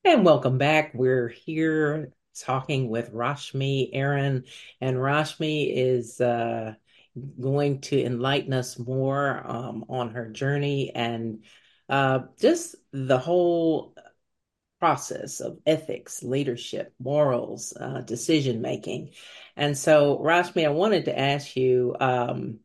And 0.06 0.22
welcome 0.22 0.58
back. 0.58 0.92
We're 0.92 1.28
here 1.28 2.12
talking 2.38 2.90
with 2.90 3.14
Rashmi 3.14 3.96
Airan, 3.96 4.46
and 4.78 4.98
Rashmi 4.98 5.72
is 5.74 6.20
uh, 6.20 6.74
going 7.40 7.80
to 7.82 8.04
enlighten 8.04 8.52
us 8.52 8.78
more 8.78 9.42
um, 9.46 9.86
on 9.88 10.10
her 10.10 10.28
journey 10.28 10.92
and 10.94 11.44
uh, 11.88 12.18
just 12.38 12.76
the 12.92 13.16
whole 13.16 13.94
process 14.78 15.40
of 15.40 15.60
ethics, 15.64 16.22
leadership, 16.22 16.92
morals, 16.98 17.74
uh, 17.80 18.02
decision 18.02 18.60
making. 18.60 19.12
And 19.56 19.76
so, 19.76 20.18
Rashmi, 20.18 20.66
I 20.66 20.70
wanted 20.70 21.06
to 21.06 21.18
ask 21.18 21.56
you. 21.56 21.96
Um, 21.98 22.58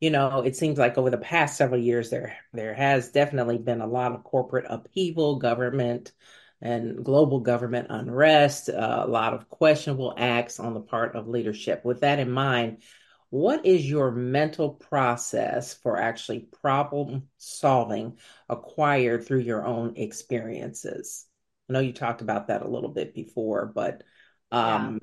you 0.00 0.10
know, 0.10 0.42
it 0.42 0.54
seems 0.54 0.78
like 0.78 0.96
over 0.96 1.10
the 1.10 1.18
past 1.18 1.56
several 1.56 1.80
years, 1.80 2.08
there 2.08 2.36
there 2.52 2.72
has 2.72 3.10
definitely 3.10 3.58
been 3.58 3.80
a 3.80 3.86
lot 3.88 4.12
of 4.12 4.22
corporate 4.22 4.66
upheaval, 4.68 5.40
government 5.40 6.12
and 6.60 7.04
global 7.04 7.40
government 7.40 7.86
unrest, 7.90 8.68
uh, 8.68 9.04
a 9.04 9.08
lot 9.08 9.34
of 9.34 9.48
questionable 9.48 10.14
acts 10.16 10.58
on 10.58 10.74
the 10.74 10.80
part 10.80 11.14
of 11.14 11.28
leadership. 11.28 11.84
With 11.84 12.00
that 12.00 12.18
in 12.18 12.30
mind, 12.30 12.82
what 13.30 13.66
is 13.66 13.88
your 13.88 14.10
mental 14.10 14.70
process 14.70 15.74
for 15.74 15.98
actually 15.98 16.48
problem 16.60 17.28
solving 17.36 18.18
acquired 18.48 19.24
through 19.24 19.40
your 19.40 19.64
own 19.64 19.96
experiences? 19.96 21.26
I 21.68 21.74
know 21.74 21.80
you 21.80 21.92
talked 21.92 22.22
about 22.22 22.48
that 22.48 22.62
a 22.62 22.68
little 22.68 22.88
bit 22.88 23.14
before, 23.14 23.66
but 23.66 24.02
um, 24.50 24.98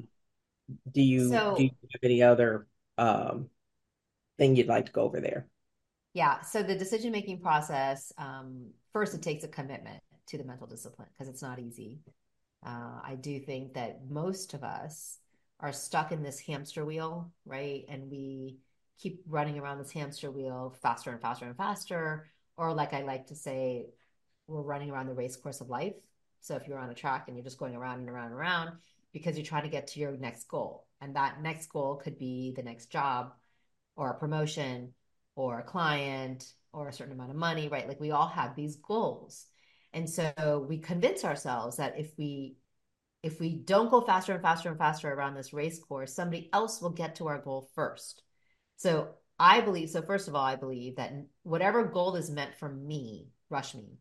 yeah. 0.68 0.76
do 0.92 1.02
you 1.02 1.30
so, 1.30 1.56
do 1.56 1.64
you 1.64 1.70
have 1.94 2.04
any 2.04 2.24
other 2.24 2.68
um, 2.98 3.50
thing 4.38 4.56
you'd 4.56 4.68
like 4.68 4.88
to 4.88 4.92
go 4.92 5.04
over 5.04 5.22
there? 5.22 5.48
Yeah. 6.14 6.42
So 6.42 6.64
the 6.64 6.76
decision 6.76 7.12
making 7.12 7.42
process, 7.42 8.12
um, 8.18 8.72
first, 8.94 9.14
it 9.14 9.22
takes 9.22 9.44
a 9.44 9.50
commitment 9.50 10.02
to 10.28 10.38
the 10.38 10.44
mental 10.44 10.68
discipline 10.68 11.08
because 11.12 11.28
it's 11.28 11.42
not 11.42 11.60
easy. 11.60 12.00
Uh, 12.66 13.00
I 13.04 13.16
do 13.20 13.40
think 13.40 13.74
that 13.76 14.10
most 14.10 14.54
of 14.54 14.64
us 14.64 15.20
are 15.60 15.72
stuck 15.72 16.12
in 16.12 16.24
this 16.24 16.40
hamster 16.40 16.84
wheel, 16.86 17.32
right? 17.46 17.86
And 17.88 18.10
we 18.10 18.58
keep 18.98 19.22
running 19.28 19.60
around 19.60 19.80
this 19.80 19.92
hamster 19.92 20.32
wheel 20.32 20.76
faster 20.82 21.12
and 21.12 21.22
faster 21.22 21.46
and 21.46 21.56
faster. 21.56 22.28
Or, 22.58 22.74
like 22.74 22.94
I 22.94 23.02
like 23.02 23.28
to 23.28 23.36
say, 23.36 23.88
we're 24.48 24.62
running 24.62 24.90
around 24.90 25.08
the 25.08 25.14
race 25.14 25.36
course 25.36 25.62
of 25.62 25.70
life. 25.70 25.96
So, 26.42 26.56
if 26.56 26.68
you're 26.68 26.80
on 26.80 26.90
a 26.90 26.96
track 26.96 27.26
and 27.28 27.36
you're 27.36 27.44
just 27.44 27.60
going 27.60 27.76
around 27.76 28.00
and 28.00 28.10
around 28.10 28.28
and 28.28 28.36
around 28.36 28.72
because 29.12 29.38
you're 29.38 29.46
trying 29.46 29.64
to 29.64 29.70
get 29.70 29.88
to 29.88 30.00
your 30.00 30.12
next 30.18 30.48
goal, 30.48 30.88
and 31.02 31.16
that 31.16 31.42
next 31.42 31.68
goal 31.68 31.96
could 31.96 32.18
be 32.18 32.54
the 32.56 32.64
next 32.64 32.88
job 32.88 33.34
or 33.96 34.10
a 34.10 34.20
promotion 34.20 34.94
or 35.36 35.60
a 35.60 35.64
client 35.64 36.52
or 36.74 36.88
a 36.88 36.94
certain 36.94 37.14
amount 37.14 37.32
of 37.32 37.38
money, 37.38 37.68
right? 37.68 37.88
Like 37.88 38.00
we 38.00 38.12
all 38.12 38.28
have 38.28 38.56
these 38.56 38.76
goals. 38.78 39.46
And 39.96 40.10
so 40.10 40.66
we 40.68 40.78
convince 40.78 41.24
ourselves 41.24 41.78
that 41.78 41.98
if 41.98 42.12
we 42.18 42.58
if 43.24 43.40
we 43.40 43.56
don't 43.56 43.90
go 43.90 44.02
faster 44.02 44.34
and 44.34 44.42
faster 44.42 44.70
and 44.70 44.78
faster 44.78 45.12
around 45.12 45.34
this 45.34 45.54
race 45.54 45.80
course, 45.80 46.14
somebody 46.14 46.50
else 46.54 46.80
will 46.80 46.92
get 46.92 47.16
to 47.16 47.28
our 47.28 47.40
goal 47.40 47.70
first. 47.74 48.22
So 48.76 49.08
I 49.40 49.62
believe 49.62 49.90
so 49.90 50.02
first 50.02 50.28
of 50.28 50.36
all, 50.36 50.44
I 50.44 50.58
believe 50.58 50.98
that 50.98 51.14
whatever 51.44 51.86
goal 51.86 52.18
is 52.18 52.30
meant 52.30 52.56
for 52.56 52.68
me, 52.68 53.30
Rashmi, 53.50 53.96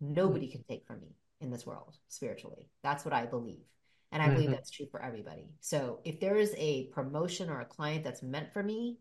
nobody 0.00 0.48
can 0.48 0.64
take 0.64 0.86
from 0.86 1.02
me 1.02 1.14
in 1.42 1.50
this 1.50 1.66
world 1.66 1.94
spiritually. 2.08 2.70
That's 2.82 3.04
what 3.04 3.14
I 3.14 3.26
believe. 3.26 3.66
And 4.12 4.22
I 4.22 4.26
mm-hmm. 4.26 4.34
believe 4.34 4.50
that's 4.50 4.70
true 4.70 4.86
for 4.90 5.02
everybody. 5.02 5.50
So 5.60 6.00
if 6.04 6.20
there 6.20 6.36
is 6.36 6.54
a 6.56 6.86
promotion 6.86 7.50
or 7.50 7.60
a 7.60 7.66
client 7.66 8.02
that's 8.02 8.22
meant 8.22 8.54
for 8.54 8.62
me, 8.62 8.96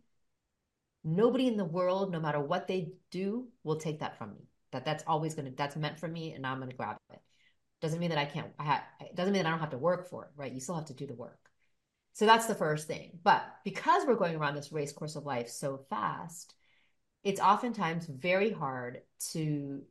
nobody 1.05 1.47
in 1.47 1.55
the 1.55 1.63
world, 1.63 2.11
no 2.11 2.19
matter 2.19 2.41
what 2.41 2.67
they 2.67 2.91
do, 3.11 3.47
will 3.63 3.77
take 3.77 4.01
that 4.01 4.17
from 4.17 4.33
me 4.33 4.49
that 4.73 4.85
that's 4.85 5.03
always 5.07 5.33
going 5.33 5.45
to 5.49 5.55
that's 5.55 5.75
meant 5.75 5.99
for 5.99 6.07
me 6.07 6.33
and 6.33 6.45
i'm 6.45 6.57
going 6.57 6.69
to 6.69 6.75
grab 6.75 6.97
it. 7.11 7.19
Doesn't 7.81 7.99
mean 7.99 8.09
that 8.09 8.19
i 8.19 8.25
can't 8.25 8.47
i 8.59 8.81
doesn't 9.15 9.33
mean 9.33 9.43
that 9.43 9.47
i 9.47 9.51
don't 9.51 9.59
have 9.59 9.71
to 9.71 9.77
work 9.77 10.09
for 10.09 10.25
it 10.25 10.31
right? 10.35 10.51
You 10.51 10.59
still 10.59 10.75
have 10.75 10.85
to 10.85 10.93
do 10.93 11.07
the 11.07 11.15
work. 11.15 11.39
So 12.13 12.25
that's 12.27 12.45
the 12.45 12.55
first 12.55 12.87
thing. 12.87 13.17
But 13.23 13.43
because 13.63 14.05
we're 14.05 14.15
going 14.15 14.35
around 14.35 14.55
this 14.55 14.71
race 14.71 14.91
course 14.91 15.15
of 15.15 15.25
life 15.25 15.49
so 15.49 15.85
fast 15.89 16.53
it's 17.23 17.39
oftentimes 17.39 18.05
very 18.05 18.51
hard 18.51 19.01
to 19.31 19.81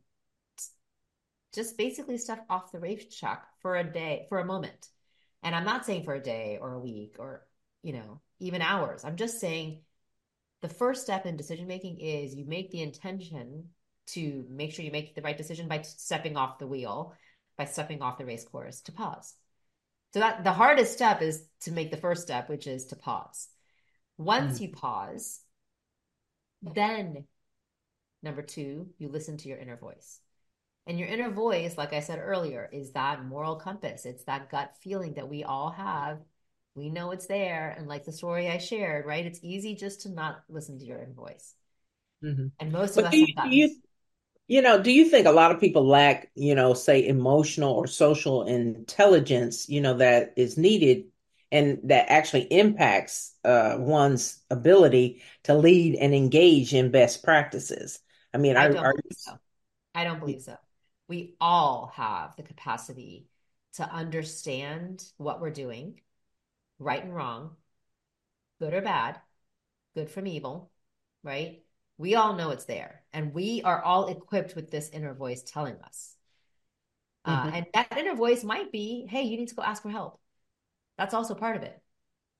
just 1.53 1.77
basically 1.77 2.17
step 2.17 2.45
off 2.49 2.71
the 2.71 2.79
race 2.79 3.15
track 3.15 3.45
for 3.61 3.75
a 3.75 3.83
day 3.83 4.25
for 4.29 4.39
a 4.39 4.45
moment. 4.45 4.89
And 5.41 5.55
i'm 5.55 5.65
not 5.65 5.85
saying 5.85 6.03
for 6.03 6.13
a 6.13 6.21
day 6.21 6.57
or 6.61 6.73
a 6.73 6.79
week 6.79 7.15
or 7.19 7.45
you 7.81 7.93
know 7.93 8.21
even 8.39 8.61
hours. 8.61 9.03
I'm 9.03 9.15
just 9.15 9.39
saying 9.39 9.81
the 10.61 10.69
first 10.69 11.03
step 11.03 11.25
in 11.25 11.37
decision 11.37 11.67
making 11.67 11.99
is 11.99 12.35
you 12.35 12.45
make 12.45 12.71
the 12.71 12.81
intention 12.81 13.69
to 14.07 14.45
make 14.49 14.73
sure 14.73 14.85
you 14.85 14.91
make 14.91 15.15
the 15.15 15.21
right 15.21 15.37
decision 15.37 15.67
by 15.67 15.81
stepping 15.81 16.37
off 16.37 16.59
the 16.59 16.67
wheel, 16.67 17.13
by 17.57 17.65
stepping 17.65 18.01
off 18.01 18.17
the 18.17 18.25
race 18.25 18.43
course 18.43 18.81
to 18.81 18.91
pause. 18.91 19.33
So 20.13 20.19
that 20.19 20.43
the 20.43 20.51
hardest 20.51 20.93
step 20.93 21.21
is 21.21 21.43
to 21.61 21.71
make 21.71 21.89
the 21.89 21.97
first 21.97 22.21
step, 22.21 22.49
which 22.49 22.67
is 22.67 22.85
to 22.87 22.95
pause. 22.95 23.47
Once 24.17 24.59
mm. 24.59 24.61
you 24.61 24.69
pause, 24.69 25.41
then 26.61 27.25
number 28.21 28.41
two, 28.41 28.89
you 28.99 29.09
listen 29.09 29.37
to 29.37 29.49
your 29.49 29.57
inner 29.57 29.77
voice. 29.77 30.19
And 30.85 30.99
your 30.99 31.07
inner 31.07 31.31
voice, 31.31 31.77
like 31.77 31.93
I 31.93 32.01
said 32.01 32.19
earlier, 32.19 32.69
is 32.71 32.91
that 32.91 33.25
moral 33.25 33.55
compass. 33.55 34.05
It's 34.05 34.25
that 34.25 34.51
gut 34.51 34.73
feeling 34.81 35.13
that 35.13 35.29
we 35.29 35.43
all 35.43 35.71
have. 35.71 36.19
We 36.75 36.89
know 36.89 37.11
it's 37.11 37.27
there. 37.27 37.73
And 37.77 37.87
like 37.87 38.05
the 38.05 38.11
story 38.11 38.49
I 38.49 38.57
shared, 38.57 39.05
right? 39.05 39.25
It's 39.25 39.39
easy 39.41 39.75
just 39.75 40.01
to 40.01 40.09
not 40.09 40.43
listen 40.49 40.77
to 40.79 40.85
your 40.85 40.99
inner 40.99 41.13
voice. 41.13 41.55
Mm-hmm. 42.23 42.47
And 42.59 42.71
most 42.71 42.95
but 42.95 43.05
of 43.05 43.07
us 43.07 43.13
you, 43.13 43.27
you, 43.45 43.75
you 44.47 44.61
know, 44.61 44.81
do 44.81 44.91
you 44.91 45.05
think 45.05 45.25
a 45.25 45.31
lot 45.31 45.51
of 45.51 45.59
people 45.59 45.87
lack, 45.87 46.29
you 46.35 46.55
know, 46.55 46.73
say 46.73 47.05
emotional 47.07 47.73
or 47.73 47.87
social 47.87 48.43
intelligence, 48.43 49.69
you 49.69 49.81
know, 49.81 49.95
that 49.97 50.33
is 50.35 50.57
needed 50.57 51.05
and 51.51 51.79
that 51.83 52.09
actually 52.09 52.43
impacts 52.43 53.35
uh, 53.45 53.77
one's 53.79 54.41
ability 54.49 55.21
to 55.43 55.53
lead 55.53 55.95
and 55.95 56.13
engage 56.13 56.73
in 56.73 56.91
best 56.91 57.23
practices? 57.23 57.99
I 58.33 58.37
mean, 58.37 58.57
I, 58.57 58.67
don't 58.67 58.77
are, 58.77 58.91
believe 58.93 59.17
so. 59.17 59.39
I 59.95 60.03
don't 60.03 60.19
believe 60.19 60.41
so. 60.41 60.57
We 61.07 61.35
all 61.39 61.91
have 61.95 62.35
the 62.35 62.43
capacity 62.43 63.27
to 63.73 63.89
understand 63.89 65.03
what 65.17 65.41
we're 65.41 65.51
doing, 65.51 66.01
right 66.79 67.03
and 67.03 67.15
wrong, 67.15 67.55
good 68.59 68.73
or 68.73 68.81
bad, 68.81 69.19
good 69.95 70.09
from 70.09 70.27
evil, 70.27 70.71
right? 71.23 71.62
We 71.97 72.15
all 72.15 72.35
know 72.35 72.49
it's 72.49 72.65
there, 72.65 73.03
and 73.13 73.33
we 73.33 73.61
are 73.63 73.81
all 73.81 74.07
equipped 74.07 74.55
with 74.55 74.71
this 74.71 74.89
inner 74.89 75.13
voice 75.13 75.43
telling 75.43 75.79
us. 75.81 76.15
Uh, 77.25 77.45
mm-hmm. 77.45 77.55
And 77.55 77.65
that 77.73 77.97
inner 77.97 78.15
voice 78.15 78.43
might 78.43 78.71
be, 78.71 79.05
hey, 79.09 79.23
you 79.23 79.37
need 79.37 79.49
to 79.49 79.55
go 79.55 79.63
ask 79.63 79.81
for 79.81 79.89
help. 79.89 80.19
That's 80.97 81.13
also 81.13 81.35
part 81.35 81.55
of 81.55 81.63
it. 81.63 81.79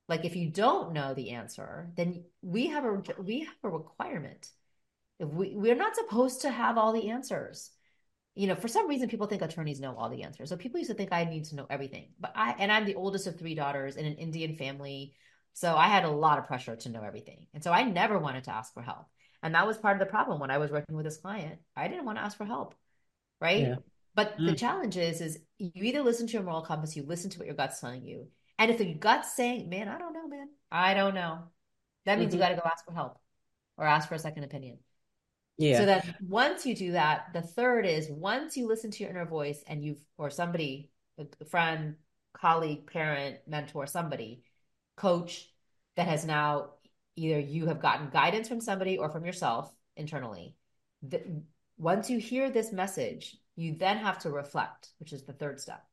Like 0.08 0.24
if 0.24 0.36
you 0.36 0.50
don't 0.50 0.92
know 0.92 1.14
the 1.14 1.30
answer, 1.30 1.90
then 1.96 2.24
we 2.42 2.68
have 2.68 2.84
a 2.84 3.02
we 3.22 3.40
have 3.40 3.54
a 3.62 3.70
requirement. 3.70 4.50
If 5.18 5.28
we 5.28 5.54
we're 5.54 5.74
not 5.74 5.96
supposed 5.96 6.42
to 6.42 6.50
have 6.50 6.76
all 6.76 6.92
the 6.92 7.10
answers. 7.10 7.70
You 8.34 8.48
know, 8.48 8.56
for 8.56 8.66
some 8.68 8.88
reason 8.88 9.08
people 9.08 9.28
think 9.28 9.42
attorneys 9.42 9.80
know 9.80 9.94
all 9.96 10.10
the 10.10 10.24
answers. 10.24 10.48
So 10.48 10.56
people 10.56 10.78
used 10.78 10.90
to 10.90 10.96
think 10.96 11.12
I 11.12 11.24
need 11.24 11.44
to 11.46 11.56
know 11.56 11.66
everything. 11.70 12.08
But 12.20 12.32
I 12.34 12.54
and 12.58 12.70
I'm 12.70 12.84
the 12.84 12.96
oldest 12.96 13.26
of 13.26 13.38
three 13.38 13.54
daughters 13.54 13.96
in 13.96 14.04
an 14.04 14.16
Indian 14.16 14.56
family. 14.56 15.14
So 15.54 15.74
I 15.74 15.86
had 15.86 16.04
a 16.04 16.10
lot 16.10 16.38
of 16.38 16.46
pressure 16.46 16.76
to 16.76 16.88
know 16.88 17.02
everything. 17.02 17.46
And 17.54 17.62
so 17.62 17.70
I 17.70 17.84
never 17.84 18.18
wanted 18.18 18.44
to 18.44 18.54
ask 18.54 18.74
for 18.74 18.82
help. 18.82 19.06
And 19.44 19.54
that 19.54 19.66
was 19.66 19.76
part 19.76 19.94
of 19.94 20.00
the 20.00 20.10
problem 20.10 20.40
when 20.40 20.50
I 20.50 20.56
was 20.56 20.70
working 20.70 20.96
with 20.96 21.04
this 21.04 21.18
client. 21.18 21.60
I 21.76 21.86
didn't 21.86 22.06
want 22.06 22.16
to 22.16 22.24
ask 22.24 22.36
for 22.36 22.46
help. 22.46 22.74
Right. 23.40 23.60
Yeah. 23.60 23.76
But 24.14 24.38
mm. 24.38 24.46
the 24.46 24.56
challenge 24.56 24.96
is, 24.96 25.20
is 25.20 25.38
you 25.58 25.84
either 25.84 26.02
listen 26.02 26.26
to 26.26 26.32
your 26.32 26.42
moral 26.42 26.62
compass, 26.62 26.96
you 26.96 27.02
listen 27.02 27.30
to 27.30 27.38
what 27.38 27.46
your 27.46 27.54
gut's 27.54 27.78
telling 27.78 28.04
you. 28.04 28.28
And 28.58 28.70
if 28.70 28.80
your 28.80 28.94
gut's 28.94 29.36
saying, 29.36 29.68
man, 29.68 29.88
I 29.88 29.98
don't 29.98 30.14
know, 30.14 30.26
man, 30.28 30.48
I 30.72 30.94
don't 30.94 31.14
know, 31.14 31.40
that 32.06 32.18
means 32.18 32.30
mm-hmm. 32.30 32.40
you 32.40 32.42
got 32.42 32.48
to 32.50 32.54
go 32.54 32.62
ask 32.64 32.84
for 32.86 32.94
help 32.94 33.18
or 33.76 33.84
ask 33.84 34.08
for 34.08 34.14
a 34.14 34.18
second 34.18 34.44
opinion. 34.44 34.78
Yeah. 35.58 35.78
So 35.78 35.86
that 35.86 36.16
once 36.22 36.64
you 36.64 36.74
do 36.74 36.92
that, 36.92 37.32
the 37.34 37.42
third 37.42 37.84
is 37.84 38.08
once 38.08 38.56
you 38.56 38.66
listen 38.66 38.90
to 38.92 39.02
your 39.02 39.10
inner 39.10 39.26
voice 39.26 39.62
and 39.66 39.84
you've, 39.84 40.02
or 40.16 40.30
somebody, 40.30 40.90
a 41.18 41.44
friend, 41.44 41.96
colleague, 42.32 42.90
parent, 42.90 43.38
mentor, 43.46 43.86
somebody, 43.86 44.42
coach 44.96 45.50
that 45.96 46.08
has 46.08 46.24
now 46.24 46.70
either 47.16 47.38
you 47.38 47.66
have 47.66 47.80
gotten 47.80 48.10
guidance 48.10 48.48
from 48.48 48.60
somebody 48.60 48.98
or 48.98 49.08
from 49.08 49.24
yourself 49.24 49.74
internally. 49.96 50.56
The, 51.02 51.22
once 51.76 52.10
you 52.10 52.18
hear 52.18 52.50
this 52.50 52.72
message, 52.72 53.36
you 53.56 53.76
then 53.76 53.98
have 53.98 54.18
to 54.20 54.30
reflect, 54.30 54.90
which 54.98 55.12
is 55.12 55.22
the 55.22 55.32
third 55.32 55.60
step. 55.60 55.84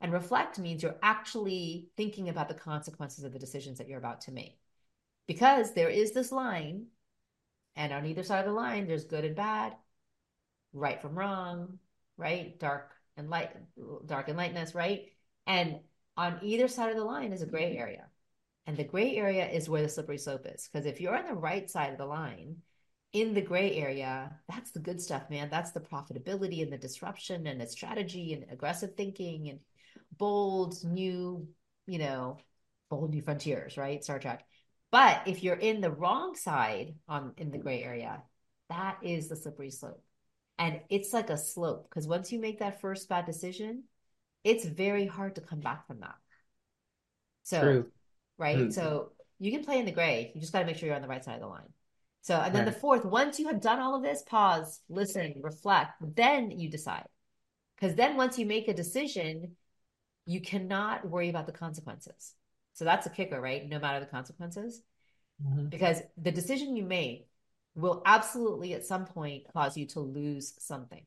And 0.00 0.12
reflect 0.12 0.58
means 0.58 0.82
you're 0.82 0.96
actually 1.02 1.88
thinking 1.96 2.28
about 2.28 2.48
the 2.48 2.54
consequences 2.54 3.24
of 3.24 3.32
the 3.32 3.38
decisions 3.38 3.78
that 3.78 3.88
you're 3.88 3.98
about 3.98 4.22
to 4.22 4.32
make. 4.32 4.58
Because 5.26 5.74
there 5.74 5.90
is 5.90 6.12
this 6.12 6.32
line, 6.32 6.86
and 7.76 7.92
on 7.92 8.06
either 8.06 8.22
side 8.22 8.40
of 8.40 8.46
the 8.46 8.52
line, 8.52 8.86
there's 8.86 9.04
good 9.04 9.24
and 9.24 9.36
bad, 9.36 9.74
right 10.72 11.00
from 11.00 11.18
wrong, 11.18 11.78
right? 12.16 12.58
Dark 12.58 12.92
and 13.16 13.28
light, 13.28 13.50
dark 14.06 14.28
and 14.28 14.36
lightness, 14.36 14.74
right? 14.74 15.08
And 15.46 15.80
on 16.16 16.38
either 16.42 16.68
side 16.68 16.90
of 16.90 16.96
the 16.96 17.04
line 17.04 17.32
is 17.32 17.42
a 17.42 17.46
gray 17.46 17.76
area. 17.76 18.06
And 18.70 18.76
the 18.76 18.84
gray 18.84 19.16
area 19.16 19.48
is 19.48 19.68
where 19.68 19.82
the 19.82 19.88
slippery 19.88 20.16
slope 20.16 20.46
is. 20.46 20.68
Because 20.72 20.86
if 20.86 21.00
you're 21.00 21.18
on 21.18 21.26
the 21.26 21.34
right 21.34 21.68
side 21.68 21.90
of 21.90 21.98
the 21.98 22.06
line, 22.06 22.58
in 23.12 23.34
the 23.34 23.40
gray 23.40 23.74
area, 23.74 24.38
that's 24.48 24.70
the 24.70 24.78
good 24.78 25.00
stuff, 25.00 25.28
man. 25.28 25.48
That's 25.50 25.72
the 25.72 25.80
profitability 25.80 26.62
and 26.62 26.72
the 26.72 26.78
disruption 26.78 27.48
and 27.48 27.60
the 27.60 27.66
strategy 27.66 28.32
and 28.32 28.46
aggressive 28.48 28.94
thinking 28.96 29.48
and 29.48 29.58
bold 30.16 30.84
new, 30.84 31.48
you 31.88 31.98
know, 31.98 32.38
bold 32.90 33.10
new 33.10 33.22
frontiers, 33.22 33.76
right? 33.76 34.04
Star 34.04 34.20
Trek. 34.20 34.46
But 34.92 35.22
if 35.26 35.42
you're 35.42 35.56
in 35.56 35.80
the 35.80 35.90
wrong 35.90 36.36
side 36.36 36.94
on 37.08 37.34
in 37.38 37.50
the 37.50 37.58
gray 37.58 37.82
area, 37.82 38.22
that 38.68 38.98
is 39.02 39.26
the 39.26 39.34
slippery 39.34 39.72
slope. 39.72 40.04
And 40.60 40.78
it's 40.90 41.12
like 41.12 41.30
a 41.30 41.36
slope 41.36 41.88
because 41.90 42.06
once 42.06 42.30
you 42.30 42.38
make 42.38 42.60
that 42.60 42.80
first 42.80 43.08
bad 43.08 43.26
decision, 43.26 43.82
it's 44.44 44.64
very 44.64 45.06
hard 45.06 45.34
to 45.34 45.40
come 45.40 45.58
back 45.58 45.88
from 45.88 45.98
that. 46.02 46.14
So, 47.42 47.60
True. 47.60 47.86
Right? 48.40 48.56
Mm-hmm. 48.56 48.70
So 48.70 49.12
you 49.38 49.52
can 49.52 49.64
play 49.64 49.78
in 49.78 49.84
the 49.84 49.92
gray. 49.92 50.32
You 50.34 50.40
just 50.40 50.52
got 50.52 50.60
to 50.60 50.66
make 50.66 50.76
sure 50.76 50.86
you're 50.86 50.96
on 50.96 51.02
the 51.02 51.08
right 51.08 51.24
side 51.24 51.34
of 51.34 51.40
the 51.40 51.46
line. 51.46 51.72
So, 52.22 52.34
and 52.34 52.54
then 52.54 52.64
right. 52.64 52.74
the 52.74 52.80
fourth, 52.80 53.04
once 53.04 53.38
you 53.38 53.48
have 53.48 53.60
done 53.60 53.80
all 53.80 53.94
of 53.94 54.02
this, 54.02 54.22
pause, 54.22 54.80
listen, 54.88 55.34
reflect, 55.42 55.92
then 56.00 56.50
you 56.50 56.68
decide. 56.68 57.06
Because 57.76 57.94
then 57.94 58.16
once 58.16 58.38
you 58.38 58.44
make 58.44 58.68
a 58.68 58.74
decision, 58.74 59.56
you 60.26 60.40
cannot 60.40 61.08
worry 61.08 61.30
about 61.30 61.46
the 61.46 61.52
consequences. 61.52 62.34
So 62.74 62.84
that's 62.84 63.06
a 63.06 63.10
kicker, 63.10 63.40
right? 63.40 63.66
No 63.66 63.78
matter 63.78 64.00
the 64.00 64.06
consequences. 64.06 64.82
Mm-hmm. 65.44 65.68
Because 65.68 66.02
the 66.20 66.30
decision 66.30 66.76
you 66.76 66.84
make 66.84 67.26
will 67.74 68.02
absolutely 68.04 68.74
at 68.74 68.84
some 68.84 69.06
point 69.06 69.44
cause 69.52 69.76
you 69.76 69.86
to 69.86 70.00
lose 70.00 70.54
something. 70.58 71.04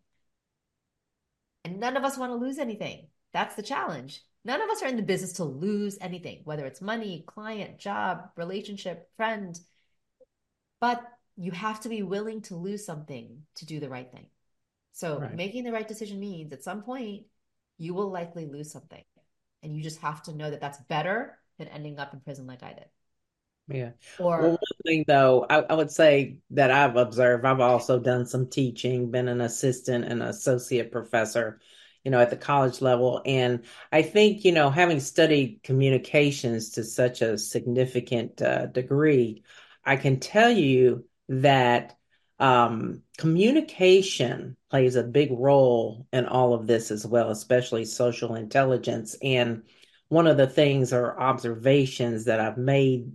And 1.63 1.79
none 1.79 1.95
of 1.95 2.03
us 2.03 2.17
want 2.17 2.31
to 2.31 2.35
lose 2.35 2.57
anything. 2.57 3.07
That's 3.33 3.55
the 3.55 3.63
challenge. 3.63 4.21
None 4.45 4.61
of 4.61 4.69
us 4.69 4.81
are 4.81 4.87
in 4.87 4.97
the 4.97 5.03
business 5.03 5.33
to 5.33 5.45
lose 5.45 5.97
anything, 6.01 6.41
whether 6.43 6.65
it's 6.65 6.81
money, 6.81 7.23
client, 7.25 7.79
job, 7.79 8.29
relationship, 8.35 9.09
friend. 9.15 9.57
But 10.81 11.01
you 11.37 11.51
have 11.51 11.79
to 11.81 11.89
be 11.89 12.03
willing 12.03 12.41
to 12.43 12.55
lose 12.55 12.85
something 12.85 13.43
to 13.55 13.65
do 13.65 13.79
the 13.79 13.89
right 13.89 14.11
thing. 14.11 14.27
So 14.91 15.19
right. 15.19 15.33
making 15.33 15.63
the 15.63 15.71
right 15.71 15.87
decision 15.87 16.19
means 16.19 16.51
at 16.51 16.63
some 16.63 16.83
point 16.83 17.23
you 17.77 17.93
will 17.93 18.11
likely 18.11 18.45
lose 18.45 18.71
something. 18.71 19.03
And 19.63 19.75
you 19.75 19.81
just 19.81 20.01
have 20.01 20.21
to 20.23 20.35
know 20.35 20.51
that 20.51 20.61
that's 20.61 20.79
better 20.89 21.37
than 21.57 21.69
ending 21.69 21.97
up 21.97 22.13
in 22.13 22.19
prison 22.19 22.45
like 22.45 22.63
I 22.63 22.73
did. 22.73 22.85
Yeah. 23.69 23.91
Or 24.19 24.41
well, 24.41 24.49
one 24.51 24.57
thing 24.85 25.05
though, 25.07 25.45
I, 25.49 25.59
I, 25.61 25.73
would 25.73 25.89
say 25.89 26.39
that 26.51 26.69
I've 26.69 26.97
observed, 26.97 27.45
I've 27.45 27.61
also 27.61 27.97
done 27.97 28.25
some 28.25 28.47
teaching, 28.47 29.09
been 29.09 29.29
an 29.29 29.39
assistant 29.39 30.03
and 30.03 30.21
associate 30.21 30.91
professor, 30.91 31.61
you 32.03 32.11
know, 32.11 32.19
at 32.19 32.29
the 32.29 32.37
college 32.37 32.81
level. 32.81 33.21
And 33.25 33.63
I 33.91 34.01
think, 34.01 34.43
you 34.45 34.51
know, 34.51 34.69
having 34.69 34.99
studied 34.99 35.61
communications 35.63 36.71
to 36.71 36.83
such 36.83 37.21
a 37.21 37.37
significant 37.37 38.41
uh, 38.41 38.65
degree, 38.67 39.43
I 39.85 39.95
can 39.95 40.19
tell 40.19 40.49
you 40.49 41.05
that 41.29 41.95
um, 42.39 43.03
communication 43.17 44.57
plays 44.69 44.95
a 44.95 45.03
big 45.03 45.29
role 45.31 46.07
in 46.11 46.25
all 46.25 46.53
of 46.53 46.67
this 46.67 46.91
as 46.91 47.05
well, 47.07 47.29
especially 47.29 47.85
social 47.85 48.35
intelligence. 48.35 49.15
And 49.21 49.63
one 50.09 50.27
of 50.27 50.37
the 50.37 50.47
things 50.47 50.91
or 50.93 51.19
observations 51.19 52.25
that 52.25 52.39
I've 52.39 52.57
made, 52.57 53.13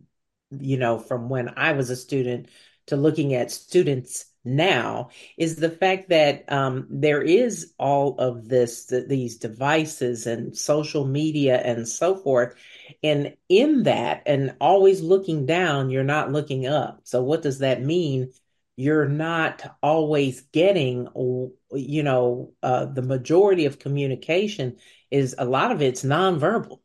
you 0.51 0.79
know, 0.79 0.99
from 0.99 1.29
when 1.29 1.53
I 1.57 1.73
was 1.73 1.91
a 1.91 1.97
student 1.97 2.49
to 2.87 2.97
looking 2.97 3.35
at 3.35 3.51
students 3.51 4.25
now 4.45 5.11
is 5.37 5.57
the 5.57 5.71
fact 5.71 6.09
that 6.11 6.51
um, 6.51 6.87
there 6.91 7.23
is 7.23 7.73
all 7.79 8.17
of 8.19 8.49
this, 8.49 8.87
th- 8.87 9.09
these 9.09 9.37
devices 9.37 10.27
and 10.27 10.57
social 10.57 11.05
media 11.07 11.61
and 11.61 11.89
so 11.89 12.17
forth. 12.17 12.55
And 13.03 13.37
in 13.49 13.85
that, 13.85 14.23
and 14.27 14.55
always 14.61 15.03
looking 15.03 15.47
down, 15.47 15.91
you're 15.91 16.05
not 16.05 16.33
looking 16.33 16.67
up. 16.67 17.01
So, 17.05 17.23
what 17.23 17.43
does 17.43 17.59
that 17.59 17.83
mean? 17.83 18.33
you're 18.79 19.09
not 19.09 19.77
always 19.83 20.43
getting 20.53 21.09
you 21.73 22.03
know 22.05 22.53
uh, 22.63 22.85
the 22.87 23.03
majority 23.03 23.65
of 23.65 23.81
communication 23.81 24.77
is 25.11 25.35
a 25.37 25.45
lot 25.45 25.73
of 25.73 25.83
it's 25.83 26.05
nonverbal 26.05 26.79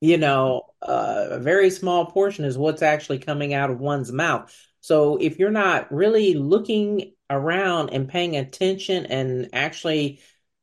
you 0.00 0.16
know 0.16 0.62
uh, 0.80 1.26
a 1.32 1.38
very 1.38 1.68
small 1.68 2.06
portion 2.06 2.46
is 2.46 2.56
what's 2.56 2.82
actually 2.82 3.18
coming 3.18 3.52
out 3.52 3.70
of 3.70 3.78
one's 3.78 4.10
mouth 4.10 4.54
so 4.84 5.16
if 5.16 5.38
you're 5.38 5.48
not 5.48 5.90
really 5.90 6.34
looking 6.34 7.14
around 7.30 7.88
and 7.88 8.06
paying 8.06 8.36
attention 8.36 9.06
and 9.06 9.48
actually 9.54 10.20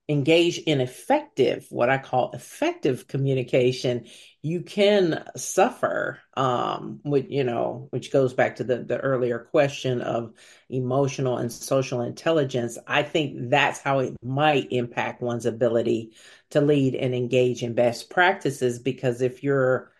engage 0.08 0.60
in 0.60 0.80
effective, 0.80 1.66
what 1.72 1.90
I 1.90 1.98
call 1.98 2.30
effective 2.34 3.08
communication, 3.08 4.06
you 4.44 4.62
can 4.62 5.24
suffer, 5.36 6.20
um, 6.38 7.00
with, 7.04 7.32
you 7.32 7.44
know, 7.44 7.88
which 7.90 8.12
goes 8.12 8.36
back 8.36 8.58
to 8.58 8.64
the, 8.64 8.84
the 8.84 9.00
earlier 9.00 9.40
question 9.40 10.02
of 10.02 10.34
emotional 10.70 11.38
and 11.38 11.52
social 11.52 12.02
intelligence. 12.02 12.78
I 12.86 13.02
think 13.02 13.50
that's 13.50 13.80
how 13.80 14.00
it 14.02 14.16
might 14.22 14.72
impact 14.72 15.24
one's 15.24 15.48
ability 15.48 16.12
to 16.52 16.62
lead 16.62 16.94
and 16.94 17.16
engage 17.16 17.64
in 17.64 17.74
best 17.74 18.12
practices. 18.12 18.78
Because 18.78 19.24
if 19.24 19.42
you're 19.42 19.91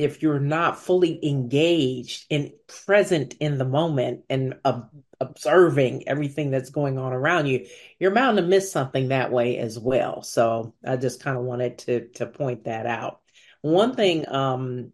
if 0.00 0.22
you're 0.22 0.40
not 0.40 0.78
fully 0.78 1.20
engaged 1.28 2.24
and 2.30 2.52
present 2.86 3.34
in 3.38 3.58
the 3.58 3.66
moment 3.66 4.24
and 4.30 4.54
uh, 4.64 4.80
observing 5.20 6.08
everything 6.08 6.50
that's 6.50 6.70
going 6.70 6.96
on 6.96 7.12
around 7.12 7.46
you, 7.48 7.66
you're 7.98 8.14
bound 8.14 8.38
to 8.38 8.42
miss 8.42 8.72
something 8.72 9.08
that 9.08 9.30
way 9.30 9.58
as 9.58 9.78
well. 9.78 10.22
So 10.22 10.72
I 10.82 10.96
just 10.96 11.22
kind 11.22 11.36
of 11.36 11.44
wanted 11.44 11.78
to 11.80 12.08
to 12.14 12.26
point 12.26 12.64
that 12.64 12.86
out. 12.86 13.20
One 13.60 13.94
thing, 13.94 14.26
um, 14.26 14.92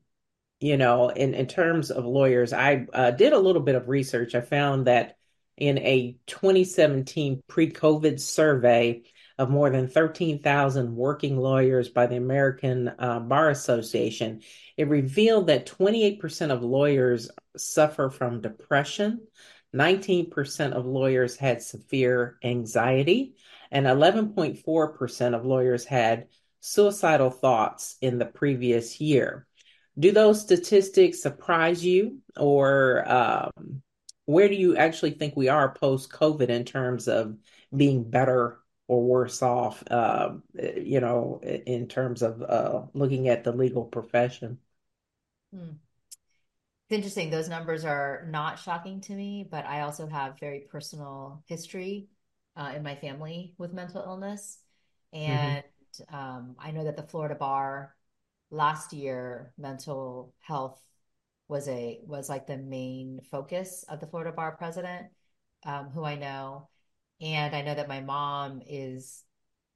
you 0.58 0.76
know, 0.76 1.10
in 1.10 1.34
in 1.34 1.46
terms 1.46 1.92
of 1.92 2.04
lawyers, 2.04 2.52
I 2.52 2.86
uh, 2.92 3.12
did 3.12 3.32
a 3.32 3.38
little 3.38 3.62
bit 3.62 3.76
of 3.76 3.88
research. 3.88 4.34
I 4.34 4.40
found 4.40 4.88
that 4.88 5.16
in 5.56 5.78
a 5.78 6.16
2017 6.26 7.44
pre-COVID 7.46 8.18
survey 8.18 9.04
of 9.38 9.50
more 9.50 9.70
than 9.70 9.88
13,000 9.88 10.94
working 10.94 11.36
lawyers 11.36 11.88
by 11.88 12.06
the 12.06 12.16
American 12.16 12.90
uh, 12.98 13.20
Bar 13.20 13.50
Association, 13.50 14.40
it 14.76 14.88
revealed 14.88 15.48
that 15.48 15.66
28% 15.66 16.50
of 16.50 16.62
lawyers 16.62 17.30
suffer 17.56 18.08
from 18.08 18.40
depression, 18.40 19.26
19% 19.74 20.72
of 20.72 20.86
lawyers 20.86 21.36
had 21.36 21.62
severe 21.62 22.38
anxiety, 22.42 23.36
and 23.70 23.86
11.4% 23.86 25.34
of 25.34 25.44
lawyers 25.44 25.84
had 25.84 26.28
suicidal 26.60 27.30
thoughts 27.30 27.96
in 28.00 28.18
the 28.18 28.26
previous 28.26 29.00
year. 29.00 29.46
Do 29.98 30.12
those 30.12 30.40
statistics 30.40 31.22
surprise 31.22 31.84
you 31.84 32.18
or 32.36 33.10
um, 33.10 33.82
where 34.26 34.48
do 34.48 34.54
you 34.54 34.76
actually 34.76 35.12
think 35.12 35.36
we 35.36 35.48
are 35.48 35.72
post 35.74 36.10
COVID 36.10 36.48
in 36.48 36.64
terms 36.64 37.08
of 37.08 37.36
being 37.74 38.08
better 38.08 38.58
or 38.88 39.02
worse 39.02 39.42
off, 39.42 39.82
uh, 39.90 40.34
you 40.76 41.00
know, 41.00 41.40
in 41.42 41.88
terms 41.88 42.22
of 42.22 42.42
uh, 42.42 42.82
looking 42.94 43.28
at 43.28 43.44
the 43.44 43.52
legal 43.52 43.84
profession? 43.84 44.58
Hmm. 45.52 45.72
It's 46.88 46.94
interesting. 46.94 47.30
Those 47.30 47.48
numbers 47.48 47.84
are 47.84 48.28
not 48.30 48.60
shocking 48.60 49.00
to 49.02 49.12
me, 49.12 49.46
but 49.50 49.66
I 49.66 49.80
also 49.80 50.06
have 50.06 50.38
very 50.38 50.60
personal 50.70 51.42
history 51.46 52.06
uh, 52.56 52.72
in 52.76 52.84
my 52.84 52.94
family 52.94 53.54
with 53.58 53.72
mental 53.72 54.02
illness. 54.02 54.58
And 55.12 55.64
mm-hmm. 56.00 56.14
um, 56.14 56.56
I 56.60 56.70
know 56.70 56.84
that 56.84 56.96
the 56.96 57.02
Florida 57.02 57.34
bar 57.34 57.96
last 58.50 58.92
year, 58.92 59.52
mental 59.58 60.32
health 60.38 60.80
was 61.48 61.68
a 61.68 62.00
was 62.04 62.28
like 62.28 62.46
the 62.46 62.56
main 62.56 63.20
focus 63.30 63.84
of 63.88 63.98
the 63.98 64.06
Florida 64.06 64.32
bar 64.32 64.56
president, 64.56 65.06
um, 65.64 65.90
who 65.90 66.04
I 66.04 66.14
know, 66.14 66.68
and 67.20 67.54
I 67.54 67.62
know 67.62 67.74
that 67.74 67.88
my 67.88 68.00
mom 68.00 68.62
is 68.66 69.24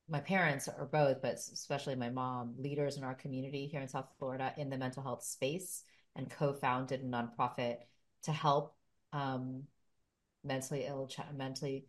my 0.09 0.20
parents 0.20 0.68
are 0.68 0.88
both, 0.91 1.22
but 1.22 1.34
especially 1.34 1.95
my 1.95 2.11
mom, 2.11 2.55
leaders 2.59 2.97
in 2.97 3.05
our 3.05 3.14
community 3.14 3.68
here 3.68 3.80
in 3.80 3.88
South 3.88 4.09
Florida 4.18 4.53
in 4.57 4.68
the 4.68 4.76
mental 4.76 5.05
health 5.05 5.22
space 5.22 5.84
and 6.16 6.28
co-founded 6.28 7.01
a 7.01 7.05
nonprofit 7.05 7.76
to 8.24 8.32
help 8.32 8.74
um, 9.12 9.62
mentally 10.43 10.84
ill, 10.86 11.09
mentally 11.36 11.86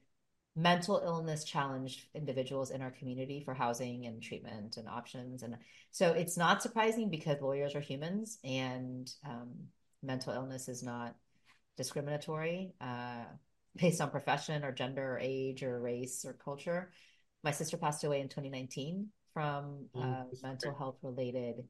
mental 0.55 1.01
illness 1.03 1.43
challenged 1.43 2.05
individuals 2.13 2.71
in 2.71 2.81
our 2.81 2.91
community 2.91 3.41
for 3.43 3.53
housing 3.53 4.05
and 4.05 4.21
treatment 4.21 4.77
and 4.77 4.87
options. 4.87 5.43
And 5.43 5.55
so 5.91 6.11
it's 6.11 6.37
not 6.37 6.61
surprising 6.61 7.09
because 7.09 7.41
lawyers 7.41 7.73
are 7.73 7.81
humans 7.81 8.37
and 8.43 9.11
um, 9.25 9.51
mental 10.03 10.33
illness 10.33 10.67
is 10.67 10.83
not 10.83 11.15
discriminatory 11.77 12.73
uh, 12.81 13.23
based 13.75 14.01
on 14.01 14.09
profession 14.09 14.63
or 14.63 14.71
gender 14.71 15.15
or 15.15 15.19
age 15.19 15.63
or 15.63 15.79
race 15.79 16.25
or 16.25 16.33
culture. 16.33 16.91
My 17.43 17.51
sister 17.51 17.77
passed 17.77 18.03
away 18.03 18.21
in 18.21 18.27
2019 18.27 19.07
from 19.33 19.85
mm, 19.95 20.03
uh, 20.03 20.25
mental 20.43 20.75
health 20.75 20.97
related 21.01 21.63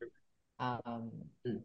um, 0.60 1.12
mm. 1.48 1.62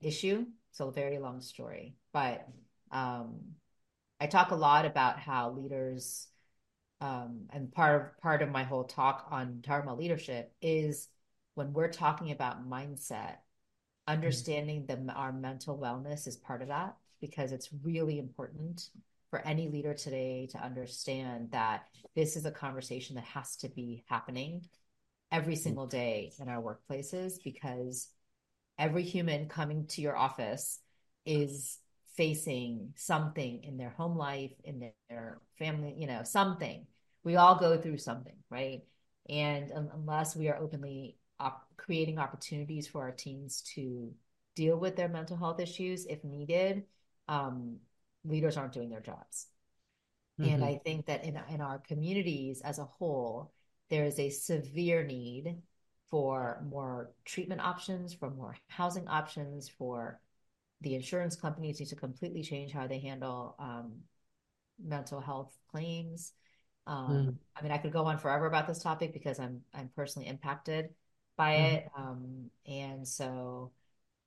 issue. 0.00 0.46
So 0.72 0.88
a 0.88 0.92
very 0.92 1.18
long 1.18 1.40
story, 1.40 1.96
but 2.12 2.46
um, 2.92 3.40
I 4.20 4.26
talk 4.26 4.52
a 4.52 4.56
lot 4.56 4.84
about 4.84 5.18
how 5.18 5.50
leaders, 5.50 6.28
um, 7.00 7.46
and 7.52 7.72
part 7.72 8.00
of 8.00 8.22
part 8.22 8.42
of 8.42 8.50
my 8.50 8.62
whole 8.62 8.84
talk 8.84 9.26
on 9.30 9.62
Dharma 9.62 9.94
leadership 9.94 10.52
is 10.62 11.08
when 11.54 11.72
we're 11.72 11.90
talking 11.90 12.30
about 12.30 12.68
mindset, 12.68 13.38
understanding 14.06 14.86
that 14.86 15.00
our 15.16 15.32
mental 15.32 15.76
wellness 15.76 16.28
is 16.28 16.36
part 16.36 16.62
of 16.62 16.68
that 16.68 16.96
because 17.20 17.50
it's 17.50 17.70
really 17.82 18.18
important 18.18 18.90
for 19.30 19.40
any 19.40 19.68
leader 19.68 19.94
today 19.94 20.48
to 20.52 20.58
understand 20.58 21.50
that 21.52 21.84
this 22.14 22.36
is 22.36 22.44
a 22.44 22.50
conversation 22.50 23.16
that 23.16 23.24
has 23.24 23.56
to 23.56 23.68
be 23.68 24.04
happening 24.08 24.66
every 25.32 25.56
single 25.56 25.86
day 25.86 26.32
in 26.40 26.48
our 26.48 26.60
workplaces 26.62 27.34
because 27.44 28.08
every 28.78 29.02
human 29.02 29.48
coming 29.48 29.86
to 29.86 30.00
your 30.00 30.16
office 30.16 30.80
is 31.24 31.78
facing 32.16 32.92
something 32.96 33.62
in 33.62 33.76
their 33.76 33.90
home 33.90 34.16
life, 34.16 34.52
in 34.64 34.90
their 35.08 35.38
family, 35.58 35.94
you 35.96 36.06
know, 36.06 36.22
something. 36.24 36.86
We 37.22 37.36
all 37.36 37.54
go 37.56 37.78
through 37.78 37.98
something, 37.98 38.36
right? 38.50 38.82
And 39.28 39.70
um, 39.72 39.90
unless 39.94 40.34
we 40.34 40.48
are 40.48 40.56
openly 40.56 41.16
op- 41.38 41.66
creating 41.76 42.18
opportunities 42.18 42.88
for 42.88 43.02
our 43.02 43.12
teams 43.12 43.62
to 43.74 44.12
deal 44.56 44.76
with 44.76 44.96
their 44.96 45.08
mental 45.08 45.36
health 45.36 45.60
issues 45.60 46.06
if 46.06 46.24
needed, 46.24 46.84
um, 47.28 47.76
leaders 48.24 48.56
aren't 48.56 48.72
doing 48.72 48.90
their 48.90 49.00
jobs. 49.00 49.46
Mm-hmm. 50.40 50.54
And 50.54 50.64
I 50.64 50.80
think 50.84 51.06
that 51.06 51.24
in, 51.24 51.38
in 51.50 51.60
our 51.60 51.78
communities 51.78 52.60
as 52.62 52.78
a 52.78 52.84
whole, 52.84 53.52
there 53.88 54.04
is 54.04 54.18
a 54.18 54.30
severe 54.30 55.04
need 55.04 55.56
for 56.10 56.62
more 56.68 57.12
treatment 57.24 57.60
options, 57.60 58.14
for 58.14 58.30
more 58.30 58.56
housing 58.68 59.06
options, 59.08 59.68
for 59.68 60.20
the 60.80 60.94
insurance 60.94 61.36
companies 61.36 61.78
need 61.78 61.88
to 61.88 61.96
completely 61.96 62.42
change 62.42 62.72
how 62.72 62.86
they 62.86 62.98
handle 62.98 63.54
um, 63.58 63.92
mental 64.82 65.20
health 65.20 65.54
claims. 65.70 66.32
Um, 66.86 67.10
mm. 67.10 67.34
I 67.56 67.62
mean, 67.62 67.72
I 67.72 67.78
could 67.78 67.92
go 67.92 68.04
on 68.06 68.18
forever 68.18 68.46
about 68.46 68.66
this 68.66 68.82
topic 68.82 69.12
because 69.12 69.38
I'm 69.38 69.60
I'm 69.74 69.90
personally 69.94 70.28
impacted 70.28 70.90
by 71.36 71.52
mm. 71.52 71.74
it, 71.74 71.88
um, 71.96 72.50
and 72.66 73.06
so 73.06 73.72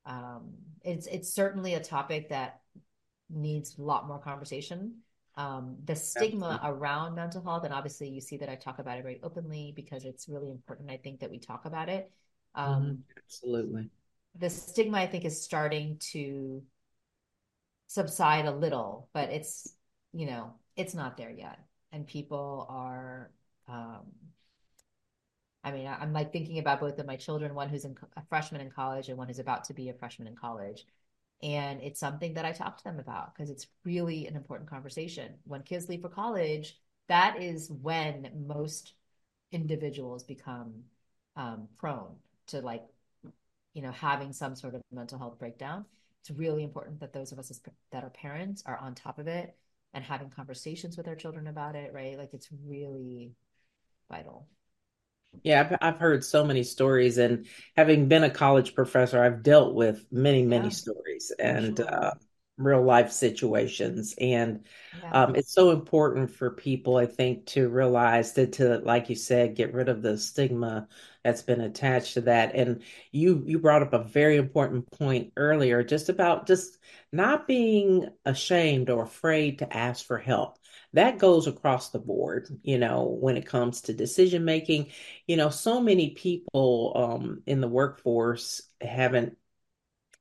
um, 0.06 0.54
it's 0.82 1.06
it's 1.06 1.32
certainly 1.32 1.74
a 1.74 1.80
topic 1.80 2.28
that 2.28 2.60
needs 3.34 3.78
a 3.78 3.82
lot 3.82 4.06
more 4.06 4.18
conversation. 4.18 4.96
Um, 5.36 5.76
the 5.84 5.96
stigma 5.96 6.60
Absolutely. 6.62 6.70
around 6.70 7.14
mental 7.16 7.42
health, 7.42 7.64
and 7.64 7.74
obviously 7.74 8.08
you 8.08 8.20
see 8.20 8.36
that 8.36 8.48
I 8.48 8.54
talk 8.54 8.78
about 8.78 8.98
it 8.98 9.02
very 9.02 9.20
openly 9.22 9.72
because 9.74 10.04
it's 10.04 10.28
really 10.28 10.50
important. 10.50 10.90
I 10.90 10.96
think 10.96 11.20
that 11.20 11.30
we 11.30 11.38
talk 11.38 11.64
about 11.64 11.88
it. 11.88 12.10
Mm. 12.56 12.98
Absolutely 13.16 13.90
the 14.38 14.50
stigma 14.50 14.98
I 14.98 15.06
think 15.06 15.24
is 15.24 15.42
starting 15.42 15.98
to 16.12 16.62
subside 17.86 18.46
a 18.46 18.50
little, 18.50 19.08
but 19.12 19.30
it's 19.30 19.74
you 20.12 20.26
know 20.26 20.54
it's 20.76 20.94
not 20.94 21.16
there 21.16 21.30
yet, 21.30 21.58
and 21.92 22.06
people 22.06 22.66
are. 22.68 23.30
Um, 23.68 24.02
I 25.62 25.72
mean, 25.72 25.86
I'm 25.86 26.12
like 26.12 26.30
thinking 26.30 26.58
about 26.58 26.80
both 26.80 26.98
of 26.98 27.06
my 27.06 27.16
children, 27.16 27.54
one 27.54 27.70
who's 27.70 27.86
in, 27.86 27.96
a 28.18 28.22
freshman 28.28 28.60
in 28.60 28.70
college 28.70 29.08
and 29.08 29.16
one 29.16 29.28
who's 29.28 29.38
about 29.38 29.64
to 29.64 29.74
be 29.74 29.88
a 29.88 29.94
freshman 29.94 30.28
in 30.28 30.36
college. 30.36 30.84
And 31.44 31.80
it's 31.82 32.00
something 32.00 32.34
that 32.34 32.46
I 32.46 32.52
talk 32.52 32.78
to 32.78 32.84
them 32.84 32.98
about 32.98 33.34
because 33.34 33.50
it's 33.50 33.68
really 33.84 34.26
an 34.26 34.34
important 34.34 34.68
conversation. 34.68 35.34
When 35.44 35.62
kids 35.62 35.88
leave 35.88 36.02
for 36.02 36.08
college, 36.08 36.80
that 37.08 37.40
is 37.40 37.70
when 37.70 38.30
most 38.48 38.94
individuals 39.52 40.24
become 40.24 40.72
um, 41.36 41.68
prone 41.78 42.16
to 42.48 42.60
like 42.60 42.84
you 43.74 43.82
know, 43.82 43.92
having 43.92 44.32
some 44.32 44.54
sort 44.54 44.74
of 44.74 44.82
mental 44.92 45.18
health 45.18 45.38
breakdown. 45.38 45.84
It's 46.20 46.30
really 46.30 46.62
important 46.62 47.00
that 47.00 47.12
those 47.12 47.32
of 47.32 47.38
us 47.38 47.50
as, 47.50 47.60
that 47.90 48.04
are 48.04 48.10
parents 48.10 48.62
are 48.66 48.78
on 48.78 48.94
top 48.94 49.18
of 49.18 49.26
it 49.26 49.56
and 49.92 50.02
having 50.02 50.30
conversations 50.30 50.96
with 50.96 51.08
our 51.08 51.16
children 51.16 51.48
about 51.48 51.76
it, 51.76 51.92
right? 51.92 52.16
Like 52.16 52.32
it's 52.32 52.48
really 52.66 53.32
vital. 54.08 54.46
Yeah, 55.42 55.60
I've, 55.60 55.78
I've 55.94 56.00
heard 56.00 56.24
so 56.24 56.44
many 56.44 56.62
stories, 56.62 57.18
and 57.18 57.46
having 57.76 58.08
been 58.08 58.24
a 58.24 58.30
college 58.30 58.74
professor, 58.74 59.22
I've 59.22 59.42
dealt 59.42 59.74
with 59.74 60.04
many, 60.10 60.44
many 60.44 60.66
yeah, 60.66 60.70
stories, 60.70 61.32
and 61.38 61.76
sure. 61.76 61.94
uh, 61.94 62.10
real 62.56 62.82
life 62.82 63.10
situations 63.10 64.14
and 64.20 64.64
yeah. 65.02 65.24
um, 65.24 65.34
it's 65.34 65.52
so 65.52 65.72
important 65.72 66.30
for 66.30 66.52
people 66.52 66.96
i 66.96 67.04
think 67.04 67.46
to 67.46 67.68
realize 67.68 68.34
that 68.34 68.52
to 68.52 68.78
like 68.78 69.08
you 69.10 69.16
said 69.16 69.56
get 69.56 69.74
rid 69.74 69.88
of 69.88 70.02
the 70.02 70.16
stigma 70.16 70.86
that's 71.24 71.42
been 71.42 71.60
attached 71.60 72.14
to 72.14 72.20
that 72.20 72.54
and 72.54 72.80
you 73.10 73.42
you 73.44 73.58
brought 73.58 73.82
up 73.82 73.92
a 73.92 74.04
very 74.04 74.36
important 74.36 74.88
point 74.92 75.32
earlier 75.36 75.82
just 75.82 76.08
about 76.08 76.46
just 76.46 76.78
not 77.10 77.48
being 77.48 78.08
ashamed 78.24 78.88
or 78.88 79.02
afraid 79.02 79.58
to 79.58 79.76
ask 79.76 80.06
for 80.06 80.18
help 80.18 80.56
that 80.94 81.18
goes 81.18 81.46
across 81.46 81.90
the 81.90 81.98
board 81.98 82.48
you 82.62 82.78
know 82.78 83.04
when 83.20 83.36
it 83.36 83.46
comes 83.46 83.82
to 83.82 83.92
decision 83.92 84.44
making 84.44 84.86
you 85.26 85.36
know 85.36 85.50
so 85.50 85.80
many 85.80 86.10
people 86.10 86.92
um, 86.96 87.42
in 87.46 87.60
the 87.60 87.68
workforce 87.68 88.62
haven't 88.80 89.36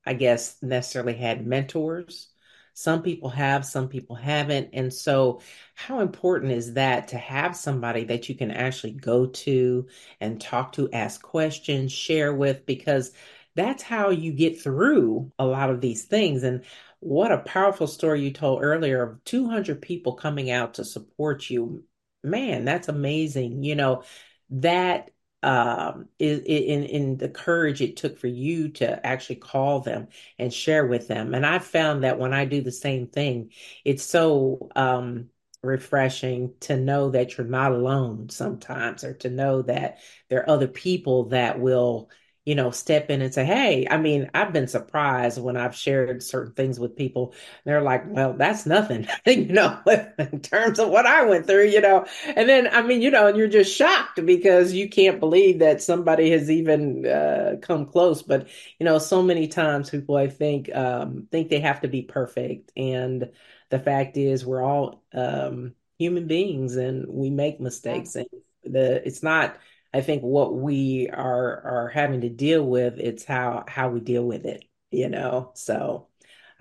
I 0.06 0.14
guess, 0.14 0.62
necessarily 0.62 1.14
had 1.14 1.46
mentors. 1.48 2.30
Some 2.74 3.04
people 3.04 3.30
have, 3.30 3.66
some 3.66 3.88
people 3.88 4.16
haven't. 4.16 4.70
And 4.74 4.92
so, 4.94 5.42
how 5.76 6.00
important 6.00 6.52
is 6.54 6.74
that 6.74 7.10
to 7.10 7.18
have 7.18 7.56
somebody 7.56 8.04
that 8.06 8.28
you 8.30 8.36
can 8.36 8.52
actually 8.52 8.94
go 8.94 9.28
to 9.28 9.88
and 10.20 10.42
talk 10.42 10.74
to, 10.74 10.92
ask 10.92 11.22
questions, 11.22 11.92
share 11.92 12.34
with? 12.34 12.66
Because 12.66 13.12
that's 13.56 13.84
how 13.84 14.10
you 14.10 14.34
get 14.34 14.62
through 14.62 15.32
a 15.38 15.46
lot 15.46 15.70
of 15.70 15.82
these 15.82 16.06
things. 16.06 16.44
And 16.44 16.64
what 17.00 17.32
a 17.32 17.38
powerful 17.40 17.88
story 17.88 18.22
you 18.22 18.32
told 18.32 18.64
earlier 18.64 19.04
of 19.04 19.24
200 19.26 19.82
people 19.82 20.14
coming 20.14 20.50
out 20.50 20.76
to 20.76 20.86
support 20.86 21.50
you. 21.50 21.84
Man, 22.24 22.66
that's 22.66 22.88
amazing. 22.88 23.64
You 23.64 23.76
know, 23.76 24.04
that 24.52 25.10
um, 25.44 26.08
in, 26.20 26.40
in, 26.44 26.84
in 26.84 27.18
the 27.18 27.28
courage 27.28 27.82
it 27.82 27.98
took 27.98 28.18
for 28.18 28.28
you 28.28 28.70
to 28.70 29.06
actually 29.06 29.36
call 29.36 29.82
them 29.82 30.08
and 30.40 30.54
share 30.54 30.86
with 30.86 31.10
them. 31.10 31.34
And 31.34 31.46
I 31.46 31.60
found 31.60 32.04
that 32.04 32.18
when 32.18 32.34
I 32.34 32.46
do 32.46 32.62
the 32.62 32.72
same 32.72 33.08
thing, 33.08 33.52
it's 33.84 34.04
so 34.04 34.70
um, 34.76 35.30
refreshing 35.62 36.54
to 36.62 36.78
know 36.78 37.10
that 37.10 37.38
you're 37.38 37.48
not 37.48 37.74
alone 37.74 38.30
sometimes, 38.30 39.04
or 39.04 39.14
to 39.16 39.30
know 39.30 39.62
that 39.64 40.00
there 40.30 40.42
are 40.42 40.50
other 40.50 40.68
people 40.68 41.26
that 41.30 41.60
will, 41.60 42.10
you 42.46 42.56
know, 42.56 42.72
step 42.72 43.10
in 43.10 43.22
and 43.22 43.34
say, 43.34 43.46
Hey, 43.46 43.88
I 43.90 43.98
mean, 43.98 44.30
I've 44.34 44.52
been 44.54 44.68
surprised 44.68 45.42
when 45.42 45.56
I've 45.58 45.76
shared 45.76 46.22
certain 46.24 46.54
things 46.54 46.80
with 46.80 46.96
people. 46.98 47.34
They're 47.66 47.82
like, 47.82 48.04
Well, 48.08 48.34
that's 48.34 48.66
nothing, 48.66 49.08
you 49.26 49.46
know, 49.48 49.80
in 50.18 50.42
terms 50.42 50.80
of 50.80 50.90
what 50.90 51.06
I 51.06 51.26
went 51.26 51.48
through, 51.48 51.68
you 51.68 51.82
know. 51.82 52.06
And 52.36 52.50
then, 52.50 52.68
I 52.68 52.82
mean, 52.82 53.02
you 53.02 53.12
know, 53.12 53.28
and 53.28 53.38
you're 53.38 53.48
just 53.48 53.76
shocked 53.76 54.26
because 54.26 54.74
you 54.74 54.90
can't 54.90 55.20
believe 55.20 55.60
that 55.60 55.82
somebody 55.82 56.32
has 56.32 56.50
even 56.52 57.06
uh, 57.06 57.56
come 57.62 57.86
close. 57.86 58.22
But, 58.22 58.48
you 58.80 58.86
know, 58.86 58.98
so 59.00 59.22
many 59.22 59.48
times 59.48 59.90
people, 59.90 60.16
I 60.18 60.28
think, 60.28 60.74
um, 60.76 61.28
think 61.32 61.50
they 61.50 61.60
have 61.62 61.82
to 61.82 61.88
be 61.88 62.02
perfect. 62.02 62.72
And 62.76 63.32
the 63.70 63.80
fact 63.80 64.18
is, 64.18 64.46
we're 64.46 64.64
all 64.64 65.04
um, 65.14 65.76
human 65.98 66.28
beings 66.28 66.76
and 66.76 67.06
we 67.08 67.30
make 67.30 67.60
mistakes. 67.60 68.16
And 68.16 68.28
the 68.64 69.06
it's 69.06 69.24
not 69.24 69.58
I 69.94 70.02
think 70.02 70.24
what 70.24 70.56
we 70.56 71.10
are 71.10 71.62
are 71.62 71.90
having 71.90 72.22
to 72.22 72.30
deal 72.30 72.66
with, 72.66 72.98
it's 72.98 73.24
how 73.24 73.64
how 73.68 73.90
we 73.90 74.00
deal 74.00 74.26
with 74.26 74.46
it, 74.46 74.66
you 74.92 75.08
know. 75.08 75.52
So 75.54 76.08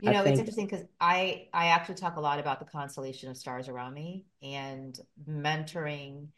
you 0.02 0.10
know, 0.10 0.22
think... 0.22 0.34
it's 0.34 0.40
interesting 0.40 0.66
because 0.66 0.84
I 1.00 1.48
I 1.52 1.68
actually 1.68 1.94
talk 1.94 2.16
a 2.16 2.20
lot 2.20 2.38
about 2.38 2.58
the 2.58 2.66
constellation 2.66 3.30
of 3.30 3.36
stars 3.36 3.68
around 3.68 3.94
me, 3.94 4.26
and 4.42 4.98
mentoring 5.26 6.28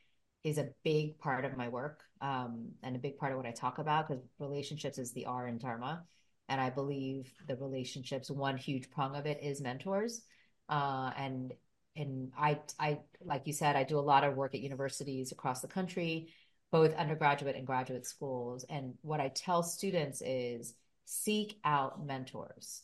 is 0.45 0.59
a 0.59 0.68
big 0.84 1.18
part 1.18 1.45
of 1.45 1.57
my 1.57 1.68
work 1.68 2.03
um, 2.20 2.68
and 2.82 2.95
a 2.95 2.99
big 2.99 3.16
part 3.16 3.32
of 3.32 3.38
what 3.38 3.47
I 3.47 3.53
talk 3.53 3.78
about 3.78 4.07
because 4.07 4.22
relationships 4.38 4.99
is 4.99 5.12
the 5.12 5.26
R 5.26 5.49
in 5.49 5.59
Dharma, 5.59 6.05
and 6.49 6.61
I 6.61 6.70
believe 6.70 7.32
the 7.49 7.57
relationships 7.57 8.30
one 8.30 8.57
huge 8.57 8.90
prong 8.90 9.16
of 9.16 9.26
it 9.26 9.42
is 9.42 9.61
mentors, 9.61 10.22
uh, 10.68 11.11
and 11.16 11.53
and 11.97 12.30
I 12.38 12.61
I 12.78 13.01
like 13.24 13.47
you 13.47 13.53
said 13.53 13.74
I 13.74 13.82
do 13.82 13.99
a 13.99 14.01
lot 14.01 14.22
of 14.22 14.36
work 14.36 14.55
at 14.55 14.61
universities 14.61 15.32
across 15.32 15.61
the 15.61 15.68
country 15.68 16.28
both 16.71 16.95
undergraduate 16.95 17.57
and 17.57 17.67
graduate 17.67 18.07
schools. 18.07 18.65
And 18.69 18.95
what 19.03 19.21
I 19.21 19.29
tell 19.29 19.62
students 19.62 20.23
is 20.25 20.75
seek 21.05 21.59
out 21.65 22.05
mentors. 22.05 22.83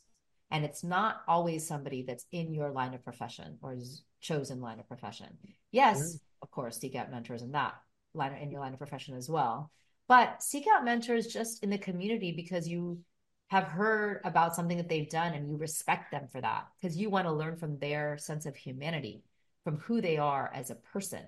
And 0.50 0.64
it's 0.64 0.82
not 0.82 1.22
always 1.28 1.66
somebody 1.66 2.02
that's 2.02 2.26
in 2.32 2.52
your 2.52 2.70
line 2.70 2.94
of 2.94 3.04
profession 3.04 3.58
or 3.62 3.76
chosen 4.20 4.60
line 4.60 4.80
of 4.80 4.88
profession. 4.88 5.28
Yes, 5.70 6.14
mm. 6.14 6.20
of 6.42 6.50
course, 6.50 6.78
seek 6.78 6.94
out 6.96 7.10
mentors 7.10 7.42
in 7.42 7.52
that 7.52 7.74
line 8.14 8.32
in 8.34 8.50
your 8.50 8.60
line 8.60 8.72
of 8.72 8.78
profession 8.78 9.16
as 9.16 9.28
well. 9.28 9.70
But 10.08 10.42
seek 10.42 10.66
out 10.66 10.84
mentors 10.84 11.28
just 11.28 11.62
in 11.62 11.70
the 11.70 11.78
community 11.78 12.32
because 12.32 12.68
you 12.68 12.98
have 13.48 13.64
heard 13.64 14.20
about 14.24 14.54
something 14.54 14.76
that 14.76 14.88
they've 14.88 15.08
done 15.08 15.34
and 15.34 15.48
you 15.48 15.56
respect 15.56 16.10
them 16.10 16.28
for 16.30 16.40
that 16.40 16.66
because 16.80 16.96
you 16.96 17.10
want 17.10 17.26
to 17.26 17.32
learn 17.32 17.56
from 17.56 17.78
their 17.78 18.16
sense 18.18 18.46
of 18.46 18.56
humanity, 18.56 19.24
from 19.64 19.76
who 19.78 20.00
they 20.00 20.18
are 20.18 20.50
as 20.54 20.70
a 20.70 20.76
person. 20.76 21.22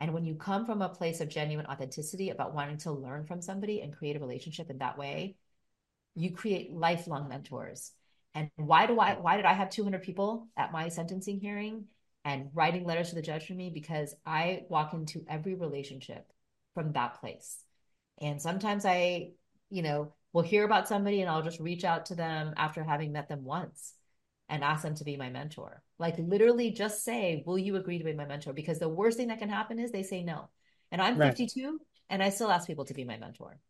And 0.00 0.14
when 0.14 0.24
you 0.24 0.34
come 0.34 0.64
from 0.64 0.80
a 0.80 0.88
place 0.88 1.20
of 1.20 1.28
genuine 1.28 1.66
authenticity 1.66 2.30
about 2.30 2.54
wanting 2.54 2.78
to 2.78 2.90
learn 2.90 3.26
from 3.26 3.42
somebody 3.42 3.82
and 3.82 3.94
create 3.94 4.16
a 4.16 4.20
relationship 4.20 4.70
in 4.70 4.78
that 4.78 4.96
way, 4.96 5.36
you 6.16 6.32
create 6.32 6.72
lifelong 6.72 7.28
mentors. 7.28 7.92
And 8.34 8.50
why 8.56 8.86
do 8.86 8.98
I 8.98 9.14
why 9.14 9.36
did 9.36 9.44
I 9.44 9.52
have 9.52 9.68
200 9.68 10.02
people 10.02 10.48
at 10.56 10.72
my 10.72 10.88
sentencing 10.88 11.38
hearing 11.38 11.84
and 12.24 12.48
writing 12.54 12.84
letters 12.84 13.10
to 13.10 13.14
the 13.14 13.22
judge 13.22 13.46
for 13.46 13.52
me 13.52 13.70
because 13.70 14.14
I 14.24 14.64
walk 14.70 14.94
into 14.94 15.24
every 15.28 15.54
relationship 15.54 16.26
from 16.74 16.92
that 16.92 17.20
place. 17.20 17.62
And 18.20 18.40
sometimes 18.40 18.86
I, 18.86 19.32
you 19.68 19.82
know, 19.82 20.14
will 20.32 20.42
hear 20.42 20.64
about 20.64 20.88
somebody 20.88 21.20
and 21.20 21.30
I'll 21.30 21.42
just 21.42 21.60
reach 21.60 21.84
out 21.84 22.06
to 22.06 22.14
them 22.14 22.54
after 22.56 22.82
having 22.82 23.12
met 23.12 23.28
them 23.28 23.44
once 23.44 23.94
and 24.48 24.64
ask 24.64 24.82
them 24.82 24.94
to 24.96 25.04
be 25.04 25.16
my 25.16 25.28
mentor. 25.28 25.82
Like 26.00 26.16
literally 26.18 26.70
just 26.70 27.04
say, 27.04 27.44
will 27.46 27.58
you 27.58 27.76
agree 27.76 27.98
to 27.98 28.04
be 28.04 28.14
my 28.14 28.24
mentor? 28.24 28.54
Because 28.54 28.78
the 28.78 28.88
worst 28.88 29.18
thing 29.18 29.28
that 29.28 29.38
can 29.38 29.50
happen 29.50 29.78
is 29.78 29.92
they 29.92 30.02
say 30.02 30.22
no. 30.22 30.48
And 30.90 31.00
I'm 31.00 31.18
right. 31.18 31.28
52 31.28 31.78
and 32.08 32.22
I 32.22 32.30
still 32.30 32.50
ask 32.50 32.66
people 32.66 32.86
to 32.86 32.94
be 32.94 33.04
my 33.04 33.18
mentor. 33.18 33.60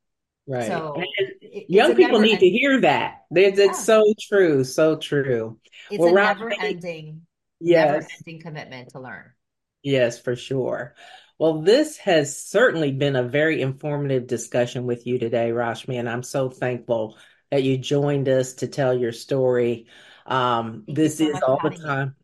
Right. 0.47 0.69
So 0.69 0.95
it, 1.43 1.67
young 1.69 1.97
people 1.97 2.21
need 2.21 2.35
ending. 2.35 2.53
to 2.53 2.59
hear 2.59 2.81
that. 2.83 3.25
It's, 3.33 3.59
yeah. 3.59 3.73
so 3.73 4.15
true. 4.19 4.63
So 4.63 4.97
true. 4.97 5.59
It's 5.91 6.01
well, 6.01 6.11
a 6.11 6.15
never 6.15 6.53
ending, 6.53 7.23
yes. 7.59 7.87
never 7.87 8.07
ending 8.19 8.41
commitment 8.41 8.91
to 8.91 9.01
learn. 9.01 9.33
Yes, 9.83 10.21
for 10.21 10.37
sure. 10.37 10.95
Well, 11.39 11.63
this 11.63 11.97
has 11.99 12.37
certainly 12.37 12.93
been 12.93 13.17
a 13.17 13.25
very 13.25 13.61
informative 13.61 14.29
discussion 14.29 14.85
with 14.85 15.05
you 15.07 15.19
today, 15.19 15.51
Rashmi, 15.51 15.99
and 15.99 16.09
I'm 16.09 16.23
so 16.23 16.49
thankful 16.49 17.17
that 17.51 17.65
you 17.65 17.77
joined 17.77 18.29
us 18.29 18.55
to 18.55 18.69
tell 18.69 18.97
your 18.97 19.13
story. 19.13 19.87
Um, 20.27 20.85
this 20.87 21.19
so 21.19 21.25
is 21.25 21.41
all 21.43 21.59
the 21.63 21.71
time. 21.71 22.15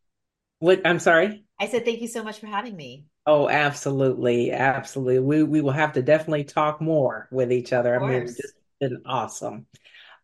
What 0.58 0.82
I'm 0.84 0.98
sorry? 0.98 1.44
I 1.58 1.68
said 1.68 1.84
thank 1.84 2.00
you 2.00 2.08
so 2.08 2.22
much 2.22 2.38
for 2.38 2.46
having 2.46 2.76
me. 2.76 3.06
Oh, 3.26 3.48
absolutely, 3.48 4.52
absolutely. 4.52 5.18
We 5.18 5.42
we 5.42 5.60
will 5.60 5.72
have 5.72 5.94
to 5.94 6.02
definitely 6.02 6.44
talk 6.44 6.80
more 6.80 7.28
with 7.30 7.52
each 7.52 7.72
other. 7.72 8.00
I 8.00 8.06
mean, 8.06 8.22
it's 8.22 8.36
just 8.36 8.54
been 8.80 9.02
awesome. 9.06 9.66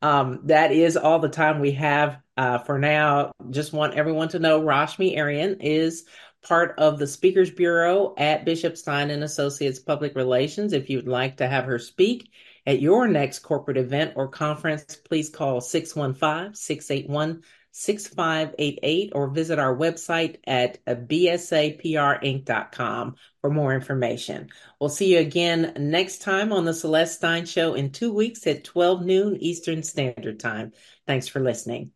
Um, 0.03 0.41
that 0.45 0.72
is 0.72 0.97
all 0.97 1.20
the 1.20 1.28
time 1.28 1.61
we 1.61 1.72
have 1.72 2.18
uh, 2.37 2.59
for 2.59 2.78
now. 2.78 3.33
Just 3.51 3.72
want 3.72 3.95
everyone 3.95 4.28
to 4.30 4.39
know 4.39 4.61
Rashmi 4.61 5.16
Airan 5.16 5.59
is 5.61 6.07
part 6.43 6.74
of 6.78 6.99
the 6.99 7.07
Speakers 7.07 7.51
Bureau 7.51 8.14
at 8.18 8.45
Bishop 8.45 8.76
Stein 8.76 9.11
and 9.11 9.22
Associates 9.22 9.78
Public 9.78 10.16
Relations. 10.16 10.72
If 10.72 10.91
you'd 10.91 11.07
like 11.07 11.37
to 11.37 11.49
have 11.49 11.64
her 11.66 11.78
speak 11.78 12.30
at 12.66 12.80
your 12.80 13.07
next 13.07 13.41
corporate 13.41 13.76
event 13.76 14.14
or 14.16 14.28
conference, 14.28 14.97
please 14.97 15.30
call 15.30 15.61
615 15.61 16.55
681 16.55 17.43
6588 17.73 19.12
or 19.14 19.29
visit 19.29 19.59
our 19.59 19.77
website 19.77 20.37
at 20.47 20.83
bsaprinc.com 20.85 23.16
for 23.41 23.51
more 23.51 23.75
information. 23.75 24.49
We'll 24.81 24.91
see 24.91 25.14
you 25.14 25.20
again 25.20 25.73
next 25.79 26.23
time 26.23 26.53
on 26.53 26.64
the 26.64 26.75
Celeste 26.75 27.16
Stein 27.16 27.47
Show 27.47 27.75
in 27.75 27.91
two 27.91 28.12
weeks 28.12 28.47
at 28.47 28.62
12 28.64 29.05
noon 29.05 29.37
Eastern 29.37 29.83
Standard 29.83 30.39
Time. 30.39 30.73
Thanks 31.07 31.29
for 31.29 31.41
listening. 31.41 31.93